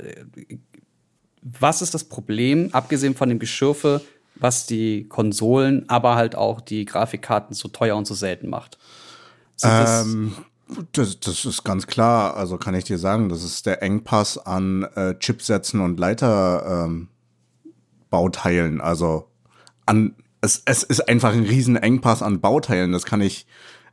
was 1.42 1.82
ist 1.82 1.94
das 1.94 2.04
Problem, 2.04 2.70
abgesehen 2.72 3.14
von 3.14 3.28
dem 3.28 3.38
Geschürfe, 3.38 4.00
was 4.34 4.66
die 4.66 5.06
Konsolen, 5.08 5.88
aber 5.88 6.16
halt 6.16 6.34
auch 6.34 6.60
die 6.60 6.84
Grafikkarten 6.84 7.54
so 7.54 7.68
teuer 7.68 7.96
und 7.96 8.06
so 8.06 8.14
selten 8.14 8.48
macht? 8.48 8.78
Ähm, 9.62 10.34
das, 10.92 11.20
das 11.20 11.44
ist 11.44 11.64
ganz 11.64 11.86
klar. 11.86 12.36
Also 12.36 12.56
kann 12.56 12.74
ich 12.74 12.84
dir 12.84 12.98
sagen, 12.98 13.28
das 13.28 13.42
ist 13.42 13.66
der 13.66 13.82
Engpass 13.82 14.38
an 14.38 14.84
äh, 14.94 15.14
Chipsätzen 15.18 15.80
und 15.80 16.00
Leiterbauteilen. 16.00 18.74
Ähm, 18.74 18.80
also 18.80 19.28
an 19.86 20.16
es, 20.40 20.62
es 20.64 20.82
ist 20.82 21.08
einfach 21.08 21.32
ein 21.32 21.44
riesen 21.44 21.76
Engpass 21.76 22.22
an 22.22 22.40
Bauteilen. 22.40 22.92
Das 22.92 23.04
kann 23.04 23.20
ich. 23.20 23.46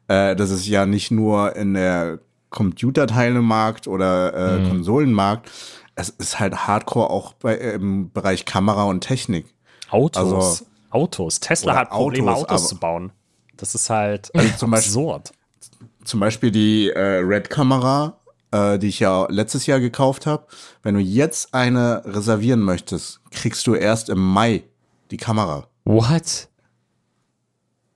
Äh, 0.08 0.36
das 0.36 0.50
ist 0.50 0.68
ja 0.68 0.86
nicht 0.86 1.12
nur 1.12 1.56
in 1.56 1.74
der 1.74 2.20
Computerteilemarkt 2.50 3.88
oder 3.88 4.34
äh, 4.34 4.60
mhm. 4.60 4.70
Konsolenmarkt. 4.70 5.52
Es 5.96 6.10
ist 6.10 6.40
halt 6.40 6.68
Hardcore 6.68 7.10
auch 7.10 7.34
bei, 7.34 7.56
im 7.56 8.12
Bereich 8.12 8.46
Kamera 8.46 8.86
und 8.86 9.02
Technik. 9.02 9.54
Autos. 9.90 10.34
Also, 10.34 10.66
Autos. 10.90 11.40
Tesla 11.40 11.76
hat 11.76 11.90
Probleme, 11.90 12.32
Autos, 12.32 12.50
Autos 12.50 12.68
zu 12.70 12.78
bauen. 12.78 13.12
Das 13.56 13.76
ist 13.76 13.90
halt 13.90 14.32
also 14.34 14.66
absurd 14.68 15.32
zum 16.04 16.20
Beispiel 16.20 16.52
die 16.52 16.90
äh, 16.90 17.00
Red-Kamera, 17.00 18.18
äh, 18.52 18.78
die 18.80 18.88
ich 18.88 19.00
ja 19.00 19.28
letztes 19.30 19.66
Jahr 19.66 19.80
gekauft 19.80 20.26
habe. 20.26 20.46
Wenn 20.84 20.96
du 20.96 21.02
jetzt 21.02 21.54
eine 21.54 22.04
reservieren 22.06 22.62
möchtest, 22.62 23.22
kriegst 23.32 23.66
du 23.68 23.76
erst 23.76 24.10
im 24.10 24.20
Mai 24.20 24.64
die 25.12 25.18
Kamera. 25.18 25.68
What? 25.86 26.48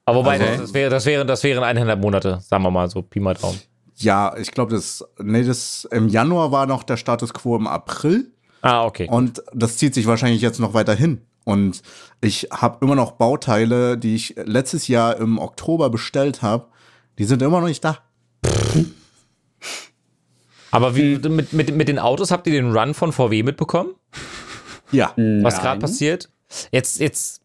Aber 0.06 0.20
wobei, 0.20 0.40
also, 0.40 0.62
das, 0.62 0.74
wäre, 0.74 0.90
das, 0.90 1.06
wären, 1.06 1.28
das 1.28 1.44
wären 1.44 1.64
eineinhalb 1.64 2.00
Monate, 2.00 2.40
sagen 2.42 2.64
wir 2.64 2.72
mal 2.72 2.90
so, 2.90 3.02
Pi 3.02 3.20
mal 3.20 3.34
Daumen. 3.34 3.60
Ja, 3.96 4.36
ich 4.38 4.52
glaube, 4.52 4.74
das, 4.74 5.04
nee, 5.20 5.44
das, 5.44 5.88
im 5.92 6.10
Januar 6.10 6.52
war 6.52 6.68
noch 6.68 6.84
der 6.84 6.98
Status 6.98 7.34
quo 7.34 7.56
im 7.56 7.66
April. 7.66 8.32
Ah, 8.62 8.86
okay. 8.86 9.08
Und 9.10 9.42
das 9.54 9.78
zieht 9.78 9.94
sich 9.94 10.06
wahrscheinlich 10.06 10.42
jetzt 10.42 10.60
noch 10.60 10.74
weiter 10.74 10.94
hin. 10.94 11.22
Und 11.44 11.82
ich 12.22 12.50
habe 12.52 12.84
immer 12.84 12.96
noch 12.96 13.14
Bauteile, 13.14 13.98
die 13.98 14.16
ich 14.16 14.36
letztes 14.44 14.88
Jahr 14.88 15.18
im 15.18 15.38
Oktober 15.38 15.90
bestellt 15.90 16.42
habe, 16.42 16.66
die 17.18 17.26
sind 17.26 17.42
immer 17.42 17.62
noch 17.62 17.68
nicht 17.68 17.84
da. 17.84 18.00
Aber 20.72 20.96
wie, 20.96 21.18
mit, 21.18 21.54
mit, 21.54 21.76
mit 21.76 21.88
den 21.88 22.00
Autos 22.00 22.32
habt 22.32 22.48
ihr 22.48 22.54
den 22.54 22.76
Run 22.76 22.94
von 22.94 23.14
VW 23.14 23.44
mitbekommen? 23.44 23.96
Ja. 24.92 25.14
Was 25.16 25.62
gerade 25.62 25.80
passiert? 25.80 26.30
Jetzt, 26.72 27.00
jetzt, 27.00 27.42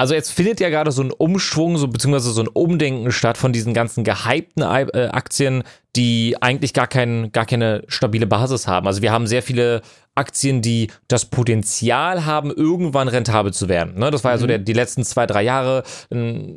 also 0.00 0.14
jetzt 0.14 0.32
findet 0.32 0.60
ja 0.60 0.70
gerade 0.70 0.92
so 0.92 1.02
ein 1.02 1.12
Umschwung, 1.12 1.76
so 1.76 1.86
beziehungsweise 1.86 2.30
so 2.30 2.40
ein 2.40 2.48
Umdenken 2.48 3.12
statt 3.12 3.36
von 3.36 3.52
diesen 3.52 3.74
ganzen 3.74 4.02
gehypten 4.02 4.62
äh, 4.62 5.10
Aktien, 5.12 5.62
die 5.94 6.36
eigentlich 6.40 6.72
gar, 6.72 6.86
kein, 6.86 7.32
gar 7.32 7.44
keine 7.44 7.82
stabile 7.86 8.26
Basis 8.26 8.66
haben. 8.66 8.86
Also 8.86 9.02
wir 9.02 9.12
haben 9.12 9.26
sehr 9.26 9.42
viele 9.42 9.82
Aktien, 10.14 10.62
die 10.62 10.88
das 11.08 11.26
Potenzial 11.26 12.24
haben, 12.24 12.50
irgendwann 12.50 13.08
rentabel 13.08 13.52
zu 13.52 13.68
werden. 13.68 13.98
Ne? 13.98 14.10
Das 14.10 14.24
war 14.24 14.32
ja 14.32 14.38
so 14.38 14.44
mhm. 14.44 14.48
der, 14.48 14.58
die 14.60 14.72
letzten 14.72 15.04
zwei, 15.04 15.26
drei 15.26 15.42
Jahre. 15.42 15.82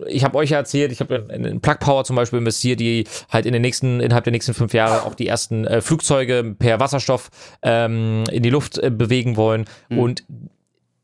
Ich 0.07 0.23
habe 0.23 0.37
euch 0.37 0.51
ja 0.51 0.59
erzählt, 0.59 0.93
ich 0.93 1.01
habe 1.01 1.27
in 1.33 1.59
Plug 1.59 1.79
Power 1.81 2.05
zum 2.05 2.15
Beispiel 2.15 2.39
investiert, 2.39 2.79
die 2.79 3.03
halt 3.29 3.45
in 3.45 3.51
den 3.51 3.61
nächsten, 3.61 3.99
innerhalb 3.99 4.23
der 4.23 4.31
nächsten 4.31 4.53
fünf 4.53 4.73
Jahre 4.73 5.03
auch 5.03 5.15
die 5.15 5.27
ersten 5.27 5.67
äh, 5.67 5.81
Flugzeuge 5.81 6.55
per 6.57 6.79
Wasserstoff 6.79 7.29
ähm, 7.61 8.23
in 8.31 8.41
die 8.41 8.51
Luft 8.51 8.77
äh, 8.77 8.89
bewegen 8.89 9.35
wollen. 9.35 9.65
Mhm. 9.89 9.99
Und 9.99 10.23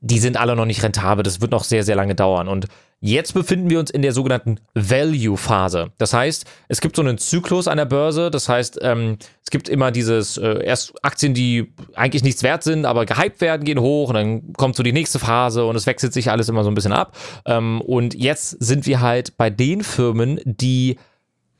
die 0.01 0.19
sind 0.19 0.37
alle 0.37 0.55
noch 0.55 0.65
nicht 0.65 0.83
rentabel. 0.83 1.23
Das 1.23 1.41
wird 1.41 1.51
noch 1.51 1.63
sehr, 1.63 1.83
sehr 1.83 1.95
lange 1.95 2.15
dauern. 2.15 2.47
Und 2.47 2.67
Jetzt 3.01 3.33
befinden 3.33 3.69
wir 3.69 3.79
uns 3.79 3.91
in 3.91 4.01
der 4.01 4.11
sogenannten 4.11 4.59
Value-Phase. 4.73 5.91
Das 5.97 6.13
heißt, 6.13 6.45
es 6.67 6.81
gibt 6.81 6.97
so 6.97 7.01
einen 7.01 7.17
Zyklus 7.17 7.69
an 7.69 7.77
der 7.77 7.85
Börse. 7.85 8.29
Das 8.29 8.49
heißt, 8.49 8.79
ähm, 8.81 9.17
es 9.41 9.49
gibt 9.51 9.69
immer 9.69 9.91
dieses 9.91 10.35
äh, 10.37 10.65
erst 10.65 10.93
Aktien, 11.01 11.33
die 11.33 11.73
eigentlich 11.95 12.23
nichts 12.23 12.43
wert 12.43 12.63
sind, 12.63 12.85
aber 12.85 13.05
gehypt 13.05 13.39
werden, 13.39 13.63
gehen 13.63 13.79
hoch 13.79 14.09
und 14.09 14.15
dann 14.15 14.53
kommt 14.53 14.75
so 14.75 14.83
die 14.83 14.91
nächste 14.91 15.17
Phase 15.17 15.63
und 15.63 15.77
es 15.77 15.85
wechselt 15.85 16.11
sich 16.11 16.29
alles 16.29 16.49
immer 16.49 16.65
so 16.65 16.69
ein 16.69 16.75
bisschen 16.75 16.91
ab. 16.91 17.15
Ähm, 17.45 17.79
und 17.79 18.15
jetzt 18.15 18.49
sind 18.61 18.85
wir 18.85 18.99
halt 18.99 19.37
bei 19.37 19.49
den 19.49 19.81
Firmen, 19.81 20.41
die 20.43 20.97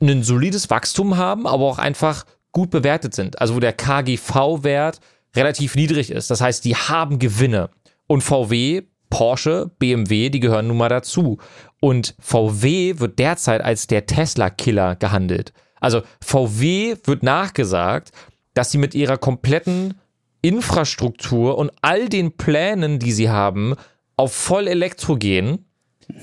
ein 0.02 0.22
solides 0.22 0.68
Wachstum 0.68 1.16
haben, 1.16 1.46
aber 1.46 1.64
auch 1.64 1.78
einfach 1.78 2.26
gut 2.52 2.68
bewertet 2.68 3.14
sind. 3.14 3.40
Also 3.40 3.54
wo 3.54 3.60
der 3.60 3.72
KGV-Wert 3.72 5.00
relativ 5.34 5.74
niedrig 5.74 6.10
ist. 6.10 6.30
Das 6.30 6.42
heißt, 6.42 6.64
die 6.66 6.76
haben 6.76 7.18
Gewinne. 7.18 7.70
Und 8.10 8.22
VW 8.22 8.82
Porsche, 9.08 9.70
BMW, 9.78 10.30
die 10.30 10.40
gehören 10.40 10.66
nun 10.66 10.78
mal 10.78 10.88
dazu. 10.88 11.38
Und 11.78 12.16
VW 12.18 12.98
wird 12.98 13.20
derzeit 13.20 13.60
als 13.60 13.86
der 13.86 14.06
Tesla-Killer 14.06 14.96
gehandelt. 14.96 15.52
Also 15.78 16.02
VW 16.20 16.96
wird 17.04 17.22
nachgesagt, 17.22 18.10
dass 18.52 18.72
sie 18.72 18.78
mit 18.78 18.96
ihrer 18.96 19.16
kompletten 19.16 19.94
Infrastruktur 20.42 21.56
und 21.56 21.70
all 21.82 22.08
den 22.08 22.36
Plänen, 22.36 22.98
die 22.98 23.12
sie 23.12 23.30
haben, 23.30 23.76
auf 24.16 24.32
voll 24.32 24.66
Elektro 24.66 25.14
gehen. 25.14 25.66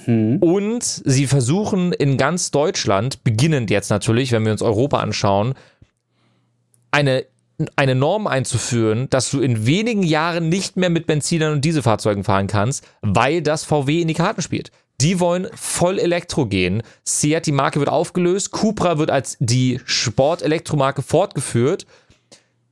Mhm. 0.06 0.39
Und 0.39 0.84
sie 0.84 1.26
versuchen 1.26 1.93
in 1.93 2.17
ganz 2.17 2.52
Deutschland, 2.52 3.23
beginnend 3.23 3.69
jetzt 3.69 3.91
natürlich, 3.91 4.34
wenn 4.34 4.43
wir 4.43 4.52
uns 4.52 4.62
Europa 4.62 5.00
anschauen, 5.00 5.54
eine 6.91 7.26
eine 7.76 7.96
Norm 7.96 8.28
einzuführen, 8.28 9.10
dass 9.10 9.32
du 9.32 9.41
in 9.41 9.65
wenigen 9.65 10.04
Jahren 10.04 10.50
nicht 10.50 10.78
mehr 10.78 10.89
mit 10.89 11.08
Benzinern 11.08 11.54
und 11.54 11.65
Dieselfahrzeugen 11.65 12.24
fahren 12.24 12.48
kannst, 12.48 12.86
weil 13.02 13.41
das 13.41 13.63
VW 13.63 14.02
in 14.02 14.08
die 14.08 14.13
Karten 14.13 14.41
spielt. 14.41 14.72
Die 15.02 15.20
wollen 15.20 15.48
voll 15.54 16.00
Elektro 16.00 16.48
gehen. 16.48 16.82
Seat, 17.04 17.46
die 17.46 17.52
Marke 17.52 17.80
wird 17.80 17.89
aufgelöst. 17.89 18.52
Cupra 18.52 18.98
wird 18.98 19.12
als 19.12 19.38
die 19.39 19.80
Sport-Elektromarke 19.86 21.04
fortgeführt. 21.04 21.86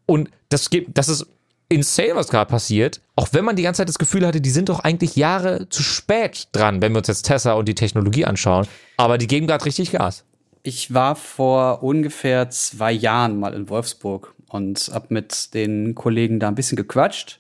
Und 0.08 0.30
das, 0.50 0.70
geht, 0.70 0.88
das 0.98 1.08
ist 1.08 1.28
insane, 1.70 2.16
was 2.16 2.30
gerade 2.30 2.50
passiert. 2.50 3.02
Auch 3.16 3.30
wenn 3.32 3.46
man 3.46 3.56
die 3.56 3.64
ganze 3.64 3.80
Zeit 3.80 3.90
das 3.90 4.00
Gefühl 4.00 4.26
hatte, 4.26 4.42
die 4.42 4.50
sind 4.50 4.70
doch 4.70 4.80
eigentlich 4.80 5.16
Jahre 5.16 5.70
zu 5.70 5.84
spät 5.84 6.48
dran, 6.52 6.82
wenn 6.82 6.94
wir 6.94 7.00
uns 7.00 7.08
jetzt 7.08 7.24
Tesla 7.24 7.54
und 7.54 7.68
die 7.68 7.76
Technologie 7.76 8.26
anschauen. 8.26 8.68
Aber 8.98 9.18
die 9.18 9.28
geben 9.28 9.48
gerade 9.48 9.66
richtig 9.66 9.92
Gas. 9.92 10.26
Ich 10.64 10.96
war 10.96 11.16
vor 11.16 11.84
ungefähr 11.84 12.50
zwei 12.50 12.92
Jahren 12.92 13.40
mal 13.40 13.54
in 13.54 13.70
Wolfsburg 13.70 14.34
und 14.56 14.90
hab 14.94 15.12
mit 15.12 15.54
den 15.54 15.96
Kollegen 15.96 16.40
da 16.40 16.48
ein 16.48 16.56
bisschen 16.56 16.76
gequatscht. 16.76 17.40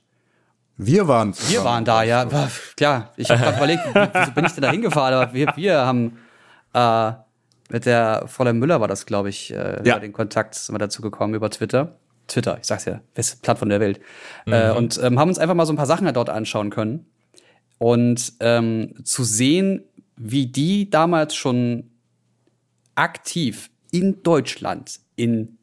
Wir 0.77 1.07
waren 1.07 1.33
Wir 1.47 1.63
waren 1.63 1.85
da, 1.85 2.03
ja. 2.03 2.29
War, 2.31 2.51
klar, 2.75 3.13
ich 3.15 3.29
habe 3.29 3.41
gerade 3.41 3.57
überlegt, 3.57 3.83
wieso 4.13 4.31
bin 4.31 4.45
ich 4.45 4.51
denn 4.51 4.61
da 4.61 4.71
hingefahren? 4.71 5.13
Aber 5.13 5.33
wir, 5.33 5.53
wir 5.55 5.85
haben 5.85 6.17
äh, 6.73 7.13
mit 7.69 7.85
der 7.85 8.25
Fräulein 8.27 8.59
Müller 8.59 8.81
war 8.81 8.87
das, 8.87 9.05
glaube 9.05 9.29
ich, 9.29 9.51
äh, 9.51 9.81
ja. 9.83 9.95
über 9.95 9.99
den 9.99 10.13
Kontakt 10.13 10.55
sind 10.55 10.75
wir 10.75 10.79
dazu 10.79 11.01
gekommen, 11.01 11.33
über 11.33 11.49
Twitter. 11.49 11.97
Twitter, 12.27 12.57
ich 12.59 12.67
sag's 12.67 12.85
ja, 12.85 13.01
beste 13.13 13.37
Plattform 13.41 13.69
der 13.69 13.79
Welt. 13.79 13.99
Mhm. 14.45 14.53
Äh, 14.53 14.71
und 14.71 14.99
ähm, 15.01 15.19
haben 15.19 15.29
uns 15.29 15.39
einfach 15.39 15.55
mal 15.55 15.65
so 15.65 15.73
ein 15.73 15.77
paar 15.77 15.85
Sachen 15.85 16.11
dort 16.13 16.29
anschauen 16.29 16.69
können. 16.69 17.05
Und 17.77 18.33
ähm, 18.39 18.95
zu 19.03 19.23
sehen, 19.23 19.83
wie 20.17 20.47
die 20.47 20.89
damals 20.89 21.35
schon 21.35 21.91
aktiv 22.95 23.69
in 23.91 24.23
Deutschland, 24.23 24.99
in 25.15 25.57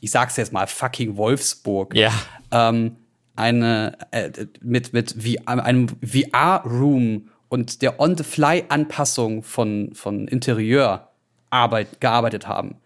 ich 0.00 0.10
sag's 0.10 0.36
jetzt 0.36 0.52
mal, 0.52 0.66
fucking 0.66 1.16
Wolfsburg, 1.16 1.94
ja. 1.94 2.12
ähm, 2.50 2.96
eine 3.36 3.96
äh, 4.10 4.30
mit 4.60 4.92
mit 4.92 5.24
wie 5.24 5.46
einem 5.46 5.88
VR-Room 6.02 7.28
und 7.48 7.82
der 7.82 8.00
On-the-Fly-Anpassung 8.00 9.42
von 9.42 9.94
von 9.94 10.28
Interieur 10.28 11.08
arbeit, 11.50 12.00
gearbeitet 12.00 12.46
haben. 12.46 12.76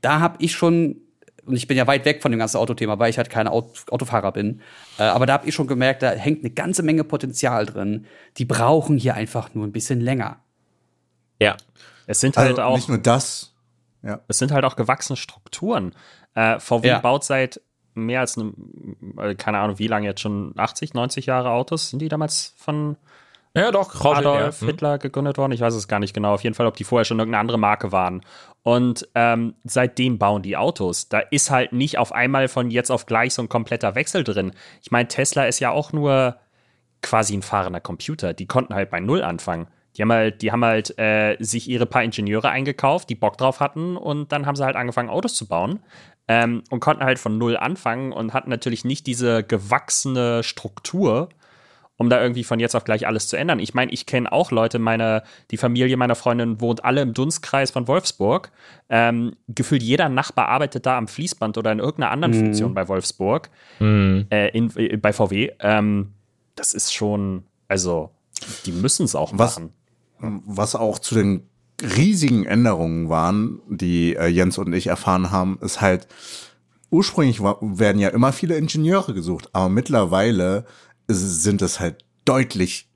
Da 0.00 0.20
habe 0.20 0.36
ich 0.40 0.52
schon 0.52 0.96
und 1.44 1.56
ich 1.56 1.66
bin 1.66 1.76
ja 1.76 1.86
weit 1.86 2.04
weg 2.04 2.22
von 2.22 2.30
dem 2.30 2.38
ganzen 2.38 2.56
Autothema, 2.56 2.98
weil 2.98 3.10
ich 3.10 3.18
halt 3.18 3.28
kein 3.28 3.48
Autofahrer 3.48 4.32
bin. 4.32 4.60
Äh, 4.98 5.04
aber 5.04 5.26
da 5.26 5.34
habe 5.34 5.48
ich 5.48 5.54
schon 5.54 5.66
gemerkt, 5.66 6.02
da 6.02 6.10
hängt 6.10 6.40
eine 6.40 6.50
ganze 6.50 6.82
Menge 6.82 7.02
Potenzial 7.04 7.66
drin. 7.66 8.06
Die 8.36 8.44
brauchen 8.44 8.96
hier 8.96 9.14
einfach 9.14 9.52
nur 9.54 9.66
ein 9.66 9.72
bisschen 9.72 10.00
länger. 10.00 10.38
Ja. 11.40 11.56
Es 12.06 12.20
sind 12.20 12.36
halt 12.36 12.50
also 12.50 12.62
auch. 12.62 12.76
Nicht 12.76 12.88
nur 12.88 12.98
das. 12.98 13.54
Ja. 14.02 14.20
Es 14.28 14.38
sind 14.38 14.52
halt 14.52 14.64
auch 14.64 14.76
gewachsene 14.76 15.16
Strukturen. 15.16 15.94
Äh, 16.34 16.58
VW 16.58 16.88
ja. 16.88 16.98
baut 16.98 17.24
seit 17.24 17.60
mehr 17.94 18.20
als 18.20 18.38
einem, 18.38 18.96
äh, 19.18 19.34
keine 19.34 19.58
Ahnung, 19.58 19.78
wie 19.78 19.86
lange 19.86 20.06
jetzt 20.06 20.20
schon 20.20 20.54
80, 20.56 20.94
90 20.94 21.26
Jahre 21.26 21.50
Autos. 21.50 21.90
Sind 21.90 22.00
die 22.00 22.08
damals 22.08 22.54
von 22.56 22.96
ja, 23.54 23.70
doch, 23.70 24.02
Adolf 24.02 24.62
ja. 24.62 24.66
Hitler 24.66 24.98
gegründet 24.98 25.36
worden? 25.36 25.52
Ich 25.52 25.60
weiß 25.60 25.74
es 25.74 25.88
gar 25.88 25.98
nicht 25.98 26.14
genau. 26.14 26.32
Auf 26.32 26.42
jeden 26.42 26.54
Fall, 26.54 26.66
ob 26.66 26.76
die 26.76 26.84
vorher 26.84 27.04
schon 27.04 27.18
irgendeine 27.18 27.40
andere 27.40 27.58
Marke 27.58 27.92
waren. 27.92 28.22
Und 28.62 29.08
ähm, 29.14 29.54
seitdem 29.64 30.18
bauen 30.18 30.42
die 30.42 30.56
Autos. 30.56 31.08
Da 31.08 31.18
ist 31.18 31.50
halt 31.50 31.72
nicht 31.72 31.98
auf 31.98 32.12
einmal 32.12 32.48
von 32.48 32.70
jetzt 32.70 32.90
auf 32.90 33.04
gleich 33.06 33.34
so 33.34 33.42
ein 33.42 33.48
kompletter 33.48 33.94
Wechsel 33.94 34.24
drin. 34.24 34.52
Ich 34.82 34.90
meine, 34.90 35.08
Tesla 35.08 35.44
ist 35.44 35.60
ja 35.60 35.70
auch 35.70 35.92
nur 35.92 36.36
quasi 37.02 37.36
ein 37.36 37.42
fahrender 37.42 37.80
Computer. 37.80 38.32
Die 38.32 38.46
konnten 38.46 38.74
halt 38.74 38.90
bei 38.90 39.00
Null 39.00 39.22
anfangen. 39.22 39.66
Die 39.96 40.02
haben 40.02 40.12
halt, 40.12 40.40
die 40.40 40.50
haben 40.50 40.64
halt 40.64 40.98
äh, 40.98 41.36
sich 41.38 41.68
ihre 41.68 41.84
paar 41.84 42.02
Ingenieure 42.02 42.48
eingekauft, 42.48 43.10
die 43.10 43.14
Bock 43.14 43.36
drauf 43.36 43.60
hatten 43.60 43.98
und 43.98 44.32
dann 44.32 44.46
haben 44.46 44.56
sie 44.56 44.64
halt 44.64 44.76
angefangen, 44.76 45.10
Autos 45.10 45.34
zu 45.34 45.46
bauen 45.46 45.80
ähm, 46.32 46.62
und 46.70 46.80
konnten 46.80 47.04
halt 47.04 47.18
von 47.18 47.36
null 47.36 47.58
anfangen 47.58 48.12
und 48.12 48.32
hatten 48.32 48.48
natürlich 48.48 48.86
nicht 48.86 49.06
diese 49.06 49.42
gewachsene 49.42 50.42
Struktur, 50.42 51.28
um 51.98 52.08
da 52.08 52.22
irgendwie 52.22 52.42
von 52.42 52.58
jetzt 52.58 52.74
auf 52.74 52.84
gleich 52.84 53.06
alles 53.06 53.28
zu 53.28 53.36
ändern. 53.36 53.58
Ich 53.58 53.74
meine, 53.74 53.92
ich 53.92 54.06
kenne 54.06 54.32
auch 54.32 54.50
Leute, 54.50 54.78
meine, 54.78 55.24
die 55.50 55.58
Familie 55.58 55.94
meiner 55.98 56.14
Freundin 56.14 56.58
wohnt 56.60 56.86
alle 56.86 57.02
im 57.02 57.12
Dunstkreis 57.12 57.70
von 57.70 57.86
Wolfsburg. 57.86 58.50
Ähm, 58.88 59.36
gefühlt 59.46 59.82
jeder 59.82 60.08
Nachbar 60.08 60.48
arbeitet 60.48 60.86
da 60.86 60.96
am 60.96 61.06
Fließband 61.06 61.58
oder 61.58 61.70
in 61.70 61.80
irgendeiner 61.80 62.12
anderen 62.12 62.34
mhm. 62.34 62.44
Funktion 62.44 62.72
bei 62.72 62.88
Wolfsburg, 62.88 63.50
mhm. 63.78 64.26
äh, 64.30 64.48
in, 64.56 64.74
äh, 64.76 64.96
bei 64.96 65.12
VW. 65.12 65.50
Ähm, 65.60 66.14
das 66.54 66.72
ist 66.72 66.94
schon, 66.94 67.44
also, 67.68 68.10
die 68.64 68.72
müssen 68.72 69.04
es 69.04 69.14
auch 69.14 69.32
machen. 69.32 69.74
Was 70.18 70.74
auch 70.76 70.98
zu 70.98 71.14
den 71.14 71.48
riesigen 71.82 72.44
Änderungen 72.44 73.08
waren, 73.08 73.60
die 73.68 74.14
äh, 74.14 74.26
Jens 74.26 74.58
und 74.58 74.72
ich 74.72 74.86
erfahren 74.86 75.30
haben, 75.30 75.58
ist 75.60 75.80
halt, 75.80 76.06
ursprünglich 76.90 77.42
werden 77.42 78.00
ja 78.00 78.10
immer 78.10 78.32
viele 78.32 78.56
Ingenieure 78.56 79.14
gesucht, 79.14 79.48
aber 79.52 79.68
mittlerweile 79.68 80.66
sind 81.08 81.62
es 81.62 81.80
halt 81.80 82.04
deutlich, 82.24 82.88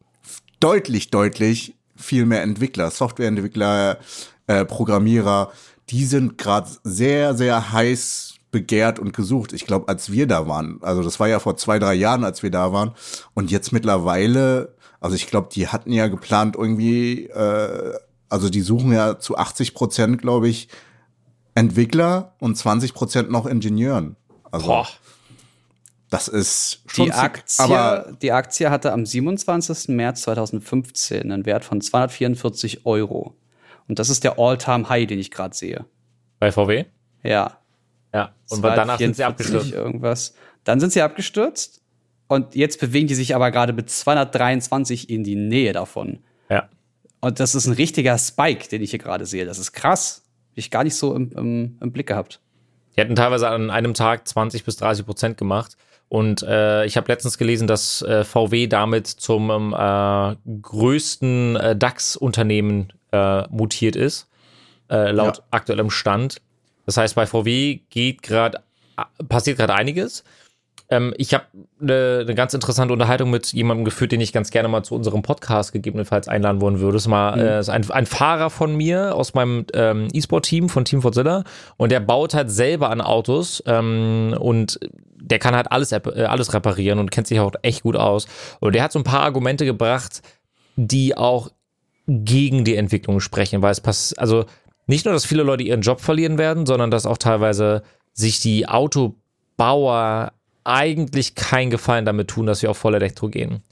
deutlich, 0.60 1.10
deutlich 1.10 1.74
viel 1.96 2.26
mehr 2.26 2.42
Entwickler, 2.42 2.90
Softwareentwickler, 2.90 3.98
äh, 4.46 4.64
Programmierer, 4.64 5.50
die 5.88 6.04
sind 6.04 6.38
gerade 6.38 6.68
sehr, 6.84 7.34
sehr 7.34 7.72
heiß 7.72 8.34
begehrt 8.50 8.98
und 8.98 9.12
gesucht. 9.12 9.52
Ich 9.52 9.66
glaube, 9.66 9.88
als 9.88 10.12
wir 10.12 10.26
da 10.26 10.46
waren, 10.46 10.78
also 10.82 11.02
das 11.02 11.18
war 11.20 11.28
ja 11.28 11.40
vor 11.40 11.56
zwei, 11.56 11.78
drei 11.78 11.94
Jahren, 11.94 12.24
als 12.24 12.42
wir 12.42 12.50
da 12.50 12.72
waren, 12.72 12.92
und 13.34 13.50
jetzt 13.50 13.72
mittlerweile, 13.72 14.74
also 15.00 15.16
ich 15.16 15.26
glaube, 15.26 15.48
die 15.52 15.68
hatten 15.68 15.92
ja 15.92 16.06
geplant 16.08 16.56
irgendwie 16.56 17.26
äh, 17.26 17.94
also 18.28 18.48
die 18.48 18.60
suchen 18.60 18.92
ja 18.92 19.18
zu 19.18 19.36
80 19.36 19.74
Prozent, 19.74 20.20
glaube 20.20 20.48
ich, 20.48 20.68
Entwickler 21.54 22.34
und 22.38 22.56
20 22.56 22.94
Prozent 22.94 23.30
noch 23.30 23.46
Ingenieuren. 23.46 24.16
Also 24.50 24.66
Boah. 24.66 24.88
das 26.10 26.28
ist 26.28 26.82
schon 26.86 27.06
die 27.06 27.12
Aktie, 27.12 27.64
aber 27.64 28.16
die 28.20 28.32
Aktie 28.32 28.70
hatte 28.70 28.92
am 28.92 29.06
27. 29.06 29.88
März 29.88 30.22
2015 30.22 31.32
einen 31.32 31.46
Wert 31.46 31.64
von 31.64 31.80
244 31.80 32.84
Euro. 32.84 33.34
Und 33.88 33.98
das 33.98 34.10
ist 34.10 34.24
der 34.24 34.38
All-Time-High, 34.38 35.06
den 35.06 35.18
ich 35.18 35.30
gerade 35.30 35.56
sehe. 35.56 35.86
Bei 36.38 36.52
VW? 36.52 36.84
Ja. 37.22 37.58
Ja. 38.12 38.34
Und 38.50 38.62
danach 38.62 38.98
sind 38.98 39.16
sie 39.16 39.24
abgestürzt. 39.24 39.72
Irgendwas. 39.72 40.34
Dann 40.64 40.80
sind 40.80 40.92
sie 40.92 41.02
abgestürzt. 41.02 41.82
Und 42.28 42.54
jetzt 42.54 42.80
bewegen 42.80 43.06
die 43.06 43.14
sich 43.14 43.34
aber 43.34 43.50
gerade 43.50 43.72
mit 43.72 43.88
223 43.88 45.08
in 45.08 45.22
die 45.22 45.36
Nähe 45.36 45.72
davon. 45.72 46.18
Ja. 46.50 46.68
Und 47.26 47.40
das 47.40 47.56
ist 47.56 47.66
ein 47.66 47.72
richtiger 47.72 48.16
Spike, 48.18 48.68
den 48.68 48.82
ich 48.82 48.90
hier 48.90 49.00
gerade 49.00 49.26
sehe. 49.26 49.44
Das 49.44 49.58
ist 49.58 49.72
krass. 49.72 50.22
Hab 50.50 50.58
ich 50.58 50.70
gar 50.70 50.84
nicht 50.84 50.94
so 50.94 51.12
im, 51.12 51.32
im, 51.32 51.76
im 51.80 51.90
Blick 51.90 52.06
gehabt. 52.06 52.40
Die 52.94 53.00
hätten 53.00 53.16
teilweise 53.16 53.48
an 53.48 53.68
einem 53.68 53.94
Tag 53.94 54.28
20 54.28 54.64
bis 54.64 54.76
30 54.76 55.04
Prozent 55.04 55.36
gemacht. 55.36 55.76
Und 56.08 56.44
äh, 56.44 56.84
ich 56.84 56.96
habe 56.96 57.10
letztens 57.10 57.36
gelesen, 57.36 57.66
dass 57.66 58.00
äh, 58.02 58.22
VW 58.22 58.68
damit 58.68 59.08
zum 59.08 59.50
ähm, 59.50 59.74
äh, 59.76 60.36
größten 60.62 61.56
äh, 61.56 61.74
DAX-Unternehmen 61.74 62.92
äh, 63.10 63.42
mutiert 63.48 63.96
ist, 63.96 64.28
äh, 64.88 65.10
laut 65.10 65.38
ja. 65.38 65.44
aktuellem 65.50 65.90
Stand. 65.90 66.40
Das 66.84 66.96
heißt, 66.96 67.16
bei 67.16 67.26
VW 67.26 67.80
geht 67.90 68.22
gerade 68.22 68.62
passiert 69.28 69.58
gerade 69.58 69.74
einiges. 69.74 70.22
Ähm, 70.88 71.14
ich 71.16 71.34
habe 71.34 71.44
eine 71.80 72.24
ne 72.24 72.34
ganz 72.34 72.54
interessante 72.54 72.92
Unterhaltung 72.92 73.30
mit 73.30 73.52
jemandem 73.52 73.84
geführt, 73.84 74.12
den 74.12 74.20
ich 74.20 74.32
ganz 74.32 74.50
gerne 74.50 74.68
mal 74.68 74.82
zu 74.82 74.94
unserem 74.94 75.22
Podcast 75.22 75.72
gegebenenfalls 75.72 76.28
einladen 76.28 76.60
wollen 76.60 76.80
würde. 76.80 76.94
Das 76.94 77.02
ist 77.02 77.08
mal 77.08 77.36
mhm. 77.36 77.42
äh, 77.42 77.60
ist 77.60 77.68
ein, 77.68 77.90
ein, 77.90 78.06
Fahrer 78.06 78.50
von 78.50 78.76
mir 78.76 79.14
aus 79.14 79.34
meinem 79.34 79.66
ähm, 79.74 80.08
E-Sport-Team 80.12 80.68
von 80.68 80.84
Team 80.84 81.02
Fortzilla 81.02 81.44
und 81.76 81.90
der 81.90 82.00
baut 82.00 82.34
halt 82.34 82.50
selber 82.50 82.90
an 82.90 83.00
Autos 83.00 83.62
ähm, 83.66 84.34
und 84.38 84.78
der 85.20 85.38
kann 85.38 85.56
halt 85.56 85.72
alles, 85.72 85.92
äh, 85.92 86.00
alles 86.28 86.54
reparieren 86.54 86.98
und 86.98 87.10
kennt 87.10 87.26
sich 87.26 87.40
auch 87.40 87.52
echt 87.62 87.82
gut 87.82 87.96
aus. 87.96 88.26
Und 88.60 88.74
der 88.74 88.82
hat 88.82 88.92
so 88.92 89.00
ein 89.00 89.04
paar 89.04 89.22
Argumente 89.22 89.64
gebracht, 89.64 90.22
die 90.76 91.16
auch 91.16 91.50
gegen 92.06 92.64
die 92.64 92.76
Entwicklung 92.76 93.18
sprechen, 93.20 93.62
weil 93.62 93.72
es 93.72 93.80
passt, 93.80 94.18
also 94.18 94.44
nicht 94.86 95.04
nur, 95.04 95.14
dass 95.14 95.24
viele 95.24 95.42
Leute 95.42 95.64
ihren 95.64 95.80
Job 95.80 96.00
verlieren 96.00 96.38
werden, 96.38 96.66
sondern 96.66 96.92
dass 96.92 97.06
auch 97.06 97.18
teilweise 97.18 97.82
sich 98.12 98.40
die 98.40 98.68
Autobauer 98.68 100.32
eigentlich 100.66 101.34
keinen 101.34 101.70
Gefallen 101.70 102.04
damit 102.04 102.28
tun, 102.28 102.46
dass 102.46 102.62
wir 102.62 102.70
auf 102.70 102.78
Vollelektro 102.78 103.28
gehen. 103.28 103.62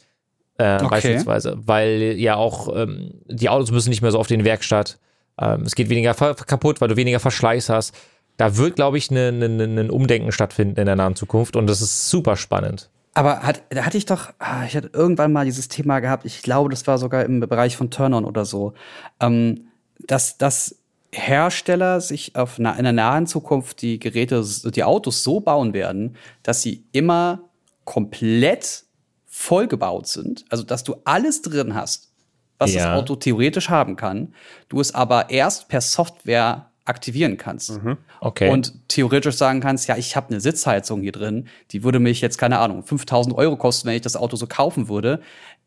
Äh, 0.59 0.77
okay. 0.77 0.89
Beispielsweise. 0.89 1.59
Weil 1.65 2.15
ja 2.17 2.37
auch 2.37 2.75
ähm, 2.75 3.21
die 3.27 3.49
Autos 3.49 3.71
müssen 3.71 3.91
nicht 3.91 4.03
mehr 4.03 4.13
so 4.13 4.19
auf 4.19 4.29
den 4.29 4.45
Werkstatt. 4.45 4.99
Ähm, 5.41 5.63
es 5.63 5.75
geht 5.75 5.89
weniger 5.89 6.15
kaputt, 6.15 6.81
weil 6.81 6.89
du 6.89 6.97
weniger 6.97 7.21
Verschleiß 7.21 7.69
hast. 7.69 7.95
Da 8.37 8.57
wird, 8.57 8.77
glaube 8.77 8.99
ich, 8.99 9.11
ein 9.11 9.39
ne, 9.39 9.49
ne, 9.49 9.67
ne 9.67 9.93
Umdenken 9.93 10.33
stattfinden 10.33 10.79
in 10.79 10.87
der 10.87 10.97
nahen 10.97 11.17
Zukunft 11.17 11.57
und 11.57 11.67
das 11.67 11.81
ist 11.81 12.09
super 12.09 12.37
spannend. 12.37 12.91
Aber 13.15 13.41
hat, 13.41 13.63
da 13.71 13.85
hatte 13.85 13.97
ich 13.97 14.07
doch, 14.07 14.31
ah, 14.41 14.65
ich 14.67 14.77
hatte 14.77 14.91
irgendwann 14.93 15.33
mal 15.33 15.45
dieses 15.45 15.69
Thema 15.69 16.01
gehabt, 16.01 16.25
ich 16.25 16.43
glaube, 16.43 16.69
das 16.71 16.87
war 16.89 16.99
sogar 16.99 17.25
im 17.25 17.41
Bereich 17.41 17.77
von 17.77 17.91
Turn-On 17.91 18.25
oder 18.25 18.45
so, 18.45 18.75
ähm, 19.21 19.69
dass, 20.01 20.37
dass 20.37 20.77
Hersteller 21.15 22.01
sich 22.01 22.37
auf 22.37 22.59
in 22.59 22.67
einer 22.67 22.93
nahen 22.93 23.27
Zukunft 23.27 23.83
die 23.83 23.99
Geräte, 23.99 24.45
die 24.65 24.85
Autos 24.85 25.23
so 25.23 25.41
bauen 25.41 25.73
werden, 25.73 26.17
dass 26.43 26.63
sie 26.63 26.85
immer 26.93 27.41
komplett 27.85 28.85
vollgebaut 29.27 30.07
sind. 30.07 30.45
Also, 30.49 30.65
dass 30.65 30.85
du 30.85 30.97
alles 31.05 31.43
drin 31.43 31.75
hast, 31.75 32.13
was 32.59 32.75
ja. 32.75 32.85
das 32.85 32.99
Auto 33.01 33.17
theoretisch 33.17 33.69
haben 33.69 33.97
kann. 33.97 34.35
Du 34.69 34.81
es 34.81 34.95
aber 34.95 35.31
erst 35.31 35.69
per 35.69 35.81
Software 35.81 36.71
aktivieren 36.85 37.39
kannst. 37.39 37.83
Mhm. 37.83 37.97
Okay. 38.21 38.51
Und 38.51 38.89
theoretisch 38.89 39.37
sagen 39.37 39.61
kannst, 39.61 39.89
ja, 39.89 39.97
ich 39.97 40.17
habe 40.17 40.31
eine 40.31 40.41
Sitzheizung 40.41 41.01
hier 41.01 41.13
drin, 41.13 41.49
die 41.71 41.83
würde 41.83 41.99
mich 41.99 42.21
jetzt, 42.21 42.37
keine 42.37 42.59
Ahnung, 42.59 42.83
5000 42.83 43.35
Euro 43.37 43.57
kosten, 43.57 43.89
wenn 43.89 43.97
ich 43.97 44.03
das 44.03 44.17
Auto 44.17 44.37
so 44.37 44.47
kaufen 44.47 44.89
würde. 44.89 45.21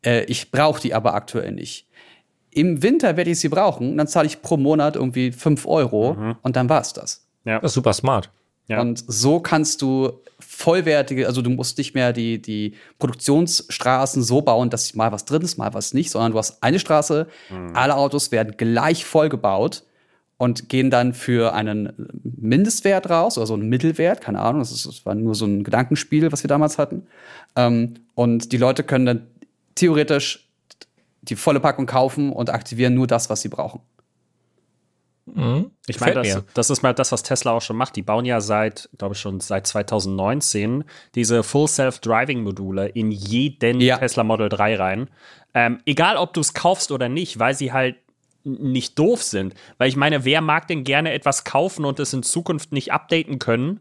Äh, 0.04 0.24
ich 0.24 0.50
brauche 0.50 0.80
die 0.80 0.94
aber 0.94 1.14
aktuell 1.14 1.52
nicht 1.52 1.87
im 2.58 2.82
Winter 2.82 3.16
werde 3.16 3.30
ich 3.30 3.38
sie 3.38 3.48
brauchen, 3.48 3.96
dann 3.96 4.08
zahle 4.08 4.26
ich 4.26 4.42
pro 4.42 4.56
Monat 4.56 4.96
irgendwie 4.96 5.30
5 5.30 5.64
Euro 5.66 6.14
mhm. 6.14 6.36
und 6.42 6.56
dann 6.56 6.68
war 6.68 6.80
es 6.80 6.92
das. 6.92 7.24
Ja. 7.44 7.60
Das 7.60 7.70
ist 7.70 7.74
super 7.74 7.92
smart. 7.92 8.30
Ja. 8.66 8.80
Und 8.80 9.02
so 9.06 9.38
kannst 9.38 9.80
du 9.80 10.12
vollwertige, 10.40 11.26
also 11.26 11.40
du 11.40 11.50
musst 11.50 11.78
nicht 11.78 11.94
mehr 11.94 12.12
die, 12.12 12.42
die 12.42 12.74
Produktionsstraßen 12.98 14.22
so 14.22 14.42
bauen, 14.42 14.70
dass 14.70 14.94
mal 14.94 15.12
was 15.12 15.24
drin 15.24 15.42
ist, 15.42 15.56
mal 15.56 15.72
was 15.72 15.94
nicht, 15.94 16.10
sondern 16.10 16.32
du 16.32 16.38
hast 16.38 16.62
eine 16.62 16.80
Straße, 16.80 17.28
mhm. 17.48 17.70
alle 17.74 17.96
Autos 17.96 18.32
werden 18.32 18.54
gleich 18.56 19.04
voll 19.04 19.28
gebaut 19.28 19.84
und 20.36 20.68
gehen 20.68 20.90
dann 20.90 21.14
für 21.14 21.54
einen 21.54 21.92
Mindestwert 22.22 23.08
raus, 23.08 23.38
oder 23.38 23.46
so 23.46 23.54
einen 23.54 23.68
Mittelwert, 23.68 24.20
keine 24.20 24.40
Ahnung, 24.40 24.60
das, 24.60 24.72
ist, 24.72 24.84
das 24.84 25.06
war 25.06 25.14
nur 25.14 25.36
so 25.36 25.46
ein 25.46 25.62
Gedankenspiel, 25.62 26.30
was 26.32 26.42
wir 26.42 26.48
damals 26.48 26.76
hatten. 26.76 27.06
Ähm, 27.56 27.94
und 28.14 28.50
die 28.52 28.56
Leute 28.56 28.82
können 28.82 29.06
dann 29.06 29.26
theoretisch 29.76 30.47
die 31.28 31.36
volle 31.36 31.60
Packung 31.60 31.86
kaufen 31.86 32.32
und 32.32 32.50
aktivieren 32.50 32.94
nur 32.94 33.06
das, 33.06 33.30
was 33.30 33.42
sie 33.42 33.48
brauchen. 33.48 33.80
Mhm. 35.34 35.70
Ich 35.86 36.00
meine, 36.00 36.14
das, 36.14 36.42
das, 36.54 36.70
ist 36.70 36.82
mal 36.82 36.94
das, 36.94 37.12
was 37.12 37.22
Tesla 37.22 37.52
auch 37.52 37.62
schon 37.62 37.76
macht. 37.76 37.96
Die 37.96 38.02
bauen 38.02 38.24
ja 38.24 38.40
seit, 38.40 38.88
glaube 38.98 39.14
ich, 39.14 39.20
schon 39.20 39.40
seit 39.40 39.66
2019 39.66 40.84
diese 41.14 41.42
Full 41.42 41.68
Self-Driving-Module 41.68 42.88
in 42.88 43.10
jeden 43.10 43.80
ja. 43.80 43.98
Tesla 43.98 44.24
Model 44.24 44.48
3 44.48 44.76
rein. 44.76 45.10
Ähm, 45.54 45.80
egal, 45.86 46.16
ob 46.16 46.34
du 46.34 46.40
es 46.40 46.54
kaufst 46.54 46.92
oder 46.92 47.08
nicht, 47.08 47.38
weil 47.38 47.54
sie 47.54 47.72
halt 47.72 47.96
nicht 48.44 48.98
doof 48.98 49.22
sind. 49.22 49.54
Weil 49.76 49.88
ich 49.88 49.96
meine, 49.96 50.24
wer 50.24 50.40
mag 50.40 50.66
denn 50.68 50.84
gerne 50.84 51.12
etwas 51.12 51.44
kaufen 51.44 51.84
und 51.84 52.00
es 52.00 52.12
in 52.12 52.22
Zukunft 52.22 52.72
nicht 52.72 52.92
updaten 52.92 53.38
können? 53.38 53.80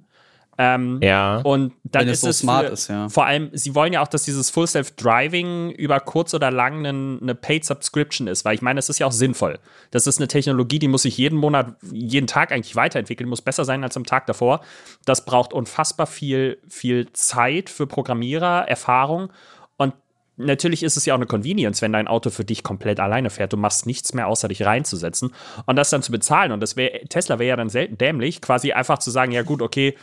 Ähm, 0.60 1.00
ja. 1.04 1.38
Und 1.38 1.74
dann 1.84 2.02
Wenn 2.02 2.10
ist 2.10 2.18
es 2.18 2.22
so 2.22 2.30
es 2.30 2.40
smart 2.40 2.68
für, 2.68 2.74
ist, 2.74 2.88
ja. 2.88 3.10
Vor 3.10 3.26
allem, 3.26 3.52
sie 3.54 3.76
wollen 3.76 3.94
ja 3.94 4.02
auch, 4.02 4.08
dass 4.08 4.24
dieses 4.24 4.50
Full 4.50 4.66
Self-Driving 4.66 5.72
über 5.72 6.00
kurz 6.00 6.34
oder 6.34 6.50
lang 6.50 6.86
eine, 6.86 7.20
eine 7.22 7.36
Paid 7.36 7.64
Subscription 7.64 8.28
ist, 8.28 8.44
weil 8.44 8.56
ich 8.56 8.62
meine, 8.62 8.80
es 8.80 8.90
ist 8.90 8.98
ja 8.98 9.06
auch 9.06 9.12
sinnvoll. 9.12 9.60
Das 9.92 10.08
ist 10.08 10.18
eine 10.20 10.28
Technologie, 10.28 10.80
die 10.80 10.88
muss 10.88 11.04
sich 11.04 11.18
jeden 11.18 11.38
Monat, 11.38 11.76
jeden 11.92 12.26
Tag 12.26 12.52
eigentlich 12.52 12.76
weiterentwickeln, 12.76 13.30
muss 13.30 13.42
besser 13.42 13.66
sein 13.66 13.84
als 13.84 13.96
am 13.98 14.06
Tag 14.06 14.26
davor. 14.26 14.62
Das 15.06 15.26
braucht 15.26 15.54
unfassbar 15.54 16.08
viel, 16.08 16.58
viel 16.68 17.12
Zeit 17.14 17.70
für 17.70 17.86
Programmierer, 17.86 18.68
Erfahrung. 18.68 19.32
Und 19.78 19.94
natürlich 20.38 20.82
ist 20.82 20.98
es 20.98 21.06
ja 21.06 21.14
auch 21.14 21.20
eine 21.20 21.28
Convenience, 21.28 21.84
wenn 21.84 21.94
dein 21.94 22.08
Auto 22.08 22.32
für 22.32 22.46
dich 22.46 22.64
komplett 22.64 23.00
alleine 23.00 23.30
fährt. 23.30 23.54
Du 23.54 23.58
machst 23.58 23.86
nichts 23.86 24.16
mehr, 24.16 24.28
außer 24.28 24.48
dich 24.48 24.66
reinzusetzen 24.66 25.36
und 25.68 25.76
das 25.76 25.92
dann 25.92 26.02
zu 26.02 26.12
bezahlen. 26.12 26.52
Und 26.52 26.62
das 26.62 26.76
wäre, 26.76 27.02
Tesla 27.10 27.38
wäre 27.38 27.50
ja 27.50 27.56
dann 27.56 27.70
selten 27.70 28.00
dämlich, 28.00 28.42
quasi 28.42 28.72
einfach 28.72 28.98
zu 28.98 29.12
sagen, 29.12 29.32
ja 29.32 29.44
gut, 29.44 29.62
okay, 29.62 29.96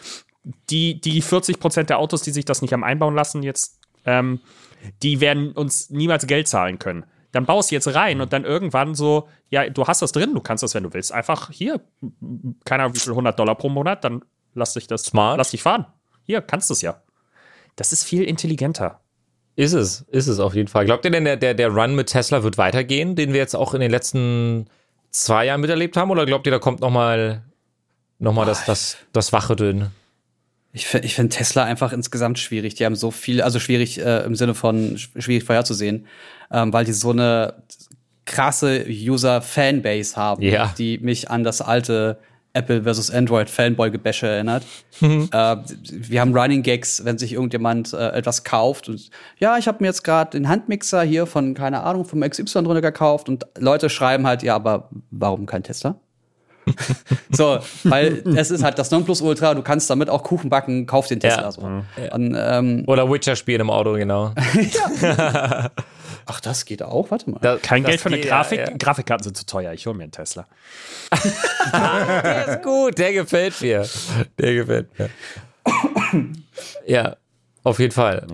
die, 0.70 1.00
die 1.00 1.22
40 1.22 1.58
Prozent 1.58 1.90
der 1.90 1.98
Autos, 1.98 2.22
die 2.22 2.30
sich 2.30 2.44
das 2.44 2.62
nicht 2.62 2.72
haben 2.72 2.84
einbauen 2.84 3.14
lassen, 3.14 3.42
jetzt, 3.42 3.80
ähm, 4.04 4.40
die 5.02 5.20
werden 5.20 5.52
uns 5.52 5.90
niemals 5.90 6.26
Geld 6.26 6.48
zahlen 6.48 6.78
können. 6.78 7.04
Dann 7.32 7.46
baust 7.46 7.70
du 7.70 7.74
jetzt 7.74 7.92
rein 7.94 8.20
und 8.20 8.32
dann 8.32 8.44
irgendwann 8.44 8.94
so, 8.94 9.28
ja, 9.50 9.68
du 9.68 9.86
hast 9.86 10.02
das 10.02 10.12
drin, 10.12 10.34
du 10.34 10.40
kannst 10.40 10.62
das, 10.62 10.74
wenn 10.74 10.84
du 10.84 10.92
willst. 10.92 11.12
Einfach 11.12 11.50
hier, 11.50 11.80
keine 12.64 12.84
Ahnung, 12.84 12.94
wie 12.94 13.00
viel 13.00 13.12
100 13.12 13.38
Dollar 13.38 13.56
pro 13.56 13.68
Monat, 13.68 14.04
dann 14.04 14.24
lass 14.54 14.74
dich 14.74 14.86
das, 14.86 15.04
Smart. 15.04 15.38
lass 15.38 15.50
dich 15.50 15.62
fahren. 15.62 15.86
Hier, 16.22 16.40
kannst 16.42 16.70
du 16.70 16.74
es 16.74 16.82
ja. 16.82 17.02
Das 17.76 17.92
ist 17.92 18.04
viel 18.04 18.22
intelligenter. 18.22 19.00
Ist 19.56 19.72
es, 19.72 20.02
ist 20.08 20.28
es 20.28 20.38
auf 20.38 20.54
jeden 20.54 20.68
Fall. 20.68 20.84
Glaubt 20.84 21.04
ihr 21.04 21.10
denn, 21.10 21.24
der, 21.24 21.36
der, 21.36 21.54
der 21.54 21.70
Run 21.70 21.94
mit 21.94 22.08
Tesla 22.08 22.42
wird 22.42 22.58
weitergehen, 22.58 23.16
den 23.16 23.32
wir 23.32 23.40
jetzt 23.40 23.54
auch 23.54 23.74
in 23.74 23.80
den 23.80 23.90
letzten 23.90 24.66
zwei 25.10 25.46
Jahren 25.46 25.60
miterlebt 25.60 25.96
haben? 25.96 26.10
Oder 26.10 26.26
glaubt 26.26 26.46
ihr, 26.46 26.52
da 26.52 26.58
kommt 26.58 26.80
nochmal 26.80 27.42
noch 28.18 28.32
mal 28.32 28.44
das, 28.44 28.64
das, 28.64 28.96
das 29.12 29.32
Wachrütteln? 29.32 29.90
Ich, 30.76 30.92
ich 30.92 31.14
finde 31.14 31.34
Tesla 31.34 31.64
einfach 31.64 31.92
insgesamt 31.92 32.38
schwierig. 32.38 32.74
Die 32.74 32.84
haben 32.84 32.96
so 32.96 33.10
viel, 33.10 33.40
also 33.40 33.58
schwierig 33.60 33.98
äh, 34.00 34.24
im 34.24 34.34
Sinne 34.34 34.54
von 34.54 34.96
sch- 34.96 35.08
schwierig 35.22 35.44
vorherzusehen, 35.44 36.06
ähm, 36.50 36.72
weil 36.72 36.84
die 36.84 36.92
so 36.92 37.10
eine 37.10 37.54
krasse 38.26 38.84
User-Fanbase 38.88 40.16
haben, 40.16 40.42
Ja. 40.42 40.74
die 40.76 40.98
mich 40.98 41.30
an 41.30 41.44
das 41.44 41.60
alte 41.60 42.18
Apple 42.54 42.84
versus 42.84 43.10
Android 43.10 43.50
Fanboy-Gebäsche 43.50 44.26
erinnert. 44.28 44.64
Mhm. 45.00 45.28
äh, 45.32 45.56
wir 45.90 46.20
haben 46.20 46.36
Running 46.36 46.62
Gags, 46.62 47.04
wenn 47.04 47.18
sich 47.18 47.32
irgendjemand 47.32 47.92
äh, 47.92 48.10
etwas 48.10 48.44
kauft 48.44 48.88
und 48.88 49.10
ja, 49.38 49.58
ich 49.58 49.66
habe 49.66 49.78
mir 49.80 49.88
jetzt 49.88 50.04
gerade 50.04 50.30
den 50.38 50.48
Handmixer 50.48 51.02
hier 51.02 51.26
von 51.26 51.54
keine 51.54 51.82
Ahnung 51.82 52.04
vom 52.04 52.20
XY 52.20 52.44
drunter 52.62 52.80
gekauft 52.80 53.28
und 53.28 53.44
Leute 53.58 53.90
schreiben 53.90 54.26
halt 54.26 54.42
ja, 54.44 54.54
aber 54.54 54.88
warum 55.10 55.46
kein 55.46 55.64
Tesla? 55.64 55.96
so, 57.30 57.58
weil 57.84 58.22
es 58.36 58.50
ist 58.50 58.62
halt 58.64 58.78
das 58.78 58.90
Nonplusultra, 58.90 59.54
du 59.54 59.62
kannst 59.62 59.90
damit 59.90 60.08
auch 60.08 60.22
Kuchen 60.22 60.48
backen, 60.50 60.86
kauf 60.86 61.06
den 61.08 61.20
Tesla 61.20 61.42
Ja. 61.42 61.52
so. 61.52 61.60
Und, 61.60 62.36
ähm, 62.38 62.84
Oder 62.86 63.10
Witcher 63.10 63.36
spielen 63.36 63.60
im 63.62 63.70
Auto, 63.70 63.92
genau. 63.94 64.32
ach, 66.26 66.40
das 66.42 66.64
geht 66.64 66.82
auch, 66.82 67.10
warte 67.10 67.30
mal. 67.30 67.38
Da- 67.42 67.56
Kein 67.58 67.82
das 67.82 67.90
Geld 67.90 68.00
für 68.00 68.08
eine 68.08 68.18
geht, 68.18 68.28
Grafik. 68.28 68.58
Ja, 68.60 68.70
ja. 68.70 68.76
Grafikkarten 68.78 69.24
sind 69.24 69.36
zu 69.36 69.46
teuer. 69.46 69.72
Ich 69.72 69.86
hole 69.86 69.96
mir 69.96 70.04
einen 70.04 70.12
Tesla. 70.12 70.46
Der 71.72 72.48
ist 72.48 72.62
gut, 72.62 72.98
der 72.98 73.12
gefällt 73.12 73.60
mir. 73.60 73.86
Der 74.38 74.54
gefällt 74.54 74.98
mir. 74.98 75.10
Ja, 76.86 77.16
auf 77.62 77.78
jeden 77.78 77.92
Fall. 77.92 78.26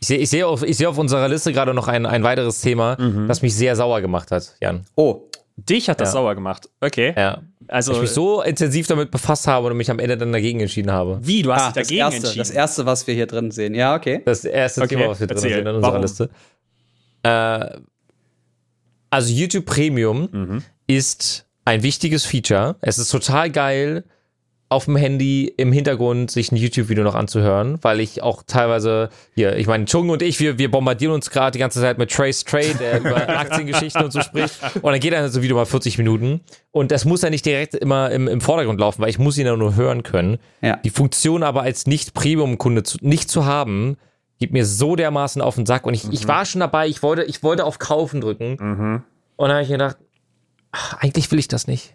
Ich 0.00 0.08
sehe 0.08 0.18
ich 0.18 0.28
seh 0.30 0.44
auf, 0.44 0.62
ich 0.62 0.76
seh 0.76 0.86
auf 0.86 0.98
unserer 0.98 1.28
Liste 1.28 1.52
gerade 1.52 1.72
noch 1.74 1.88
ein, 1.88 2.04
ein 2.06 2.22
weiteres 2.22 2.60
Thema, 2.60 2.96
das 3.26 3.40
mich 3.42 3.54
sehr 3.54 3.74
sauer 3.76 4.00
gemacht 4.00 4.30
hat, 4.30 4.54
Jan. 4.60 4.84
oh, 4.96 5.22
Dich 5.56 5.88
hat 5.88 6.00
das 6.00 6.08
Ja. 6.08 6.12
sauer 6.14 6.34
gemacht. 6.34 6.68
Okay. 6.80 7.14
Ja. 7.16 7.42
Also, 7.68 7.92
ich 7.94 8.00
mich 8.00 8.10
so 8.10 8.42
intensiv 8.42 8.86
damit 8.88 9.10
befasst 9.10 9.46
habe 9.46 9.68
und 9.68 9.76
mich 9.76 9.90
am 9.90 9.98
Ende 10.00 10.16
dann 10.18 10.32
dagegen 10.32 10.60
entschieden 10.60 10.90
habe. 10.90 11.18
wie? 11.22 11.42
Du 11.42 11.52
hast 11.52 11.62
ah, 11.62 11.66
dich 11.68 11.74
das 11.74 11.86
dagegen 11.88 12.00
erste, 12.00 12.16
entschieden. 12.16 12.38
das 12.38 12.50
erste, 12.50 12.86
was 12.86 13.06
wir 13.06 13.14
hier 13.14 13.26
drin 13.26 13.50
sehen. 13.50 13.74
Ja, 13.74 13.94
okay. 13.94 14.20
Das 14.24 14.44
erste 14.44 14.82
Okay, 14.82 14.96
Thema, 14.96 15.10
was 15.10 15.20
wir 15.20 15.26
drin 15.28 15.36
erzähl. 15.36 15.50
sehen 15.50 15.66
in 15.66 15.74
unserer 15.76 15.92
Warum? 15.92 16.02
Liste. 16.02 16.30
Äh, 17.22 17.78
also 19.10 19.32
YouTube 19.32 19.64
Premium 19.66 20.28
Mhm. 20.32 20.62
ist 20.86 21.46
ein 21.64 21.82
wichtiges 21.82 22.26
Feature. 22.26 22.76
Es 22.80 22.98
ist 22.98 23.10
total 23.10 23.50
geil, 23.50 24.04
auf 24.74 24.86
dem 24.86 24.96
Handy 24.96 25.46
im 25.56 25.72
Hintergrund 25.72 26.32
sich 26.32 26.50
ein 26.50 26.56
YouTube-Video 26.56 27.04
noch 27.04 27.14
anzuhören, 27.14 27.78
weil 27.82 28.00
ich 28.00 28.22
auch 28.22 28.42
teilweise 28.44 29.08
hier, 29.36 29.56
ich 29.56 29.68
meine, 29.68 29.84
Chung 29.84 30.10
und 30.10 30.20
ich, 30.20 30.40
wir, 30.40 30.58
wir 30.58 30.68
bombardieren 30.68 31.14
uns 31.14 31.30
gerade 31.30 31.52
die 31.52 31.60
ganze 31.60 31.80
Zeit 31.80 31.96
mit 31.96 32.10
Trace 32.10 32.42
Trade, 32.42 32.74
der 32.80 33.00
über 33.00 33.28
Aktiengeschichten 33.38 34.02
und 34.02 34.12
so 34.12 34.20
spricht. 34.20 34.56
Und 34.82 34.90
dann 34.90 34.98
geht 34.98 35.12
dann 35.12 35.30
so 35.30 35.38
ein 35.38 35.42
Video 35.44 35.56
mal 35.56 35.64
40 35.64 35.96
Minuten. 35.98 36.40
Und 36.72 36.90
das 36.90 37.04
muss 37.04 37.22
ja 37.22 37.30
nicht 37.30 37.46
direkt 37.46 37.76
immer 37.76 38.10
im, 38.10 38.26
im 38.26 38.40
Vordergrund 38.40 38.80
laufen, 38.80 39.00
weil 39.00 39.10
ich 39.10 39.18
muss 39.20 39.38
ihn 39.38 39.46
ja 39.46 39.56
nur 39.56 39.76
hören 39.76 40.02
können. 40.02 40.38
Ja. 40.60 40.76
Die 40.76 40.90
Funktion 40.90 41.44
aber 41.44 41.62
als 41.62 41.86
Nicht-Premium-Kunde 41.86 42.82
nicht 43.00 43.30
zu 43.30 43.46
haben, 43.46 43.96
gibt 44.40 44.52
mir 44.52 44.66
so 44.66 44.96
dermaßen 44.96 45.40
auf 45.40 45.54
den 45.54 45.66
Sack. 45.66 45.86
Und 45.86 45.94
ich, 45.94 46.12
ich 46.12 46.26
war 46.26 46.44
schon 46.44 46.60
dabei, 46.60 46.88
ich 46.88 47.00
wollte, 47.04 47.22
ich 47.22 47.44
wollte 47.44 47.64
auf 47.64 47.78
Kaufen 47.78 48.20
drücken. 48.20 48.56
Und 49.36 49.48
dann 49.48 49.52
habe 49.52 49.62
ich 49.62 49.68
gedacht, 49.68 49.98
ach, 50.72 50.98
eigentlich 50.98 51.30
will 51.30 51.38
ich 51.38 51.46
das 51.46 51.68
nicht. 51.68 51.94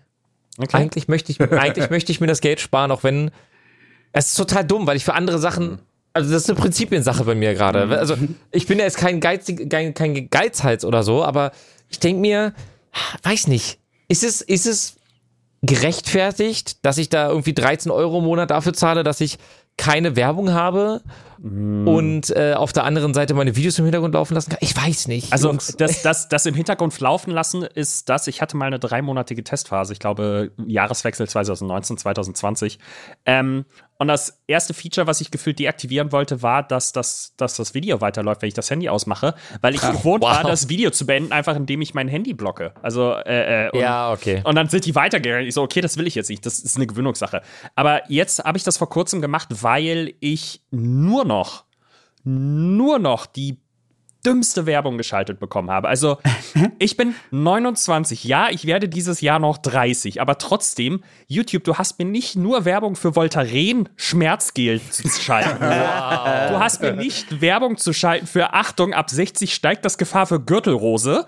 Okay. 0.57 0.77
Eigentlich 0.77 1.07
möchte 1.07 1.31
ich, 1.31 1.41
eigentlich 1.41 1.89
möchte 1.91 2.11
ich 2.11 2.19
mir 2.19 2.27
das 2.27 2.41
Geld 2.41 2.59
sparen, 2.59 2.91
auch 2.91 3.03
wenn 3.03 3.31
es 4.11 4.29
ist 4.29 4.35
total 4.35 4.65
dumm, 4.65 4.87
weil 4.87 4.97
ich 4.97 5.05
für 5.05 5.13
andere 5.13 5.39
Sachen, 5.39 5.79
also 6.13 6.31
das 6.31 6.43
ist 6.43 6.49
eine 6.49 6.59
Prinzipiensache 6.59 7.23
bei 7.23 7.35
mir 7.35 7.53
gerade. 7.53 7.97
Also 7.97 8.15
ich 8.51 8.65
bin 8.67 8.79
ja 8.79 8.85
jetzt 8.85 8.97
kein, 8.97 9.19
Geizig, 9.19 9.69
kein, 9.69 9.93
kein 9.93 10.29
Geizhals 10.29 10.83
oder 10.83 11.03
so, 11.03 11.23
aber 11.23 11.51
ich 11.89 11.99
denke 11.99 12.21
mir, 12.21 12.53
weiß 13.23 13.47
nicht, 13.47 13.79
ist 14.07 14.23
es, 14.23 14.41
ist 14.41 14.65
es 14.65 14.95
gerechtfertigt, 15.61 16.83
dass 16.83 16.97
ich 16.97 17.09
da 17.09 17.29
irgendwie 17.29 17.53
13 17.53 17.91
Euro 17.91 18.19
im 18.19 18.25
Monat 18.25 18.49
dafür 18.49 18.73
zahle, 18.73 19.03
dass 19.03 19.21
ich 19.21 19.37
keine 19.77 20.15
Werbung 20.15 20.53
habe 20.53 21.01
und 21.41 22.35
äh, 22.35 22.53
auf 22.53 22.73
der 22.73 22.83
anderen 22.83 23.13
Seite 23.13 23.33
meine 23.33 23.55
Videos 23.55 23.79
im 23.79 23.85
Hintergrund 23.85 24.13
laufen 24.13 24.33
lassen 24.33 24.49
kann? 24.49 24.59
Ich 24.61 24.75
weiß 24.75 25.07
nicht. 25.07 25.31
Also 25.31 25.49
Jungs. 25.49 25.75
das, 25.77 26.01
das, 26.01 26.27
das 26.27 26.45
im 26.45 26.53
Hintergrund 26.53 26.99
laufen 26.99 27.31
lassen 27.31 27.63
ist 27.63 28.09
das, 28.09 28.27
ich 28.27 28.41
hatte 28.41 28.57
mal 28.57 28.65
eine 28.65 28.79
dreimonatige 28.79 29.43
Testphase, 29.43 29.93
ich 29.93 29.99
glaube 29.99 30.51
Jahreswechsel 30.65 31.27
2019, 31.29 31.97
2020. 31.97 32.79
Ähm, 33.25 33.65
und 33.99 34.07
das 34.07 34.41
erste 34.47 34.73
Feature, 34.73 35.07
was 35.07 35.19
ich 35.19 35.29
gefühlt 35.29 35.59
deaktivieren 35.59 36.13
wollte, 36.13 36.41
war, 36.41 36.63
dass 36.63 36.93
das, 36.93 37.33
dass 37.35 37.55
das 37.55 37.73
Video 37.73 37.99
weiterläuft, 37.99 38.41
wenn 38.41 38.47
ich 38.47 38.53
das 38.53 38.71
Handy 38.71 38.87
ausmache, 38.87 39.35
weil 39.59 39.75
ich 39.75 39.81
gewohnt 39.81 40.23
war, 40.23 40.43
wow. 40.43 40.49
das 40.49 40.69
Video 40.69 40.89
zu 40.89 41.05
beenden, 41.05 41.33
einfach 41.33 41.57
indem 41.57 41.81
ich 41.81 41.93
mein 41.93 42.07
Handy 42.07 42.33
blocke. 42.33 42.73
Also 42.81 43.13
äh, 43.13 43.67
äh, 43.67 43.69
und, 43.71 43.79
Ja, 43.81 44.11
okay. 44.11 44.41
Und 44.45 44.55
dann 44.55 44.69
sind 44.69 44.85
die 44.85 44.95
weitergegangen. 44.95 45.45
Ich 45.45 45.53
so, 45.53 45.61
okay, 45.61 45.81
das 45.81 45.97
will 45.97 46.07
ich 46.07 46.15
jetzt 46.15 46.29
nicht. 46.29 46.45
Das 46.45 46.59
ist 46.59 46.77
eine 46.77 46.87
Gewöhnungssache. 46.87 47.41
Aber 47.75 48.09
jetzt 48.09 48.39
habe 48.39 48.57
ich 48.57 48.63
das 48.63 48.77
vor 48.77 48.89
kurzem 48.89 49.21
gemacht, 49.21 49.49
weil 49.49 50.13
ich 50.21 50.61
nur 50.71 51.25
noch 51.25 51.65
nur 52.23 52.99
noch 52.99 53.25
die 53.25 53.59
dümmste 54.25 54.65
Werbung 54.65 54.97
geschaltet 54.97 55.39
bekommen 55.39 55.71
habe. 55.71 55.87
Also, 55.87 56.17
ich 56.79 56.97
bin 56.97 57.15
29. 57.31 58.23
Ja, 58.23 58.49
ich 58.49 58.65
werde 58.65 58.89
dieses 58.89 59.21
Jahr 59.21 59.39
noch 59.39 59.57
30. 59.57 60.21
Aber 60.21 60.37
trotzdem, 60.37 61.03
YouTube, 61.27 61.63
du 61.63 61.77
hast 61.77 61.99
mir 61.99 62.05
nicht 62.05 62.35
nur 62.35 62.65
Werbung 62.65 62.95
für 62.95 63.15
Voltaren 63.15 63.89
Schmerzgel 63.95 64.81
zu 64.89 65.07
schalten. 65.09 65.59
Du 66.49 66.59
hast 66.59 66.81
mir 66.81 66.93
nicht 66.93 67.41
Werbung 67.41 67.77
zu 67.77 67.93
schalten 67.93 68.27
für 68.27 68.53
Achtung, 68.53 68.93
ab 68.93 69.09
60 69.09 69.53
steigt 69.53 69.85
das 69.85 69.97
Gefahr 69.97 70.25
für 70.25 70.39
Gürtelrose. 70.39 71.25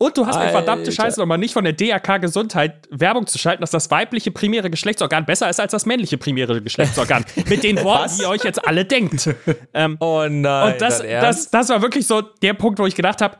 Und 0.00 0.16
du 0.16 0.26
hast 0.26 0.38
mir 0.38 0.50
verdammte 0.50 0.90
Alter. 0.90 0.92
Scheiße 0.92 1.18
nochmal 1.18 1.38
nicht 1.38 1.52
von 1.52 1.64
der 1.64 1.72
DRK 1.72 2.18
Gesundheit 2.18 2.88
Werbung 2.90 3.26
zu 3.26 3.36
schalten, 3.36 3.62
dass 3.62 3.72
das 3.72 3.90
weibliche 3.90 4.30
primäre 4.30 4.70
Geschlechtsorgan 4.70 5.26
besser 5.26 5.50
ist 5.50 5.58
als 5.58 5.72
das 5.72 5.86
männliche 5.86 6.18
primäre 6.18 6.62
Geschlechtsorgan. 6.62 7.24
Mit 7.48 7.64
den 7.64 7.82
Worten, 7.82 8.14
die 8.16 8.22
ihr 8.22 8.28
euch 8.28 8.44
jetzt 8.44 8.64
alle 8.64 8.84
denkt. 8.84 9.28
Ähm, 9.74 9.96
oh 9.98 10.24
nein. 10.28 10.72
und 10.72 10.80
das, 10.80 11.02
das, 11.02 11.50
das 11.50 11.68
war 11.68 11.82
wirklich 11.82 12.06
so 12.06 12.20
der 12.22 12.54
Punkt, 12.54 12.78
wo 12.78 12.86
ich 12.86 12.94
gedacht 12.94 13.20
habe, 13.20 13.36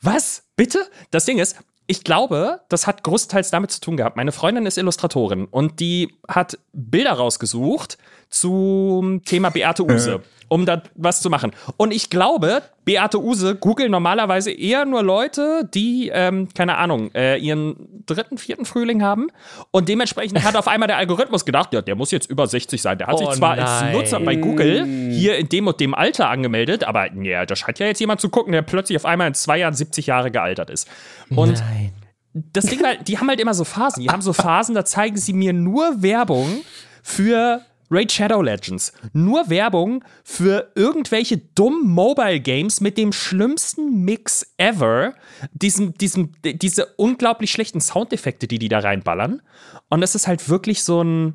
was? 0.00 0.44
Bitte? 0.56 0.78
Das 1.10 1.26
Ding 1.26 1.38
ist, 1.38 1.58
ich 1.86 2.04
glaube, 2.04 2.60
das 2.68 2.86
hat 2.86 3.02
großteils 3.02 3.50
damit 3.50 3.70
zu 3.70 3.80
tun 3.80 3.96
gehabt. 3.96 4.16
Meine 4.16 4.32
Freundin 4.32 4.66
ist 4.66 4.78
Illustratorin 4.78 5.44
und 5.46 5.80
die 5.80 6.14
hat 6.28 6.58
Bilder 6.72 7.12
rausgesucht 7.12 7.98
zum 8.30 9.22
Thema 9.24 9.50
Beate 9.50 9.84
Use, 9.84 10.22
um 10.52 10.66
da 10.66 10.82
was 10.94 11.22
zu 11.22 11.30
machen. 11.30 11.52
Und 11.78 11.92
ich 11.94 12.10
glaube, 12.10 12.62
Beate 12.84 13.18
Use 13.18 13.54
googeln 13.54 13.90
normalerweise 13.90 14.52
eher 14.52 14.84
nur 14.84 15.02
Leute, 15.02 15.66
die, 15.72 16.10
ähm, 16.12 16.48
keine 16.54 16.76
Ahnung, 16.76 17.10
äh, 17.14 17.38
ihren 17.38 18.04
dritten, 18.04 18.36
vierten 18.36 18.66
Frühling 18.66 19.02
haben. 19.02 19.28
Und 19.70 19.88
dementsprechend 19.88 20.44
hat 20.44 20.54
auf 20.54 20.68
einmal 20.68 20.88
der 20.88 20.98
Algorithmus 20.98 21.46
gedacht, 21.46 21.72
ja, 21.72 21.80
der 21.80 21.94
muss 21.94 22.10
jetzt 22.10 22.28
über 22.28 22.46
60 22.46 22.82
sein. 22.82 22.98
Der 22.98 23.06
hat 23.06 23.16
sich 23.18 23.28
Oh 23.28 23.32
zwar 23.32 23.52
als 23.52 23.80
nein. 23.80 23.92
Nutzer 23.96 24.20
bei 24.20 24.36
Google 24.36 24.84
hier 25.10 25.38
in 25.38 25.48
dem 25.48 25.68
und 25.68 25.80
dem 25.80 25.94
Alter 25.94 26.28
angemeldet, 26.28 26.84
aber 26.84 27.10
ja, 27.14 27.46
da 27.46 27.56
scheint 27.56 27.78
ja 27.78 27.86
jetzt 27.86 28.00
jemand 28.00 28.20
zu 28.20 28.28
gucken, 28.28 28.52
der 28.52 28.60
plötzlich 28.60 28.96
auf 28.96 29.06
einmal 29.06 29.28
in 29.28 29.34
zwei 29.34 29.56
Jahren 29.56 29.72
70 29.74 30.06
Jahre 30.06 30.30
gealtert 30.30 30.68
ist. 30.68 30.86
Und 31.30 31.60
Nein. 31.60 31.92
das 32.34 32.66
Ding 32.66 32.84
halt, 32.84 33.08
die 33.08 33.18
haben 33.18 33.28
halt 33.28 33.40
immer 33.40 33.54
so 33.54 33.64
Phasen. 33.64 34.02
Die 34.02 34.10
haben 34.10 34.20
so 34.20 34.34
Phasen, 34.34 34.74
da 34.74 34.84
zeigen 34.84 35.16
sie 35.16 35.32
mir 35.32 35.54
nur 35.54 36.02
Werbung 36.02 36.60
für 37.02 37.62
Raid 37.92 38.10
Shadow 38.10 38.40
Legends. 38.40 38.92
Nur 39.12 39.50
Werbung 39.50 40.02
für 40.24 40.72
irgendwelche 40.74 41.36
dummen 41.36 41.90
Mobile 41.90 42.40
Games 42.40 42.80
mit 42.80 42.96
dem 42.96 43.12
schlimmsten 43.12 44.02
Mix 44.04 44.54
ever. 44.56 45.14
Diesen, 45.52 45.92
diesen, 45.94 46.34
diese 46.42 46.86
unglaublich 46.96 47.50
schlechten 47.50 47.80
Soundeffekte, 47.80 48.48
die 48.48 48.58
die 48.58 48.68
da 48.68 48.78
reinballern. 48.78 49.42
Und 49.90 50.00
das 50.00 50.14
ist 50.14 50.26
halt 50.26 50.48
wirklich 50.48 50.82
so 50.82 51.02
ein. 51.02 51.34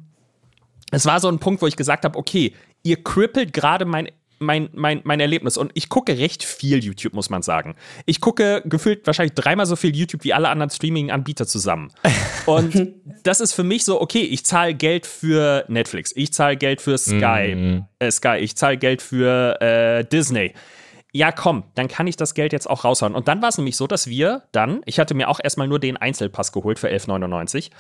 es 0.91 1.05
war 1.05 1.19
so 1.19 1.27
ein 1.27 1.39
Punkt, 1.39 1.61
wo 1.61 1.67
ich 1.67 1.75
gesagt 1.75 2.05
habe, 2.05 2.17
okay, 2.17 2.53
ihr 2.81 3.03
krippelt 3.03 3.53
gerade 3.53 3.85
mein 3.85 4.09
mein, 4.39 4.69
mein, 4.73 5.01
mein 5.03 5.19
Erlebnis. 5.19 5.57
Und 5.57 5.71
ich 5.73 5.89
gucke 5.89 6.17
recht 6.17 6.43
viel 6.43 6.83
YouTube, 6.83 7.13
muss 7.13 7.29
man 7.29 7.41
sagen. 7.41 7.75
Ich 8.05 8.21
gucke 8.21 8.61
gefühlt 8.65 9.05
wahrscheinlich 9.05 9.33
dreimal 9.33 9.65
so 9.65 9.75
viel 9.75 9.95
YouTube 9.95 10.23
wie 10.23 10.33
alle 10.33 10.49
anderen 10.49 10.69
Streaming-Anbieter 10.69 11.47
zusammen. 11.47 11.91
Und 12.45 12.93
das 13.23 13.41
ist 13.41 13.53
für 13.53 13.63
mich 13.63 13.83
so, 13.83 14.01
okay, 14.01 14.21
ich 14.21 14.45
zahle 14.45 14.73
Geld 14.73 15.05
für 15.05 15.65
Netflix, 15.67 16.13
ich 16.15 16.33
zahle 16.33 16.57
Geld 16.57 16.81
für 16.81 16.97
Sky, 16.97 17.55
mm. 17.55 17.85
äh, 17.99 18.11
Sky, 18.11 18.37
ich 18.39 18.55
zahle 18.55 18.77
Geld 18.77 19.01
für 19.01 19.59
äh, 19.61 20.05
Disney. 20.05 20.53
Ja, 21.11 21.31
komm, 21.31 21.63
dann 21.75 21.87
kann 21.87 22.05
ich 22.05 22.15
das 22.15 22.33
Geld 22.33 22.53
jetzt 22.53 22.69
auch 22.69 22.83
raushauen. 22.83 23.15
Und 23.15 23.27
dann 23.27 23.41
war 23.41 23.49
es 23.49 23.57
nämlich 23.57 23.75
so, 23.75 23.87
dass 23.87 24.07
wir 24.07 24.43
dann, 24.51 24.81
ich 24.85 24.99
hatte 24.99 25.13
mir 25.13 25.29
auch 25.29 25.39
erstmal 25.43 25.67
nur 25.67 25.79
den 25.79 25.97
Einzelpass 25.97 26.51
geholt 26.51 26.79
für 26.79 26.89
11,99. 26.89 27.71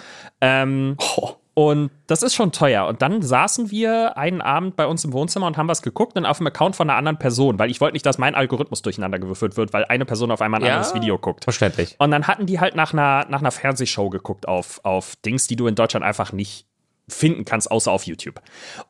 Ähm, 0.41 0.95
oh 1.17 1.35
und 1.57 1.89
das 2.05 2.21
ist 2.21 2.35
schon 2.35 2.51
teuer. 2.51 2.85
Und 2.85 3.01
dann 3.01 3.23
saßen 3.23 3.71
wir 3.71 4.15
einen 4.15 4.41
Abend 4.41 4.75
bei 4.75 4.85
uns 4.85 5.03
im 5.03 5.11
Wohnzimmer 5.11 5.47
und 5.47 5.57
haben 5.57 5.67
was 5.67 5.81
geguckt 5.81 6.15
und 6.15 6.23
auf 6.23 6.37
dem 6.37 6.45
Account 6.45 6.75
von 6.75 6.87
einer 6.87 6.99
anderen 6.99 7.17
Person, 7.17 7.57
weil 7.57 7.71
ich 7.71 7.81
wollte 7.81 7.93
nicht, 7.93 8.05
dass 8.05 8.19
mein 8.19 8.35
Algorithmus 8.35 8.83
durcheinander 8.83 9.17
gewürfelt 9.17 9.57
wird, 9.57 9.73
weil 9.73 9.83
eine 9.85 10.05
Person 10.05 10.29
auf 10.29 10.39
einmal 10.39 10.61
ein 10.61 10.67
ja, 10.67 10.75
anderes 10.75 10.93
Video 10.93 11.17
guckt. 11.17 11.45
Verständlich. 11.45 11.95
Und 11.97 12.11
dann 12.11 12.27
hatten 12.27 12.45
die 12.45 12.59
halt 12.59 12.75
nach 12.75 12.93
einer, 12.93 13.25
nach 13.29 13.39
einer 13.39 13.49
Fernsehshow 13.49 14.11
geguckt 14.11 14.47
auf, 14.47 14.81
auf 14.83 15.15
Dings, 15.25 15.47
die 15.47 15.55
du 15.55 15.65
in 15.65 15.73
Deutschland 15.73 16.05
einfach 16.05 16.31
nicht 16.31 16.67
finden 17.09 17.43
kannst, 17.43 17.71
außer 17.71 17.91
auf 17.91 18.03
YouTube. 18.03 18.39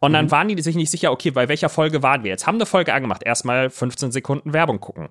Und 0.01 0.11
dann 0.11 0.25
mhm. 0.25 0.31
waren 0.31 0.47
die 0.49 0.61
sich 0.61 0.75
nicht 0.75 0.91
sicher, 0.91 1.13
okay, 1.13 1.31
bei 1.31 1.47
welcher 1.47 1.69
Folge 1.69 2.03
waren 2.03 2.25
wir 2.25 2.31
jetzt? 2.31 2.47
Haben 2.47 2.55
eine 2.55 2.65
Folge 2.65 2.93
angemacht, 2.93 3.23
erstmal 3.23 3.69
15 3.69 4.11
Sekunden 4.11 4.51
Werbung 4.51 4.81
gucken. 4.81 5.07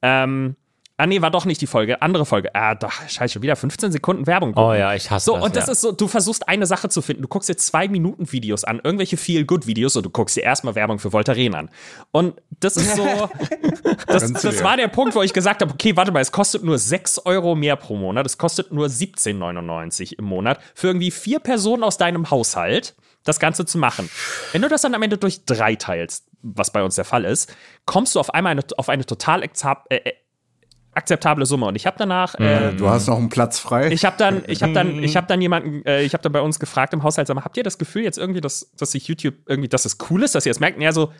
Ähm, 0.00 0.56
Ah, 0.96 1.06
nee, 1.06 1.20
war 1.20 1.32
doch 1.32 1.44
nicht 1.44 1.60
die 1.60 1.66
Folge. 1.66 2.00
Andere 2.02 2.24
Folge. 2.24 2.54
Ah, 2.54 2.76
doch, 2.76 2.92
scheiße, 2.92 3.34
schon 3.34 3.42
wieder 3.42 3.56
15 3.56 3.90
Sekunden 3.90 4.28
Werbung. 4.28 4.52
Gucken. 4.52 4.70
Oh 4.70 4.74
ja, 4.74 4.94
ich 4.94 5.10
hasse 5.10 5.24
so, 5.24 5.32
das. 5.32 5.40
So, 5.40 5.46
und 5.46 5.56
das 5.56 5.66
ja. 5.66 5.72
ist 5.72 5.80
so, 5.80 5.90
du 5.92 6.06
versuchst 6.06 6.48
eine 6.48 6.66
Sache 6.66 6.88
zu 6.88 7.02
finden. 7.02 7.22
Du 7.22 7.28
guckst 7.28 7.48
dir 7.48 7.56
zwei 7.56 7.88
Minuten 7.88 8.30
Videos 8.30 8.62
an, 8.62 8.80
irgendwelche 8.82 9.16
Feel-Good-Videos 9.16 9.96
und 9.96 10.06
du 10.06 10.10
guckst 10.10 10.36
dir 10.36 10.44
erstmal 10.44 10.76
Werbung 10.76 11.00
für 11.00 11.12
Voltaren 11.12 11.56
an. 11.56 11.70
Und 12.12 12.40
das 12.60 12.76
ist 12.76 12.94
so, 12.94 13.04
das, 14.06 14.32
das 14.34 14.62
war 14.62 14.76
der 14.76 14.86
Punkt, 14.86 15.16
wo 15.16 15.22
ich 15.22 15.32
gesagt 15.32 15.62
habe, 15.62 15.72
okay, 15.72 15.96
warte 15.96 16.12
mal, 16.12 16.20
es 16.20 16.30
kostet 16.30 16.62
nur 16.62 16.78
6 16.78 17.26
Euro 17.26 17.56
mehr 17.56 17.74
pro 17.74 17.96
Monat. 17.96 18.24
Es 18.24 18.38
kostet 18.38 18.72
nur 18.72 18.86
17,99 18.86 20.18
im 20.18 20.26
Monat 20.26 20.60
für 20.74 20.86
irgendwie 20.86 21.10
vier 21.10 21.40
Personen 21.40 21.82
aus 21.82 21.98
deinem 21.98 22.30
Haushalt 22.30 22.94
das 23.24 23.40
Ganze 23.40 23.64
zu 23.64 23.78
machen. 23.78 24.08
Wenn 24.52 24.62
du 24.62 24.68
das 24.68 24.82
dann 24.82 24.94
am 24.94 25.02
Ende 25.02 25.18
durch 25.18 25.44
drei 25.44 25.74
teilst, 25.74 26.28
was 26.42 26.70
bei 26.70 26.82
uns 26.82 26.94
der 26.94 27.04
Fall 27.04 27.24
ist, 27.24 27.52
kommst 27.86 28.14
du 28.14 28.20
auf 28.20 28.32
einmal 28.32 28.52
eine, 28.52 28.62
auf 28.76 28.88
eine 28.88 29.04
total 29.06 29.42
äh, 29.42 30.12
akzeptable 30.94 31.46
Summe. 31.46 31.66
Und 31.66 31.76
ich 31.76 31.86
habe 31.86 31.96
danach. 31.98 32.34
Äh, 32.36 32.72
du 32.72 32.88
hast 32.88 33.06
noch 33.06 33.18
einen 33.18 33.28
Platz 33.28 33.58
frei. 33.58 33.90
Ich 33.90 34.04
habe 34.04 34.16
dann, 34.18 34.42
ich 34.46 34.62
habe 34.62 34.72
dann, 34.72 34.98
ich 35.02 35.16
habe 35.16 35.26
dann 35.26 35.40
jemanden, 35.40 35.84
äh, 35.84 36.02
ich 36.02 36.12
habe 36.12 36.22
dann 36.22 36.32
bei 36.32 36.40
uns 36.40 36.58
gefragt 36.58 36.92
im 36.92 37.02
Haushalt, 37.02 37.26
sag 37.26 37.34
mal, 37.34 37.44
habt 37.44 37.56
ihr 37.56 37.62
das 37.62 37.78
Gefühl 37.78 38.02
jetzt 38.02 38.18
irgendwie, 38.18 38.40
dass, 38.40 38.70
dass 38.76 38.92
sich 38.92 39.08
YouTube 39.08 39.34
irgendwie, 39.46 39.68
dass 39.68 39.84
es 39.84 39.98
cool 40.10 40.22
ist, 40.22 40.34
dass 40.34 40.46
ihr 40.46 40.52
es 40.52 40.60
merkt? 40.60 40.76
Und 40.76 40.82
er 40.82 40.92
so, 40.92 41.12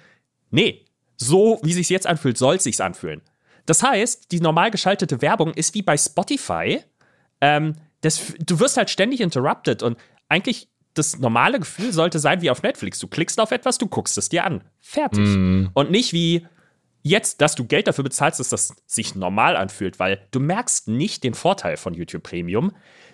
nee, 0.51 0.85
so 1.17 1.61
wie 1.63 1.73
sich 1.73 1.89
jetzt 1.89 2.07
anfühlt, 2.07 2.39
soll 2.39 2.57
es 2.57 2.65
sich 2.65 2.83
anfühlen. 2.83 3.23
Das 3.67 3.83
heißt, 3.83 4.31
die 4.33 4.41
normal 4.41 4.71
geschaltete 4.71 5.23
Werbung 5.23 5.53
ist 5.55 5.75
wie 5.75 5.83
bei 5.83 5.97
Spotify. 5.97 6.81
Ähm, 7.41 7.77
das, 8.01 8.35
du 8.39 8.61
wirst 8.61 8.77
halt 8.77 8.91
ständig 8.91 9.21
interrupted 9.21 9.83
und 9.83 9.97
eigentlich 10.29 10.69
das 10.95 11.19
normale 11.19 11.59
Gefühl 11.59 11.93
sollte 11.93 12.19
sein 12.19 12.41
wie 12.41 12.51
auf 12.51 12.63
Netflix. 12.63 12.99
Du 12.99 13.09
klickst 13.09 13.41
auf 13.41 13.51
etwas, 13.51 13.79
du 13.79 13.89
guckst 13.89 14.17
es 14.17 14.29
dir 14.29 14.45
an. 14.45 14.63
Fertig. 14.81 15.27
Mm. 15.27 15.67
Und 15.75 15.91
nicht 15.91 16.13
wie, 16.13 16.47
jetzt, 17.05 17.41
dass 17.41 17.55
du 17.55 17.65
Geld 17.65 17.87
dafür 17.87 18.03
bezahlst, 18.03 18.41
dass 18.41 18.49
das 18.49 18.75
sich 18.87 19.15
normal 19.15 19.57
anfühlt, 19.57 20.01
weil 20.01 20.27
du 20.33 20.41
merkst 20.41 20.89
nicht 20.89 21.23
den 21.23 21.35
Vorteil 21.35 21.77
von 21.77 21.95
YouTube 21.95 22.25
Premium. 22.25 22.73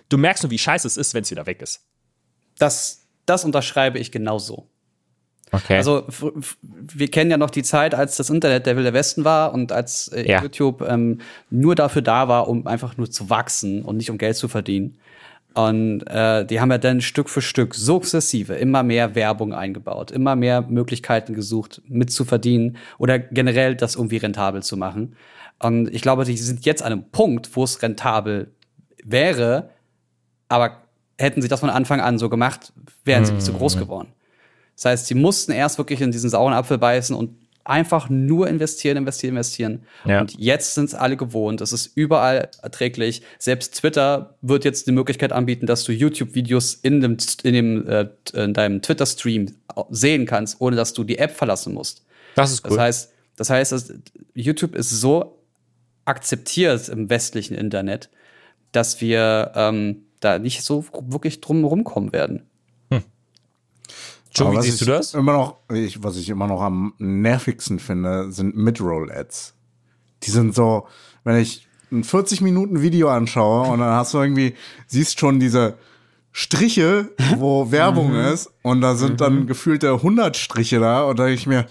Du 0.09 0.17
merkst 0.17 0.43
nur, 0.43 0.49
wie 0.49 0.57
scheiße 0.57 0.87
es 0.87 0.97
ist, 0.97 1.13
wenn 1.13 1.23
es 1.23 1.29
wieder 1.29 1.45
weg 1.45 1.61
ist. 1.61 1.85
Das, 2.57 3.05
das 3.25 3.45
unterschreibe 3.45 3.99
ich 3.99 4.11
genauso. 4.11 4.67
Okay. 5.51 5.75
Also 5.75 6.07
wir 6.61 7.11
kennen 7.11 7.29
ja 7.29 7.37
noch 7.37 7.49
die 7.49 7.63
Zeit, 7.63 7.93
als 7.93 8.15
das 8.15 8.29
Internet 8.29 8.65
der 8.65 8.77
Wilde 8.77 8.93
Westen 8.93 9.25
war 9.25 9.53
und 9.53 9.73
als 9.73 10.07
äh, 10.07 10.25
ja. 10.25 10.41
YouTube 10.41 10.81
ähm, 10.81 11.19
nur 11.49 11.75
dafür 11.75 12.01
da 12.01 12.29
war, 12.29 12.47
um 12.47 12.67
einfach 12.67 12.95
nur 12.95 13.11
zu 13.11 13.29
wachsen 13.29 13.83
und 13.83 13.97
nicht 13.97 14.09
um 14.09 14.17
Geld 14.17 14.37
zu 14.37 14.47
verdienen. 14.47 14.97
Und 15.53 16.03
äh, 16.07 16.45
die 16.45 16.61
haben 16.61 16.71
ja 16.71 16.77
dann 16.77 17.01
Stück 17.01 17.29
für 17.29 17.41
Stück 17.41 17.75
sukzessive 17.75 18.53
immer 18.55 18.83
mehr 18.83 19.15
Werbung 19.15 19.53
eingebaut, 19.53 20.09
immer 20.11 20.35
mehr 20.37 20.61
Möglichkeiten 20.61 21.33
gesucht, 21.33 21.81
mitzuverdienen 21.87 22.77
oder 22.97 23.19
generell 23.19 23.75
das 23.75 23.95
irgendwie 23.95 24.17
rentabel 24.17 24.63
zu 24.63 24.77
machen. 24.77 25.15
Und 25.59 25.93
ich 25.93 26.01
glaube, 26.01 26.23
die 26.23 26.37
sind 26.37 26.65
jetzt 26.65 26.81
an 26.81 26.93
einem 26.93 27.11
Punkt, 27.11 27.55
wo 27.55 27.65
es 27.65 27.81
rentabel 27.81 28.51
wäre, 29.03 29.69
aber 30.47 30.77
hätten 31.17 31.41
sie 31.41 31.49
das 31.49 31.59
von 31.59 31.69
Anfang 31.69 31.99
an 31.99 32.17
so 32.17 32.29
gemacht, 32.29 32.71
wären 33.03 33.25
sie 33.25 33.33
nicht 33.33 33.45
so 33.45 33.53
groß 33.53 33.75
mhm. 33.75 33.79
geworden. 33.79 34.13
Das 34.75 34.85
heißt, 34.85 35.07
sie 35.07 35.15
mussten 35.15 35.51
erst 35.51 35.77
wirklich 35.77 36.01
in 36.01 36.11
diesen 36.11 36.29
sauren 36.29 36.53
Apfel 36.53 36.77
beißen 36.77 37.15
und 37.15 37.35
einfach 37.63 38.09
nur 38.09 38.47
investieren, 38.47 38.97
investieren, 38.97 39.35
investieren. 39.35 39.83
Ja. 40.05 40.21
Und 40.21 40.37
jetzt 40.37 40.75
sind 40.75 40.85
es 40.85 40.93
alle 40.93 41.17
gewohnt. 41.17 41.61
Es 41.61 41.73
ist 41.73 41.91
überall 41.95 42.49
erträglich. 42.61 43.21
Selbst 43.39 43.75
Twitter 43.75 44.35
wird 44.41 44.65
jetzt 44.65 44.87
die 44.87 44.91
Möglichkeit 44.91 45.31
anbieten, 45.31 45.65
dass 45.65 45.83
du 45.83 45.91
YouTube-Videos 45.91 46.75
in, 46.75 47.01
dem, 47.01 47.17
in, 47.43 47.53
dem, 47.53 47.87
äh, 47.87 48.09
in 48.33 48.53
deinem 48.53 48.81
Twitter-Stream 48.81 49.55
sehen 49.89 50.25
kannst, 50.25 50.59
ohne 50.59 50.75
dass 50.75 50.93
du 50.93 51.03
die 51.03 51.17
App 51.17 51.31
verlassen 51.31 51.73
musst. 51.73 52.05
Das 52.35 52.51
ist 52.51 52.65
cool. 52.65 52.75
Das 52.75 52.79
heißt, 52.79 53.13
das 53.35 53.49
heißt, 53.49 53.71
dass 53.71 53.93
YouTube 54.33 54.75
ist 54.75 54.89
so 54.89 55.39
akzeptiert 56.05 56.89
im 56.89 57.09
westlichen 57.09 57.55
Internet, 57.55 58.09
dass 58.71 59.01
wir 59.01 59.51
ähm, 59.55 60.03
da 60.19 60.39
nicht 60.39 60.63
so 60.63 60.85
wirklich 61.07 61.41
drum 61.41 61.63
rumkommen 61.63 62.13
werden. 62.13 62.49
Joe, 64.33 64.53
wie 64.55 64.61
siehst 64.61 64.81
du 64.81 64.85
das? 64.85 65.13
Immer 65.13 65.33
noch, 65.33 65.57
ich, 65.73 66.03
was 66.03 66.17
ich 66.17 66.29
immer 66.29 66.47
noch 66.47 66.61
am 66.61 66.93
nervigsten 66.97 67.79
finde, 67.79 68.31
sind 68.31 68.55
Midroll-Ads. 68.55 69.53
Die 70.23 70.31
sind 70.31 70.55
so, 70.55 70.87
wenn 71.23 71.37
ich 71.37 71.67
ein 71.91 72.03
40 72.03 72.41
Minuten 72.41 72.81
Video 72.81 73.09
anschaue 73.09 73.67
und 73.67 73.79
dann 73.79 73.91
hast 73.91 74.13
du 74.13 74.19
irgendwie, 74.19 74.55
siehst 74.87 75.19
schon 75.19 75.39
diese 75.39 75.75
Striche, 76.31 77.11
wo 77.37 77.71
Werbung 77.71 78.13
mhm. 78.13 78.33
ist 78.33 78.49
und 78.61 78.81
da 78.81 78.95
sind 78.95 79.13
mhm. 79.13 79.17
dann 79.17 79.47
gefühlte 79.47 79.91
100 79.91 80.37
Striche 80.37 80.79
da 80.79 81.03
und 81.03 81.19
da 81.19 81.25
denke 81.25 81.39
ich 81.39 81.47
mir, 81.47 81.65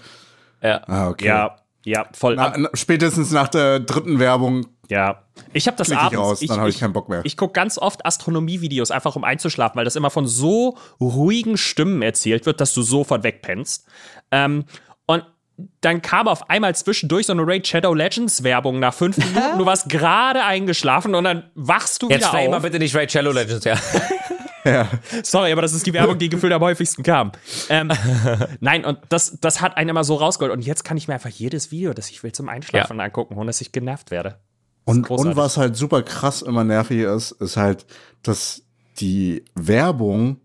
ja, 0.61 0.81
ah, 0.87 1.09
okay. 1.09 1.25
ja, 1.25 1.55
ja, 1.83 2.05
voll. 2.13 2.35
Na, 2.35 2.53
spätestens 2.75 3.31
nach 3.31 3.47
der 3.47 3.79
dritten 3.79 4.19
Werbung 4.19 4.67
ja. 4.91 5.23
Ich 5.53 5.67
habe 5.67 5.77
das 5.77 5.87
Klick 5.87 5.97
abends. 5.97 6.13
Ich 6.13 6.19
raus, 6.19 6.39
dann 6.47 6.59
habe 6.59 6.69
ich, 6.69 6.75
ich 6.75 6.81
keinen 6.81 6.93
Bock 6.93 7.09
mehr. 7.09 7.21
Ich 7.23 7.37
gucke 7.37 7.53
ganz 7.53 7.77
oft 7.77 8.05
Astronomie-Videos, 8.05 8.91
einfach 8.91 9.15
um 9.15 9.23
einzuschlafen, 9.23 9.77
weil 9.77 9.85
das 9.85 9.95
immer 9.95 10.09
von 10.09 10.27
so 10.27 10.77
ruhigen 10.99 11.57
Stimmen 11.57 12.01
erzählt 12.01 12.45
wird, 12.45 12.61
dass 12.61 12.73
du 12.73 12.81
sofort 12.81 13.23
wegpennst. 13.23 13.87
Ähm, 14.31 14.65
und 15.07 15.25
dann 15.79 16.01
kam 16.01 16.27
auf 16.27 16.49
einmal 16.49 16.75
zwischendurch 16.75 17.27
so 17.27 17.33
eine 17.33 17.45
Raid 17.45 17.67
Shadow 17.67 17.93
Legends 17.93 18.43
Werbung 18.43 18.79
nach 18.79 18.93
fünf 18.93 19.17
Minuten. 19.33 19.57
Du 19.57 19.65
warst 19.65 19.89
gerade 19.89 20.43
eingeschlafen 20.43 21.15
und 21.15 21.23
dann 21.23 21.49
wachst 21.55 22.01
du 22.01 22.09
Jetzt 22.09 22.19
wieder 22.19 22.29
auf. 22.33 22.39
Jetzt 22.39 22.51
mal 22.51 22.59
bitte 22.59 22.79
nicht 22.79 22.95
Raid 22.95 23.11
Shadow 23.11 23.31
Legends, 23.31 23.65
ja. 23.65 23.75
Ja. 24.63 24.87
Sorry, 25.23 25.51
aber 25.51 25.61
das 25.61 25.73
ist 25.73 25.85
die 25.85 25.93
Werbung, 25.93 26.17
die 26.17 26.29
gefühlt 26.29 26.53
am 26.53 26.61
häufigsten 26.61 27.03
kam. 27.03 27.31
Ähm, 27.69 27.91
nein, 28.59 28.85
und 28.85 28.99
das, 29.09 29.39
das 29.41 29.61
hat 29.61 29.77
einen 29.77 29.89
immer 29.89 30.03
so 30.03 30.15
rausgeholt. 30.15 30.53
Und 30.53 30.61
jetzt 30.61 30.83
kann 30.83 30.97
ich 30.97 31.07
mir 31.07 31.15
einfach 31.15 31.29
jedes 31.29 31.71
Video, 31.71 31.93
das 31.93 32.09
ich 32.09 32.21
will, 32.23 32.31
zum 32.31 32.49
Einschlafen 32.49 32.97
ja. 32.97 33.05
angucken, 33.05 33.35
ohne 33.37 33.47
dass 33.47 33.61
ich 33.61 33.71
genervt 33.71 34.11
werde. 34.11 34.39
Und, 34.83 35.09
und 35.09 35.35
was 35.35 35.57
halt 35.57 35.75
super 35.75 36.01
krass 36.01 36.41
immer 36.41 36.63
nervig 36.63 36.99
ist, 36.99 37.31
ist 37.31 37.57
halt, 37.57 37.85
dass 38.23 38.63
die 38.99 39.43
Werbung 39.55 40.37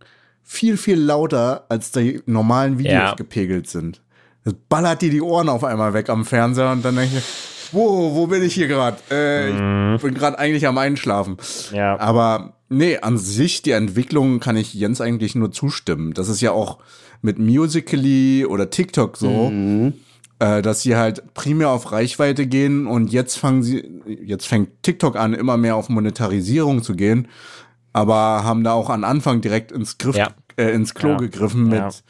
viel, 0.42 0.76
viel 0.76 1.00
lauter 1.00 1.64
als 1.68 1.90
die 1.90 2.22
normalen 2.26 2.78
Videos 2.78 2.92
ja. 2.92 3.14
gepegelt 3.14 3.68
sind. 3.68 4.02
Das 4.44 4.54
ballert 4.68 5.02
dir 5.02 5.10
die 5.10 5.22
Ohren 5.22 5.48
auf 5.48 5.64
einmal 5.64 5.94
weg 5.94 6.08
am 6.08 6.24
Fernseher 6.24 6.70
und 6.70 6.84
dann 6.84 6.96
denke 6.96 7.18
ich, 7.18 7.24
wo, 7.72 8.14
wo 8.14 8.28
bin 8.28 8.44
ich 8.44 8.54
hier 8.54 8.68
gerade? 8.68 8.98
Äh, 9.10 9.50
mhm. 9.50 9.96
Ich 9.96 10.02
bin 10.02 10.14
gerade 10.14 10.38
eigentlich 10.38 10.66
am 10.68 10.78
Einschlafen. 10.78 11.36
Ja. 11.72 11.98
Aber 11.98 12.54
nee, 12.68 12.98
an 12.98 13.18
sich, 13.18 13.62
die 13.62 13.72
Entwicklung 13.72 14.38
kann 14.38 14.56
ich 14.56 14.72
Jens 14.72 15.00
eigentlich 15.00 15.34
nur 15.34 15.50
zustimmen. 15.50 16.12
Das 16.14 16.28
ist 16.28 16.40
ja 16.40 16.52
auch 16.52 16.78
mit 17.22 17.40
Musically 17.40 18.46
oder 18.46 18.70
TikTok 18.70 19.16
so. 19.16 19.50
Mhm 19.50 19.94
äh, 20.38 20.62
dass 20.62 20.82
sie 20.82 20.96
halt 20.96 21.34
primär 21.34 21.70
auf 21.70 21.92
Reichweite 21.92 22.46
gehen 22.46 22.86
und 22.86 23.12
jetzt 23.12 23.36
fangen 23.36 23.62
sie, 23.62 24.02
jetzt 24.06 24.46
fängt 24.46 24.82
TikTok 24.82 25.16
an, 25.16 25.34
immer 25.34 25.56
mehr 25.56 25.76
auf 25.76 25.88
Monetarisierung 25.88 26.82
zu 26.82 26.94
gehen, 26.94 27.28
aber 27.92 28.44
haben 28.44 28.64
da 28.64 28.72
auch 28.72 28.90
an 28.90 29.04
Anfang 29.04 29.40
direkt 29.40 29.72
ins 29.72 29.98
Griff, 29.98 30.16
ja. 30.16 30.28
äh, 30.56 30.70
ins 30.72 30.94
Klo 30.94 31.10
ja. 31.10 31.16
gegriffen 31.16 31.68
mit, 31.68 32.04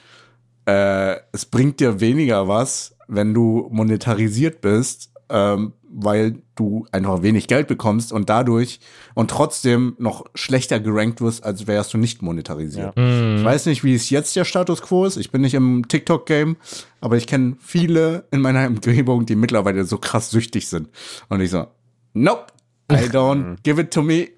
ja. 0.67 1.13
äh, 1.13 1.21
es 1.33 1.47
bringt 1.47 1.81
dir 1.81 2.01
weniger 2.01 2.49
was, 2.49 2.97
wenn 3.07 3.33
du 3.33 3.69
monetarisiert 3.71 4.61
bist, 4.61 5.13
ähm, 5.29 5.73
weil 5.89 6.37
du 6.55 6.87
einfach 6.93 7.23
wenig 7.23 7.49
Geld 7.49 7.69
bekommst 7.69 8.13
und 8.13 8.29
dadurch 8.29 8.81
und 9.15 9.31
trotzdem 9.31 9.97
noch 9.99 10.27
schlechter 10.35 10.81
gerankt 10.81 11.21
wirst, 11.21 11.45
als 11.45 11.67
wärst 11.67 11.95
du 11.95 11.99
nicht 11.99 12.23
monetarisiert. 12.23 12.97
Ja. 12.97 13.03
Mhm. 13.03 13.39
Ich 13.39 13.45
weiß 13.45 13.67
nicht, 13.67 13.83
wie 13.85 13.95
es 13.95 14.11
jetzt 14.11 14.37
der 14.37 14.45
Status 14.45 14.83
quo 14.83 15.05
ist. 15.05 15.17
Ich 15.17 15.31
bin 15.31 15.41
nicht 15.41 15.55
im 15.55 15.89
TikTok-Game, 15.89 16.57
aber 17.01 17.17
ich 17.17 17.27
kenne 17.27 17.57
viele 17.61 18.25
in 18.31 18.41
meiner 18.41 18.67
Umgebung, 18.67 19.27
die 19.27 19.37
mittlerweile 19.37 19.85
so 19.85 19.99
krass 19.99 20.31
süchtig 20.31 20.69
sind. 20.69 20.89
Und 21.29 21.41
ich 21.41 21.51
so, 21.51 21.67
nope, 22.13 22.47
I 22.91 22.95
don't 23.11 23.57
give 23.63 23.81
it 23.81 23.91
to 23.93 24.03
me. 24.03 24.29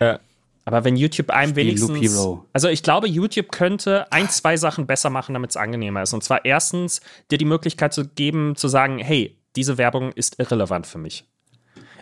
Ja. 0.00 0.18
Aber 0.64 0.84
wenn 0.84 0.96
YouTube 0.96 1.30
einem 1.30 1.56
wenigstens. 1.56 2.16
Also 2.52 2.68
ich 2.68 2.82
glaube, 2.82 3.08
YouTube 3.08 3.50
könnte 3.50 4.10
ein, 4.12 4.28
zwei 4.28 4.56
Sachen 4.56 4.86
besser 4.86 5.10
machen, 5.10 5.34
damit 5.34 5.50
es 5.50 5.56
angenehmer 5.56 6.02
ist. 6.02 6.12
Und 6.12 6.22
zwar 6.22 6.44
erstens, 6.44 7.00
dir 7.30 7.38
die 7.38 7.44
Möglichkeit 7.44 7.92
zu 7.92 8.06
geben, 8.06 8.54
zu 8.54 8.68
sagen, 8.68 8.98
hey, 8.98 9.36
diese 9.56 9.78
Werbung 9.78 10.12
ist 10.12 10.38
irrelevant 10.38 10.86
für 10.86 10.98
mich. 10.98 11.24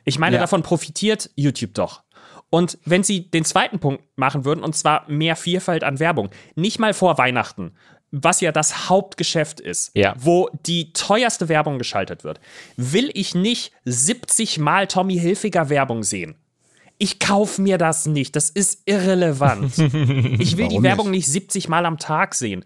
Ich 0.05 0.19
meine, 0.19 0.37
ja. 0.37 0.41
davon 0.41 0.63
profitiert 0.63 1.31
YouTube 1.37 1.75
doch. 1.75 2.03
Und 2.51 2.79
wenn 2.85 3.05
sie 3.05 3.31
den 3.31 3.45
zweiten 3.45 3.79
Punkt 3.79 4.03
machen 4.17 4.45
würden, 4.45 4.65
und 4.65 4.75
zwar 4.75 5.09
mehr 5.09 5.37
Vielfalt 5.37 5.85
an 5.85 6.01
Werbung, 6.01 6.31
nicht 6.57 6.79
mal 6.79 6.95
vor 6.95 7.17
Weihnachten, 7.17 7.73
was 8.11 8.41
ja 8.41 8.51
das 8.51 8.89
Hauptgeschäft 8.89 9.61
ist, 9.61 9.93
ja. 9.95 10.15
wo 10.19 10.49
die 10.67 10.93
teuerste 10.93 11.49
Werbung 11.49 11.79
geschaltet 11.79 12.25
wird, 12.25 12.41
will 12.77 13.11
ich 13.15 13.37
nicht 13.37 13.73
70 13.85 14.59
Mal 14.59 14.89
Tommy 14.89 15.17
Hilfiger 15.17 15.69
Werbung 15.69 16.03
sehen. 16.03 16.35
Ich 16.99 17.19
kaufe 17.19 17.63
mir 17.63 17.79
das 17.79 18.07
nicht. 18.07 18.37
Das 18.37 18.51
ist 18.51 18.83
irrelevant. 18.85 19.79
ich 20.39 20.57
will 20.57 20.69
die 20.69 20.83
Werbung 20.83 21.11
nicht? 21.11 21.29
nicht 21.29 21.33
70 21.33 21.69
Mal 21.69 21.87
am 21.87 21.99
Tag 21.99 22.35
sehen. 22.35 22.65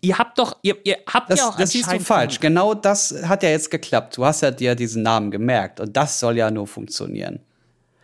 Ihr 0.00 0.18
habt 0.18 0.38
doch, 0.38 0.58
ihr, 0.62 0.76
ihr 0.84 0.98
habt 1.10 1.30
das, 1.30 1.38
ja 1.38 1.48
auch 1.48 1.56
Das 1.56 1.70
siehst 1.70 1.90
du 1.90 1.98
falsch. 1.98 2.40
Genau 2.40 2.74
das 2.74 3.14
hat 3.26 3.42
ja 3.42 3.48
jetzt 3.48 3.70
geklappt. 3.70 4.16
Du 4.16 4.24
hast 4.24 4.42
ja 4.42 4.50
dir 4.50 4.74
diesen 4.74 5.02
Namen 5.02 5.30
gemerkt 5.30 5.80
und 5.80 5.96
das 5.96 6.20
soll 6.20 6.36
ja 6.36 6.50
nur 6.50 6.66
funktionieren. 6.66 7.40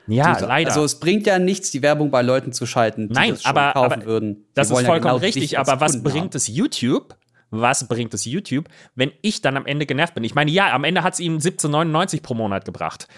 Ja, 0.06 0.34
du, 0.34 0.46
leider. 0.46 0.70
Also 0.70 0.84
es 0.84 0.98
bringt 0.98 1.26
ja 1.26 1.38
nichts, 1.38 1.70
die 1.70 1.82
Werbung 1.82 2.10
bei 2.10 2.22
Leuten 2.22 2.52
zu 2.52 2.66
schalten, 2.66 3.08
die 3.08 3.14
Nein, 3.14 3.30
das 3.30 3.44
aber, 3.44 3.72
kaufen 3.72 3.92
aber 3.92 4.04
würden. 4.06 4.46
das 4.54 4.68
ist 4.68 4.72
vollkommen 4.72 4.96
ja 4.96 4.98
genau 4.98 5.16
richtig, 5.16 5.58
aber 5.58 5.80
was 5.80 6.02
bringt 6.02 6.16
haben. 6.16 6.36
es 6.36 6.48
YouTube? 6.48 7.16
Was 7.52 7.88
bringt 7.88 8.14
es 8.14 8.24
YouTube, 8.24 8.68
wenn 8.94 9.10
ich 9.22 9.42
dann 9.42 9.56
am 9.56 9.66
Ende 9.66 9.84
genervt 9.84 10.14
bin? 10.14 10.22
Ich 10.22 10.36
meine, 10.36 10.52
ja, 10.52 10.72
am 10.72 10.84
Ende 10.84 11.02
hat 11.02 11.14
es 11.14 11.20
ihm 11.20 11.38
17,99 11.38 12.22
pro 12.22 12.34
Monat 12.34 12.64
gebracht. 12.64 13.08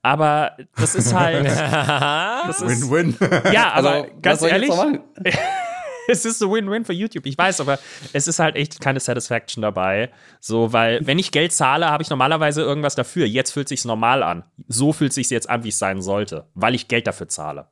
Aber 0.00 0.56
das 0.76 0.94
ist 0.94 1.12
halt. 1.12 1.44
Win-win. 1.46 3.14
Ja, 3.52 3.72
aber 3.72 3.90
also, 3.90 4.06
ganz 4.22 4.42
ehrlich. 4.42 4.70
es 6.08 6.24
ist 6.24 6.38
so 6.38 6.52
Win-Win 6.52 6.84
für 6.84 6.92
YouTube, 6.92 7.26
ich 7.26 7.38
weiß, 7.38 7.60
aber 7.60 7.78
es 8.12 8.28
ist 8.28 8.38
halt 8.38 8.56
echt 8.56 8.80
keine 8.80 9.00
Satisfaction 9.00 9.62
dabei. 9.62 10.10
So, 10.40 10.72
weil, 10.72 11.06
wenn 11.06 11.18
ich 11.18 11.30
Geld 11.30 11.52
zahle, 11.52 11.90
habe 11.90 12.02
ich 12.02 12.10
normalerweise 12.10 12.62
irgendwas 12.62 12.94
dafür. 12.94 13.26
Jetzt 13.26 13.52
fühlt 13.52 13.66
es 13.66 13.70
sich 13.70 13.84
normal 13.84 14.22
an. 14.22 14.44
So 14.68 14.92
fühlt 14.92 15.10
es 15.10 15.16
sich 15.16 15.30
jetzt 15.30 15.48
an, 15.48 15.64
wie 15.64 15.68
es 15.68 15.78
sein 15.78 16.02
sollte, 16.02 16.46
weil 16.54 16.74
ich 16.74 16.88
Geld 16.88 17.06
dafür 17.06 17.28
zahle. 17.28 17.68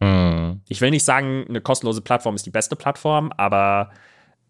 Mhm. 0.00 0.62
Ich 0.68 0.80
will 0.80 0.90
nicht 0.90 1.04
sagen, 1.04 1.44
eine 1.48 1.60
kostenlose 1.60 2.00
Plattform 2.00 2.34
ist 2.34 2.46
die 2.46 2.50
beste 2.50 2.76
Plattform, 2.76 3.32
aber 3.36 3.90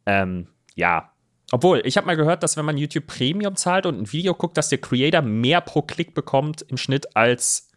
ähm, 0.07 0.49
ja. 0.75 1.13
Obwohl, 1.53 1.83
ich 1.85 1.97
habe 1.97 2.07
mal 2.07 2.17
gehört, 2.17 2.45
dass 2.45 2.57
wenn 2.57 2.65
man 2.65 2.79
YouTube 2.79 3.09
Premium 3.09 3.57
zahlt 3.57 3.85
und 3.85 3.99
ein 3.99 4.13
Video 4.13 4.35
guckt, 4.35 4.57
dass 4.57 4.69
der 4.69 4.79
Creator 4.79 5.23
mehr 5.23 5.61
pro 5.61 5.83
Klick 5.83 6.15
bekommt 6.15 6.63
im 6.63 6.77
Schnitt 6.77 7.17
als 7.17 7.70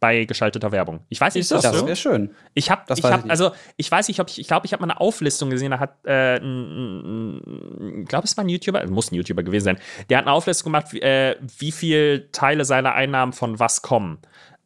bei 0.00 0.24
geschalteter 0.24 0.72
Werbung. 0.72 1.00
Ich 1.10 1.20
weiß 1.20 1.34
nicht, 1.34 1.42
ist 1.42 1.50
das, 1.50 1.62
das 1.62 1.78
so? 1.78 1.86
wäre 1.86 1.94
schön. 1.96 2.34
Ich 2.54 2.70
habe, 2.70 2.82
ich 2.94 3.04
habe, 3.04 3.28
also 3.28 3.52
ich 3.76 3.90
weiß 3.90 4.08
nicht, 4.08 4.18
ob 4.18 4.28
ich, 4.30 4.40
ich 4.40 4.48
glaube, 4.48 4.64
ich 4.66 4.72
habe 4.72 4.80
mal 4.80 4.90
eine 4.90 5.00
Auflistung 5.00 5.50
gesehen. 5.50 5.70
Da 5.70 5.78
hat, 5.78 6.04
äh, 6.06 6.36
ich 6.36 8.08
glaube, 8.08 8.24
es 8.24 8.36
war 8.36 8.44
ein 8.44 8.48
YouTuber, 8.48 8.86
muss 8.88 9.12
ein 9.12 9.14
YouTuber 9.16 9.42
gewesen 9.42 9.64
sein. 9.64 9.78
Der 10.08 10.18
hat 10.18 10.26
eine 10.26 10.32
Auflistung 10.32 10.72
gemacht, 10.72 10.92
wie, 10.92 11.02
äh, 11.02 11.36
wie 11.58 11.70
viel 11.70 12.30
Teile 12.32 12.64
seiner 12.64 12.94
Einnahmen 12.94 13.34
von 13.34 13.58
was 13.58 13.82
kommen. 13.82 14.18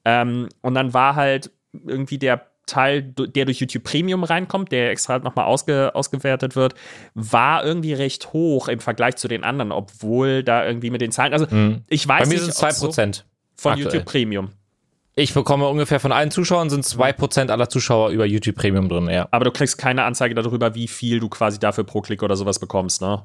Ähm, 0.05 0.49
und 0.63 0.75
dann 0.75 0.95
war 0.95 1.17
halt 1.17 1.51
irgendwie 1.73 2.19
der 2.19 2.47
Teil, 2.67 3.03
der 3.03 3.45
durch 3.45 3.61
YouTube 3.61 3.83
Premium 3.83 4.25
reinkommt, 4.25 4.73
der 4.73 4.91
extra 4.91 5.19
nochmal 5.19 5.47
ausge, 5.47 5.95
ausgewertet 5.95 6.57
wird, 6.57 6.75
war 7.15 7.65
irgendwie 7.65 7.93
recht 7.93 8.33
hoch 8.33 8.69
im 8.69 8.81
Vergleich 8.81 9.17
zu 9.17 9.29
den 9.29 9.45
anderen, 9.45 9.73
obwohl 9.73 10.43
da 10.43 10.65
irgendwie 10.65 10.91
mit 10.91 11.01
den 11.01 11.11
Zahlen, 11.11 11.33
also 11.33 11.47
mhm. 11.51 11.83
ich 11.89 12.07
weiß 12.07 12.23
Bei 12.23 12.27
mir 12.27 12.41
nicht, 12.41 12.55
sind 12.55 12.71
es 12.71 12.81
2% 12.81 13.17
so 13.17 13.23
von 13.57 13.73
aktuell. 13.73 13.77
YouTube 13.77 14.05
Premium. 14.07 14.51
Ich 15.17 15.33
bekomme 15.33 15.69
ungefähr 15.69 16.01
von 16.01 16.11
allen 16.11 16.33
Zuschauern 16.33 16.71
sind 16.71 16.85
2% 16.85 17.51
aller 17.51 17.69
Zuschauer 17.69 18.11
über 18.11 18.27
YouTube 18.27 18.57
Premium 18.57 18.89
drin, 18.89 19.09
ja. 19.09 19.29
Aber 19.31 19.45
du 19.45 19.53
kriegst 19.53 19.79
keine 19.79 20.05
Anzeige 20.05 20.35
darüber, 20.35 20.75
wie 20.75 20.89
viel 20.89 21.21
du 21.21 21.29
quasi 21.29 21.61
dafür 21.61 21.85
pro 21.85 22.01
Klick 22.01 22.23
oder 22.23 22.35
sowas 22.37 22.59
bekommst, 22.59 23.01
ne? 23.01 23.23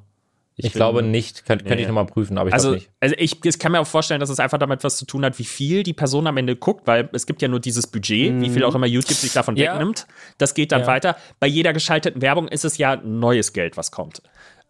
Ich, 0.56 0.66
ich 0.66 0.74
glaube 0.74 1.02
nicht, 1.02 1.46
könnte 1.46 1.64
nee. 1.64 1.82
ich 1.82 1.88
nochmal 1.88 2.06
prüfen, 2.06 2.38
aber 2.38 2.50
ich 2.50 2.54
also, 2.54 2.74
nicht. 2.74 2.92
Also 3.00 3.16
ich, 3.18 3.44
ich, 3.46 3.60
kann 3.60 3.72
mir 3.72 3.80
auch 3.80 3.88
vorstellen, 3.88 4.20
dass 4.20 4.30
es 4.30 4.42
einfach 4.42 4.58
damit 4.58 4.84
was 4.84 4.98
zu 4.98 5.06
tun 5.06 5.24
hat, 5.24 5.40
wie 5.40 5.46
viel 5.46 5.84
die 5.84 5.94
Person 5.94 6.28
am 6.28 6.36
Ende 6.36 6.58
guckt, 6.58 6.86
weil 6.86 7.08
es 7.14 7.26
gibt 7.26 7.42
ja 7.42 7.48
nur 7.48 7.62
dieses 7.62 7.88
Budget, 7.88 8.34
mhm. 8.34 8.42
wie 8.42 8.50
viel 8.50 8.66
auch 8.66 8.76
immer 8.76 8.86
YouTube 8.86 9.16
sich 9.16 9.32
davon 9.32 9.56
ja. 9.56 9.72
wegnimmt. 9.72 10.06
Das 10.38 10.54
geht 10.54 10.74
dann 10.74 10.82
ja. 10.82 10.88
weiter. 10.88 11.16
Bei 11.40 11.48
jeder 11.48 11.72
geschalteten 11.72 12.22
Werbung 12.22 12.50
ist 12.50 12.66
es 12.66 12.78
ja 12.78 12.98
neues 12.98 13.54
Geld, 13.54 13.78
was 13.78 13.92
kommt. 13.92 14.22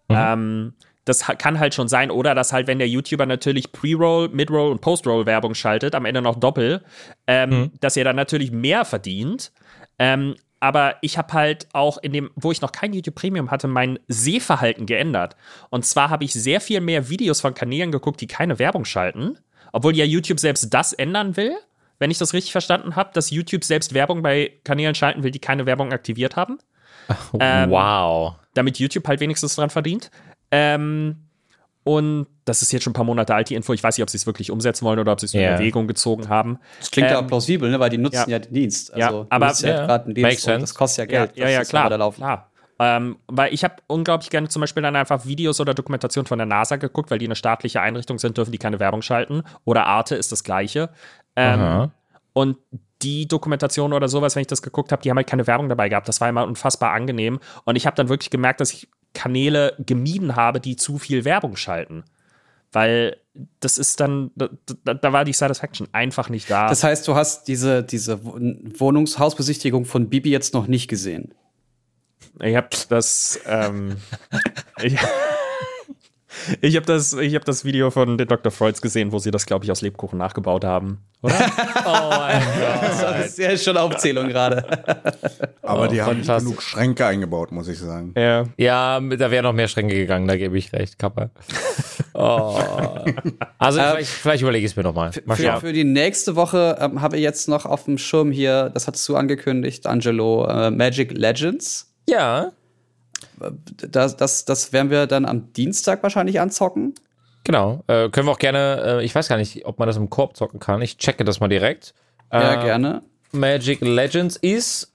Mhm. 0.10 0.16
Ähm, 0.16 0.74
das 1.10 1.26
kann 1.38 1.60
halt 1.60 1.74
schon 1.74 1.88
sein. 1.88 2.12
Oder 2.12 2.36
dass 2.36 2.54
halt, 2.54 2.68
wenn 2.68 2.80
der 2.80 2.88
YouTuber 2.88 3.26
natürlich 3.26 3.72
Pre-Roll, 3.72 4.30
Mid-Roll 4.30 4.72
und 4.72 4.82
Post-Roll 4.82 5.26
Werbung 5.26 5.56
schaltet, 5.56 5.96
am 5.96 6.06
Ende 6.06 6.22
noch 6.22 6.40
Doppel, 6.40 6.84
ähm, 7.28 7.50
mhm. 7.50 7.72
dass 7.82 7.98
er 7.98 8.06
dann 8.06 8.16
natürlich 8.16 8.52
mehr 8.52 8.86
verdient. 8.86 9.52
Ähm, 9.98 10.36
aber 10.62 10.96
ich 11.02 11.18
habe 11.18 11.34
halt 11.34 11.68
auch 11.74 11.98
in 11.98 12.12
dem, 12.12 12.32
wo 12.36 12.52
ich 12.52 12.62
noch 12.62 12.72
kein 12.72 12.94
YouTube 12.94 13.16
Premium 13.16 13.50
hatte, 13.50 13.68
mein 13.68 14.00
Sehverhalten 14.08 14.86
geändert. 14.86 15.36
Und 15.70 15.86
zwar 15.86 16.10
habe 16.10 16.24
ich 16.24 16.34
sehr 16.34 16.62
viel 16.62 16.82
mehr 16.82 17.10
Videos 17.10 17.42
von 17.42 17.54
Kanälen 17.54 17.92
geguckt, 17.92 18.20
die 18.22 18.28
keine 18.28 18.60
Werbung 18.60 18.86
schalten, 18.86 19.38
obwohl 19.72 19.96
ja 19.96 20.06
YouTube 20.06 20.40
selbst 20.40 20.74
das 20.74 20.94
ändern 20.94 21.38
will. 21.38 21.56
Wenn 21.98 22.12
ich 22.12 22.18
das 22.18 22.34
richtig 22.34 22.52
verstanden 22.52 22.96
habe, 22.96 23.12
dass 23.14 23.30
YouTube 23.30 23.64
selbst 23.64 23.94
Werbung 23.94 24.22
bei 24.22 24.54
Kanälen 24.64 24.96
schalten 24.96 25.24
will, 25.24 25.32
die 25.32 25.40
keine 25.40 25.66
Werbung 25.66 25.92
aktiviert 25.92 26.36
haben. 26.36 26.60
Ähm, 27.40 27.72
wow. 27.72 28.36
Damit 28.54 28.78
YouTube 28.80 29.08
halt 29.08 29.20
wenigstens 29.20 29.56
dran 29.56 29.70
verdient. 29.70 30.12
Ähm, 30.52 31.30
und 31.84 32.28
das 32.46 32.62
ist 32.62 32.72
jetzt 32.72 32.84
schon 32.84 32.92
ein 32.92 32.94
paar 32.94 33.06
Monate 33.06 33.34
alt, 33.34 33.50
die 33.50 33.56
Info. 33.56 33.74
Ich 33.74 33.84
weiß 33.84 33.98
nicht, 33.98 34.04
ob 34.04 34.10
sie 34.10 34.18
es 34.18 34.26
wirklich 34.26 34.52
umsetzen 34.52 34.86
wollen 34.86 35.00
oder 35.00 35.12
ob 35.12 35.20
sie 35.20 35.28
es 35.28 35.34
yeah. 35.34 35.48
in 35.48 35.54
Erwägung 35.54 35.88
gezogen 35.88 36.30
haben. 36.30 36.60
Das 36.80 36.92
klingt 36.92 37.10
ähm, 37.10 37.16
ja 37.16 37.22
plausibel, 37.22 37.70
ne? 37.70 37.80
weil 37.80 37.90
die 37.90 37.98
nutzen 37.98 38.30
ja, 38.30 38.38
ja 38.38 38.40
den 38.40 38.54
Dienst. 38.54 38.94
Also, 38.94 39.22
ja, 39.22 39.28
aber 39.30 39.52
ja, 39.54 39.70
ja. 39.70 39.96
einen 39.96 40.14
Dienst 40.14 40.48
das 40.48 40.76
kostet 40.76 41.10
ja 41.10 41.26
Geld. 41.26 41.38
Ja, 41.38 41.50
ja, 41.50 41.64
klar. 41.64 42.12
klar. 42.12 42.52
Ähm, 42.82 43.18
weil 43.28 43.54
ich 43.54 43.64
habe 43.64 43.76
unglaublich 43.88 44.30
gerne 44.30 44.48
zum 44.48 44.62
Beispiel 44.62 44.82
dann 44.84 44.96
einfach 44.96 45.26
Videos 45.26 45.60
oder 45.60 45.74
Dokumentationen 45.74 46.28
von 46.28 46.38
der 46.38 46.46
NASA 46.46 46.78
geguckt, 46.78 47.12
weil 47.12 47.20
die 47.20 47.26
eine 47.26 47.36
staatliche 47.36 47.82
Einrichtung 47.82 48.20
sind, 48.20 48.38
dürfen 48.38 48.52
die 48.52 48.58
keine 48.58 48.80
Werbung 48.80 49.02
schalten. 49.02 49.44
Oder 49.66 49.86
Arte 49.86 50.16
ist 50.16 50.32
das 50.32 50.44
Gleiche. 50.44 50.90
Ähm, 51.36 51.92
und 52.34 52.58
die 53.02 53.28
Dokumentation 53.28 53.94
oder 53.94 54.08
sowas, 54.08 54.36
wenn 54.36 54.42
ich 54.42 54.48
das 54.48 54.62
geguckt 54.62 54.92
habe, 54.92 55.02
die 55.02 55.10
haben 55.10 55.18
halt 55.18 55.28
keine 55.28 55.48
Werbung 55.48 55.70
dabei 55.70 55.90
gehabt. 55.90 56.08
Das 56.08 56.22
war 56.22 56.30
immer 56.30 56.46
unfassbar 56.46 56.92
angenehm. 56.92 57.40
Und 57.66 57.76
ich 57.76 57.86
habe 57.86 57.96
dann 57.96 58.10
wirklich 58.10 58.30
gemerkt, 58.30 58.62
dass 58.62 58.72
ich 58.74 58.90
Kanäle 59.14 59.76
gemieden 59.80 60.36
habe, 60.36 60.60
die 60.60 60.76
zu 60.76 60.98
viel 60.98 61.26
Werbung 61.26 61.56
schalten. 61.56 62.04
Weil 62.72 63.18
das 63.60 63.78
ist 63.78 64.00
dann, 64.00 64.32
da, 64.36 64.50
da, 64.94 65.14
war 65.14 65.26
die 65.26 65.34
Satisfaction 65.34 65.88
einfach 65.92 66.30
nicht 66.30 66.50
da. 66.52 66.68
Das 66.68 66.84
heißt, 66.84 67.08
du 67.08 67.16
hast 67.16 67.48
diese, 67.48 67.84
diese 67.84 68.24
Wohnungshausbesichtigung 68.24 69.86
von 69.86 70.10
Bibi 70.10 70.30
jetzt 70.30 70.54
noch 70.54 70.68
nicht 70.68 70.88
gesehen. 70.88 71.34
Ich 72.42 72.56
habe 72.56 72.70
das, 72.90 73.40
ähm, 73.46 73.98
ich, 74.84 74.98
ich 76.62 76.76
habe 76.76 76.86
das, 76.86 77.16
hab 77.16 77.46
das 77.46 77.66
Video 77.66 77.92
von 77.92 78.18
den 78.18 78.28
Dr. 78.28 78.52
Freuds 78.52 78.82
gesehen, 78.82 79.12
wo 79.12 79.20
sie 79.20 79.32
das, 79.32 79.46
glaube 79.46 79.66
ich, 79.66 79.72
aus 79.72 79.82
Lebkuchen 79.82 80.18
nachgebaut 80.18 80.64
haben. 80.64 81.00
Oder? 81.22 81.36
oh 81.86 82.10
mein 82.10 82.42
Gott. 82.42 83.02
Das 83.02 83.28
ist 83.28 83.40
ja 83.40 83.58
schon 83.58 83.78
Aufzählung 83.78 84.30
gerade. 84.30 84.66
Aber 85.62 85.84
oh, 85.84 85.88
die 85.88 86.02
haben 86.02 86.20
nicht 86.20 86.38
genug 86.38 86.62
Schränke 86.62 87.06
eingebaut, 87.06 87.52
muss 87.52 87.68
ich 87.68 87.78
sagen. 87.78 88.14
Ja, 88.16 88.46
ja 88.58 89.00
da 89.00 89.32
wären 89.32 89.44
noch 89.44 89.54
mehr 89.54 89.68
Schränke 89.68 89.96
gegangen, 89.96 90.28
da 90.28 90.38
gebe 90.38 90.58
ich 90.58 90.72
recht, 90.74 90.98
Kappa. 90.98 91.30
Oh. 92.14 92.60
Also 93.58 93.80
äh, 93.80 93.92
vielleicht, 93.92 94.10
vielleicht 94.10 94.42
überlege 94.42 94.66
ich 94.66 94.72
es 94.72 94.76
mir 94.76 94.84
nochmal. 94.84 95.12
Für, 95.12 95.60
für 95.60 95.74
die 95.74 95.84
nächste 95.84 96.36
Woche 96.36 96.78
ähm, 96.80 97.02
habe 97.02 97.18
ich 97.18 97.24
jetzt 97.24 97.48
noch 97.48 97.66
auf 97.66 97.86
dem 97.86 97.98
Schirm 97.98 98.32
hier, 98.32 98.70
das 98.74 98.88
hattest 98.88 99.08
du 99.08 99.16
angekündigt, 99.16 99.86
Angelo, 99.86 100.48
äh, 100.48 100.72
Magic 100.72 101.12
Legends. 101.12 101.94
Ja 102.08 102.52
das, 103.90 104.18
das, 104.18 104.46
das 104.46 104.74
werden 104.74 104.90
wir 104.90 105.08
dann 105.08 105.26
am 105.26 105.54
Dienstag 105.54 106.04
wahrscheinlich 106.04 106.40
anzocken. 106.40 106.94
Genau. 107.44 107.84
Äh, 107.88 108.10
können 108.10 108.28
wir 108.28 108.32
auch 108.32 108.40
gerne, 108.40 109.00
äh, 109.00 109.06
ich 109.06 109.16
weiß 109.16 109.28
gar 109.28 109.38
nicht, 109.38 109.66
ob 109.66 109.80
man 109.80 109.88
das 109.88 109.98
im 109.98 110.10
Korb 110.10 110.36
zocken 110.36 110.60
kann. 110.60 110.82
Ich 110.82 110.98
checke 110.98 111.24
das 111.24 111.40
mal 111.40 111.48
direkt. 111.48 111.94
Ja, 112.32 112.62
äh, 112.62 112.64
gerne. 112.66 113.02
Magic 113.32 113.82
Legends 113.82 114.36
ist 114.36 114.94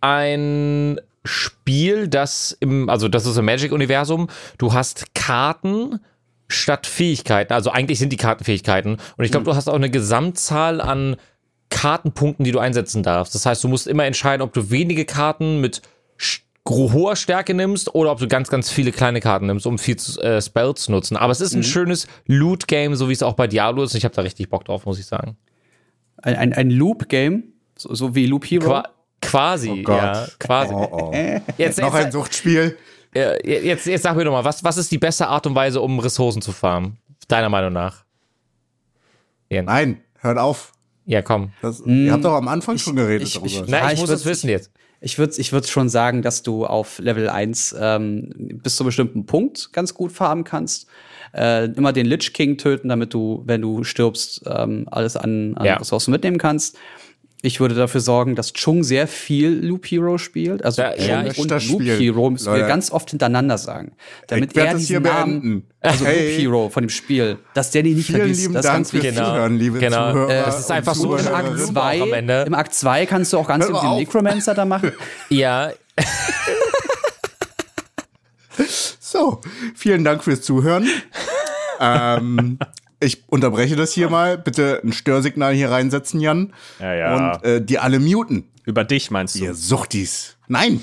ein 0.00 1.00
Spiel, 1.24 2.08
das 2.08 2.56
im, 2.60 2.88
also 2.88 3.08
das 3.08 3.26
ist 3.26 3.36
im 3.36 3.44
Magic-Universum. 3.44 4.28
Du 4.58 4.72
hast 4.72 5.14
Karten 5.14 6.00
statt 6.48 6.86
Fähigkeiten. 6.86 7.52
Also 7.52 7.70
eigentlich 7.70 7.98
sind 7.98 8.12
die 8.12 8.16
Karten 8.16 8.44
Fähigkeiten. 8.44 8.98
Und 9.16 9.24
ich 9.24 9.30
glaube, 9.30 9.44
mhm. 9.44 9.50
du 9.50 9.56
hast 9.56 9.68
auch 9.68 9.74
eine 9.74 9.90
Gesamtzahl 9.90 10.80
an 10.80 11.16
Kartenpunkten, 11.70 12.44
die 12.44 12.52
du 12.52 12.58
einsetzen 12.58 13.02
darfst. 13.02 13.34
Das 13.34 13.46
heißt, 13.46 13.64
du 13.64 13.68
musst 13.68 13.86
immer 13.86 14.04
entscheiden, 14.04 14.42
ob 14.42 14.52
du 14.52 14.70
wenige 14.70 15.04
Karten 15.04 15.60
mit 15.60 15.82
hoher 16.68 17.16
Stärke 17.16 17.54
nimmst 17.54 17.94
oder 17.94 18.10
ob 18.10 18.18
du 18.18 18.28
ganz, 18.28 18.48
ganz 18.48 18.70
viele 18.70 18.90
kleine 18.90 19.20
Karten 19.20 19.46
nimmst, 19.46 19.66
um 19.66 19.78
viel 19.78 19.96
äh, 20.20 20.40
Spells 20.40 20.84
zu 20.84 20.92
nutzen. 20.92 21.16
Aber 21.16 21.30
es 21.30 21.40
ist 21.40 21.54
ein 21.54 21.58
mhm. 21.58 21.64
schönes 21.64 22.06
Loot-Game, 22.26 22.94
so 22.96 23.08
wie 23.08 23.12
es 23.12 23.22
auch 23.22 23.34
bei 23.34 23.46
Diablo 23.46 23.82
ist. 23.82 23.94
Ich 23.94 24.04
habe 24.04 24.14
da 24.14 24.22
richtig 24.22 24.48
Bock 24.48 24.64
drauf, 24.64 24.86
muss 24.86 24.98
ich 24.98 25.06
sagen. 25.06 25.36
Ein, 26.22 26.36
ein, 26.36 26.52
ein 26.54 26.70
Loop-Game? 26.70 27.44
So, 27.76 27.94
so, 27.94 28.14
wie 28.14 28.26
Loop 28.26 28.44
Hero? 28.44 28.66
Qua 28.66 28.84
quasi, 29.20 29.84
oh 29.86 29.90
ja, 29.90 30.26
quasi. 30.38 30.74
Oh, 30.74 30.88
oh. 30.90 31.12
Jetzt, 31.58 31.80
Noch 31.80 31.94
ein 31.94 32.12
Suchtspiel. 32.12 32.76
Jetzt, 33.14 33.86
jetzt 33.86 34.02
sag 34.02 34.16
mir 34.16 34.24
doch 34.24 34.32
mal, 34.32 34.44
was, 34.44 34.62
was 34.64 34.76
ist 34.76 34.90
die 34.90 34.98
beste 34.98 35.28
Art 35.28 35.46
und 35.46 35.54
Weise, 35.54 35.80
um 35.80 35.98
Ressourcen 35.98 36.42
zu 36.42 36.52
farmen? 36.52 36.98
Deiner 37.28 37.48
Meinung 37.48 37.72
nach? 37.72 38.04
Jens. 39.48 39.66
Nein, 39.66 40.00
hört 40.18 40.38
auf. 40.38 40.72
Ja, 41.06 41.22
komm. 41.22 41.52
Das, 41.62 41.80
ihr 41.80 42.12
habt 42.12 42.24
doch 42.24 42.34
am 42.34 42.48
Anfang 42.48 42.76
ich, 42.76 42.82
schon 42.82 42.96
geredet 42.96 43.28
ich, 43.28 43.34
darüber. 43.34 43.46
Ich, 43.46 43.62
Na, 43.66 43.92
ich, 43.92 44.00
muss 44.00 44.10
es 44.10 44.24
wissen 44.24 44.48
jetzt. 44.48 44.70
Ich 45.04 45.18
würde 45.18 45.34
ich 45.36 45.52
würd 45.52 45.68
schon 45.68 45.90
sagen, 45.90 46.22
dass 46.22 46.42
du 46.42 46.64
auf 46.64 46.98
Level 46.98 47.28
1 47.28 47.76
ähm, 47.78 48.30
bis 48.62 48.76
zu 48.76 48.82
einem 48.82 48.88
bestimmten 48.88 49.26
Punkt 49.26 49.70
ganz 49.74 49.92
gut 49.92 50.12
farmen 50.12 50.44
kannst. 50.44 50.86
Äh, 51.34 51.66
immer 51.66 51.92
den 51.92 52.06
Lich 52.06 52.32
King 52.32 52.56
töten, 52.56 52.88
damit 52.88 53.12
du, 53.12 53.42
wenn 53.44 53.60
du 53.60 53.84
stirbst, 53.84 54.42
ähm, 54.46 54.86
alles 54.90 55.16
an, 55.16 55.56
an 55.56 55.66
ja. 55.66 55.76
Ressourcen 55.76 56.10
mitnehmen 56.10 56.38
kannst. 56.38 56.78
Ich 57.44 57.60
würde 57.60 57.74
dafür 57.74 58.00
sorgen, 58.00 58.36
dass 58.36 58.54
Chung 58.54 58.82
sehr 58.84 59.06
viel 59.06 59.50
Loop 59.50 59.84
Hero 59.84 60.16
spielt. 60.16 60.64
Also 60.64 60.80
ja, 60.80 60.96
ja 60.96 61.20
und 61.36 61.50
Loop 61.50 61.60
Spiel. 61.60 61.98
Hero 61.98 62.30
müssen 62.30 62.54
wir 62.54 62.62
ganz 62.62 62.90
oft 62.90 63.10
hintereinander 63.10 63.58
sagen. 63.58 63.92
Damit 64.28 64.56
er 64.56 64.72
diesen 64.72 65.02
Namen, 65.02 65.66
also 65.82 66.06
hey. 66.06 66.30
Loop 66.30 66.40
Hero 66.40 66.68
von 66.70 66.84
dem 66.84 66.88
Spiel, 66.88 67.36
dass 67.52 67.70
der 67.70 67.82
die 67.82 67.92
nicht 67.92 68.06
Vielen 68.06 68.20
vergisst. 68.20 68.40
Lieben 68.40 68.54
das 68.54 68.64
ist 68.64 68.72
ganz 68.72 68.92
wichtig. 68.94 69.14
Genau. 69.14 69.28
Zuhören, 69.28 69.58
liebe 69.58 69.78
genau. 69.78 70.12
Zuhörer. 70.12 70.30
Äh, 70.30 70.42
das 70.42 70.60
ist 70.60 70.70
einfach 70.70 70.94
so 70.94 71.16
im 71.16 71.26
Akt 71.26 71.60
2. 71.60 72.44
Im 72.46 72.54
Akt 72.54 72.74
2 72.74 73.04
kannst 73.04 73.34
du 73.34 73.38
auch 73.38 73.46
ganz 73.46 73.66
viel 73.66 73.74
mit 73.74 73.82
dem 73.82 73.96
Necromancer 73.96 74.54
da 74.54 74.64
machen. 74.64 74.92
ja. 75.28 75.70
so, 78.98 79.42
vielen 79.74 80.02
Dank 80.02 80.24
fürs 80.24 80.40
Zuhören. 80.40 80.88
ähm, 81.78 82.58
ich 83.04 83.28
unterbreche 83.28 83.76
das 83.76 83.92
hier 83.92 84.08
mal. 84.08 84.38
Bitte 84.38 84.80
ein 84.82 84.92
Störsignal 84.92 85.54
hier 85.54 85.70
reinsetzen, 85.70 86.20
Jan. 86.20 86.52
Ja, 86.80 86.94
ja. 86.94 87.14
Und 87.14 87.44
äh, 87.44 87.64
die 87.64 87.78
alle 87.78 88.00
muten. 88.00 88.50
Über 88.64 88.84
dich 88.84 89.10
meinst 89.10 89.34
du? 89.34 89.44
Ihr 89.44 89.54
Suchtis. 89.54 90.36
Nein. 90.48 90.80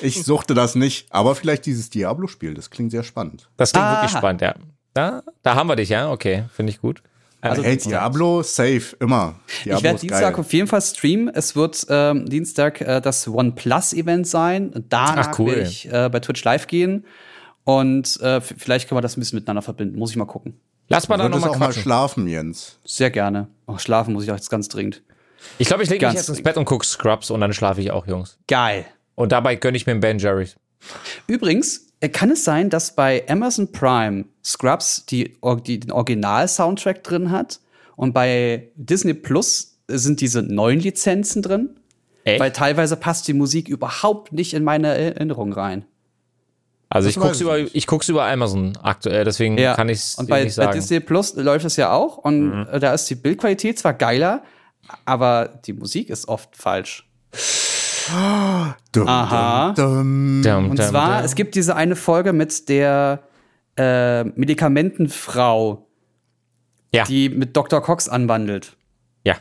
Ich 0.00 0.22
suchte 0.24 0.54
das 0.54 0.74
nicht. 0.76 1.06
Aber 1.10 1.34
vielleicht 1.34 1.66
dieses 1.66 1.90
Diablo-Spiel. 1.90 2.54
Das 2.54 2.70
klingt 2.70 2.90
sehr 2.90 3.02
spannend. 3.02 3.50
Das 3.56 3.72
klingt 3.72 3.86
Aha. 3.86 3.96
wirklich 3.96 4.16
spannend, 4.16 4.40
ja. 4.40 4.54
Da, 4.94 5.22
da 5.42 5.54
haben 5.54 5.68
wir 5.68 5.76
dich, 5.76 5.90
ja. 5.90 6.10
Okay, 6.10 6.44
finde 6.52 6.70
ich 6.70 6.80
gut. 6.80 7.02
Also 7.42 7.62
hey, 7.62 7.76
Diablo, 7.78 8.42
safe, 8.42 8.96
immer. 9.00 9.40
Diablo 9.64 9.78
ich 9.78 9.84
werde 9.84 10.00
Dienstag 10.00 10.34
geil. 10.34 10.40
auf 10.40 10.52
jeden 10.52 10.68
Fall 10.68 10.82
streamen. 10.82 11.28
Es 11.28 11.56
wird 11.56 11.86
ähm, 11.88 12.26
Dienstag 12.26 12.80
äh, 12.82 13.00
das 13.00 13.26
OnePlus-Event 13.26 14.26
sein. 14.26 14.84
Danach 14.88 15.28
Ach, 15.28 15.38
cool. 15.38 15.48
werde 15.48 15.62
ich 15.62 15.90
äh, 15.90 16.10
bei 16.10 16.20
Twitch 16.20 16.44
live 16.44 16.66
gehen. 16.66 17.06
Und 17.64 18.20
äh, 18.20 18.40
vielleicht 18.40 18.88
können 18.88 18.98
wir 18.98 19.02
das 19.02 19.16
ein 19.16 19.20
bisschen 19.20 19.38
miteinander 19.38 19.62
verbinden. 19.62 19.98
Muss 19.98 20.10
ich 20.10 20.16
mal 20.16 20.26
gucken. 20.26 20.60
Lass 20.90 21.08
mal 21.08 21.16
da 21.16 21.28
nochmal 21.28 21.56
mal 21.56 21.72
schlafen, 21.72 22.26
Jens. 22.26 22.78
Sehr 22.84 23.10
gerne. 23.10 23.46
Oh, 23.66 23.78
schlafen 23.78 24.12
muss 24.12 24.24
ich 24.24 24.30
auch 24.32 24.36
jetzt 24.36 24.50
ganz 24.50 24.68
dringend. 24.68 25.02
Ich 25.56 25.68
glaube, 25.68 25.84
ich 25.84 25.88
lege 25.88 26.04
mich 26.06 26.16
jetzt 26.16 26.28
ins 26.28 26.42
Bett 26.42 26.56
und 26.56 26.64
gucke 26.64 26.84
Scrubs 26.84 27.30
und 27.30 27.40
dann 27.40 27.52
schlafe 27.52 27.80
ich 27.80 27.92
auch, 27.92 28.06
Jungs. 28.08 28.38
Geil. 28.48 28.84
Und 29.14 29.30
dabei 29.30 29.54
gönne 29.54 29.76
ich 29.76 29.86
mir 29.86 29.92
einen 29.92 30.00
Ben 30.00 30.18
Jerry's. 30.18 30.56
Übrigens, 31.28 31.92
äh, 32.00 32.08
kann 32.08 32.30
es 32.32 32.44
sein, 32.44 32.70
dass 32.70 32.96
bei 32.96 33.24
Amazon 33.28 33.70
Prime 33.70 34.24
Scrubs 34.44 35.06
die, 35.06 35.36
die 35.64 35.80
den 35.80 35.92
Original-Soundtrack 35.92 37.04
drin 37.04 37.30
hat 37.30 37.60
und 37.94 38.12
bei 38.12 38.70
Disney 38.74 39.14
Plus 39.14 39.78
sind 39.86 40.20
diese 40.20 40.42
neuen 40.42 40.80
Lizenzen 40.80 41.42
drin? 41.42 41.76
Echt? 42.24 42.40
Weil 42.40 42.50
teilweise 42.50 42.96
passt 42.96 43.28
die 43.28 43.32
Musik 43.32 43.68
überhaupt 43.68 44.32
nicht 44.32 44.54
in 44.54 44.64
meine 44.64 44.88
Erinnerung 44.88 45.52
rein. 45.52 45.84
Also 46.92 47.06
das 47.06 47.16
ich 47.16 47.22
guck's 47.22 47.40
über, 47.40 47.58
ich 47.58 47.86
guck's 47.86 48.08
über 48.08 48.26
Amazon 48.26 48.76
aktuell, 48.82 49.24
deswegen 49.24 49.56
ja. 49.56 49.74
kann 49.74 49.88
ich's 49.88 50.16
und 50.16 50.28
bei, 50.28 50.42
nicht 50.42 50.54
sagen. 50.54 50.70
bei 50.70 50.74
Disney 50.74 50.98
Plus 50.98 51.34
läuft 51.36 51.64
es 51.64 51.76
ja 51.76 51.92
auch 51.92 52.18
und 52.18 52.50
mhm. 52.50 52.80
da 52.80 52.92
ist 52.92 53.08
die 53.08 53.14
Bildqualität 53.14 53.78
zwar 53.78 53.94
geiler, 53.94 54.42
aber 55.04 55.60
die 55.64 55.72
Musik 55.72 56.10
ist 56.10 56.26
oft 56.26 56.56
falsch. 56.56 57.08
Dum, 58.90 59.06
Aha. 59.06 59.72
Dum, 59.74 60.42
dum. 60.44 60.70
Und 60.70 60.82
zwar, 60.82 61.22
es 61.22 61.36
gibt 61.36 61.54
diese 61.54 61.76
eine 61.76 61.94
Folge 61.94 62.32
mit 62.32 62.68
der 62.68 63.22
äh, 63.76 64.24
Medikamentenfrau, 64.24 65.86
ja. 66.92 67.04
die 67.04 67.28
mit 67.28 67.56
Dr. 67.56 67.80
Cox 67.82 68.08
anwandelt. 68.08 68.76
Ja. 69.22 69.36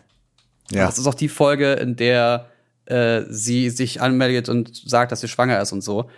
ja. 0.69 0.85
Das 0.85 0.99
ist 0.99 1.07
auch 1.07 1.15
die 1.15 1.29
Folge, 1.29 1.73
in 1.73 1.95
der 1.95 2.45
äh, 2.85 3.23
sie 3.27 3.71
sich 3.71 4.01
anmeldet 4.01 4.49
und 4.49 4.75
sagt, 4.75 5.11
dass 5.11 5.21
sie 5.21 5.27
schwanger 5.27 5.59
ist 5.59 5.71
und 5.71 5.81
so 5.81 6.09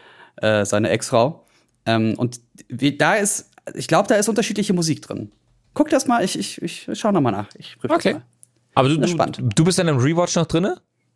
äh, 0.41 0.65
seine 0.65 0.89
Ex-Frau. 0.89 1.45
Ähm, 1.85 2.15
und 2.17 2.41
wie, 2.67 2.97
da 2.97 3.15
ist, 3.15 3.49
ich 3.73 3.87
glaube, 3.87 4.07
da 4.07 4.15
ist 4.15 4.29
unterschiedliche 4.29 4.73
Musik 4.73 5.01
drin. 5.01 5.31
Guck 5.73 5.89
das 5.89 6.05
mal, 6.05 6.23
ich, 6.23 6.37
ich, 6.37 6.61
ich 6.61 6.89
schau 6.93 7.11
noch 7.11 7.21
mal 7.21 7.31
nach. 7.31 7.47
Ich 7.57 7.77
okay. 7.87 8.13
Mal. 8.13 8.23
Aber 8.73 8.89
du, 8.89 8.97
du, 8.97 9.41
du 9.41 9.63
bist 9.63 9.79
dann 9.79 9.87
im 9.87 9.97
Rewatch 9.97 10.35
noch 10.35 10.45
drin? 10.45 10.69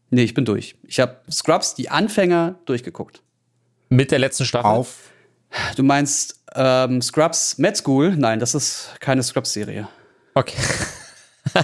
Nee, 0.10 0.24
ich 0.24 0.34
bin 0.34 0.46
durch. 0.46 0.76
Ich 0.84 1.00
habe 1.00 1.20
Scrubs, 1.30 1.76
die 1.76 1.90
Anfänger, 1.90 2.60
durchgeguckt. 2.66 3.22
Mit 3.90 4.12
der 4.12 4.20
letzten 4.20 4.46
Staffel? 4.46 4.70
Auf. 4.70 5.12
Du 5.76 5.84
meinst 5.84 6.44
ähm, 6.54 7.02
Scrubs 7.02 7.58
Med 7.58 7.78
School? 7.78 8.16
Nein, 8.16 8.40
das 8.40 8.56
ist 8.56 8.96
keine 9.00 9.24
Scrubs-Serie. 9.24 9.88
Okay. 10.34 10.58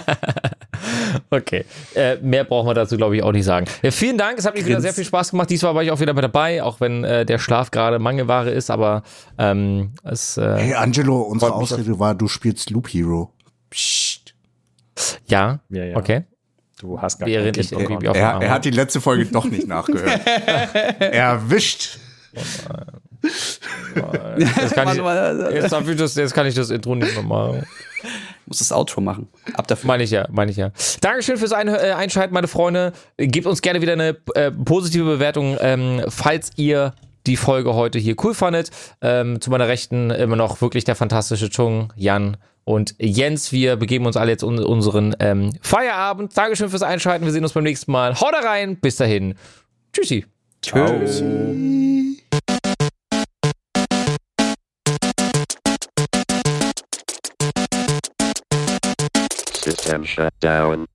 okay. 1.30 1.64
Äh, 1.94 2.16
mehr 2.16 2.44
brauchen 2.44 2.68
wir 2.68 2.74
dazu, 2.74 2.96
glaube 2.96 3.16
ich, 3.16 3.22
auch 3.22 3.32
nicht 3.32 3.44
sagen. 3.44 3.66
Ja, 3.82 3.90
vielen 3.90 4.18
Dank. 4.18 4.38
Es 4.38 4.46
hat 4.46 4.54
mir 4.54 4.64
wieder 4.64 4.80
sehr 4.80 4.92
viel 4.92 5.04
Spaß 5.04 5.30
gemacht. 5.30 5.50
Diesmal 5.50 5.74
war 5.74 5.82
ich 5.82 5.90
auch 5.90 6.00
wieder 6.00 6.14
mit 6.14 6.24
dabei, 6.24 6.62
auch 6.62 6.80
wenn 6.80 7.04
äh, 7.04 7.24
der 7.24 7.38
Schlaf 7.38 7.70
gerade 7.70 7.98
Mangelware 7.98 8.50
ist, 8.50 8.70
aber 8.70 9.02
ähm, 9.38 9.92
es. 10.04 10.36
Äh, 10.36 10.56
hey, 10.58 10.74
Angelo, 10.74 11.22
unsere 11.22 11.52
Ausrede 11.52 11.98
war, 11.98 12.14
du 12.14 12.28
spielst 12.28 12.70
Loop 12.70 12.88
Hero. 12.88 13.32
Psst. 13.70 14.34
Ja, 15.26 15.60
ja, 15.70 15.84
ja. 15.84 15.96
okay. 15.96 16.24
Du 16.78 17.00
hast 17.00 17.18
gar 17.18 17.28
Während 17.28 17.56
ich 17.56 17.70
irgendwie 17.70 18.08
auf 18.08 18.16
er, 18.16 18.42
er 18.42 18.50
hat 18.50 18.64
die 18.64 18.70
letzte 18.70 19.00
Folge 19.00 19.26
doch 19.26 19.44
nicht 19.44 19.68
nachgehört. 19.68 20.20
Erwischt. 20.98 21.98
Jetzt 22.32 22.66
kann, 24.74 24.88
ich, 24.88 24.96
jetzt, 25.52 25.88
ich 25.88 25.96
das, 25.96 26.16
jetzt 26.16 26.34
kann 26.34 26.46
ich 26.46 26.54
das 26.54 26.70
Intro 26.70 26.96
nicht 26.96 27.14
mehr 27.14 27.22
machen 27.22 27.64
muss 28.46 28.58
das 28.58 28.72
Outro 28.72 29.00
machen. 29.00 29.28
Ab 29.54 29.66
dafür. 29.66 29.88
Meine 29.88 30.02
ich 30.02 30.10
ja, 30.10 30.26
meine 30.30 30.50
ich 30.50 30.56
ja. 30.56 30.70
Dankeschön 31.00 31.36
fürs 31.36 31.52
Ein 31.52 31.68
äh, 31.68 31.94
Einschalten, 31.96 32.34
meine 32.34 32.48
Freunde. 32.48 32.92
Gebt 33.16 33.46
uns 33.46 33.62
gerne 33.62 33.80
wieder 33.80 33.92
eine 33.92 34.16
äh, 34.34 34.50
positive 34.50 35.04
Bewertung, 35.04 35.56
ähm, 35.60 36.02
falls 36.08 36.50
ihr 36.56 36.94
die 37.26 37.36
Folge 37.36 37.74
heute 37.74 37.98
hier 37.98 38.16
cool 38.24 38.34
fandet. 38.34 38.70
Ähm, 39.00 39.40
zu 39.40 39.50
meiner 39.50 39.68
Rechten 39.68 40.10
immer 40.10 40.36
noch 40.36 40.60
wirklich 40.60 40.84
der 40.84 40.96
fantastische 40.96 41.50
Chung, 41.50 41.92
Jan 41.96 42.36
und 42.64 42.94
Jens. 42.98 43.52
Wir 43.52 43.76
begeben 43.76 44.06
uns 44.06 44.16
alle 44.16 44.32
jetzt 44.32 44.42
in 44.42 44.58
unseren 44.58 45.14
ähm, 45.20 45.52
Feierabend. 45.60 46.36
Dankeschön 46.36 46.68
fürs 46.68 46.82
Einschalten. 46.82 47.24
Wir 47.24 47.32
sehen 47.32 47.44
uns 47.44 47.52
beim 47.52 47.64
nächsten 47.64 47.92
Mal. 47.92 48.18
Haut 48.20 48.34
rein. 48.34 48.76
Bis 48.76 48.96
dahin. 48.96 49.34
Tschüssi. 49.92 50.26
Tschüss. 50.62 51.22
System 59.62 60.02
shut 60.02 60.34
down. 60.40 60.88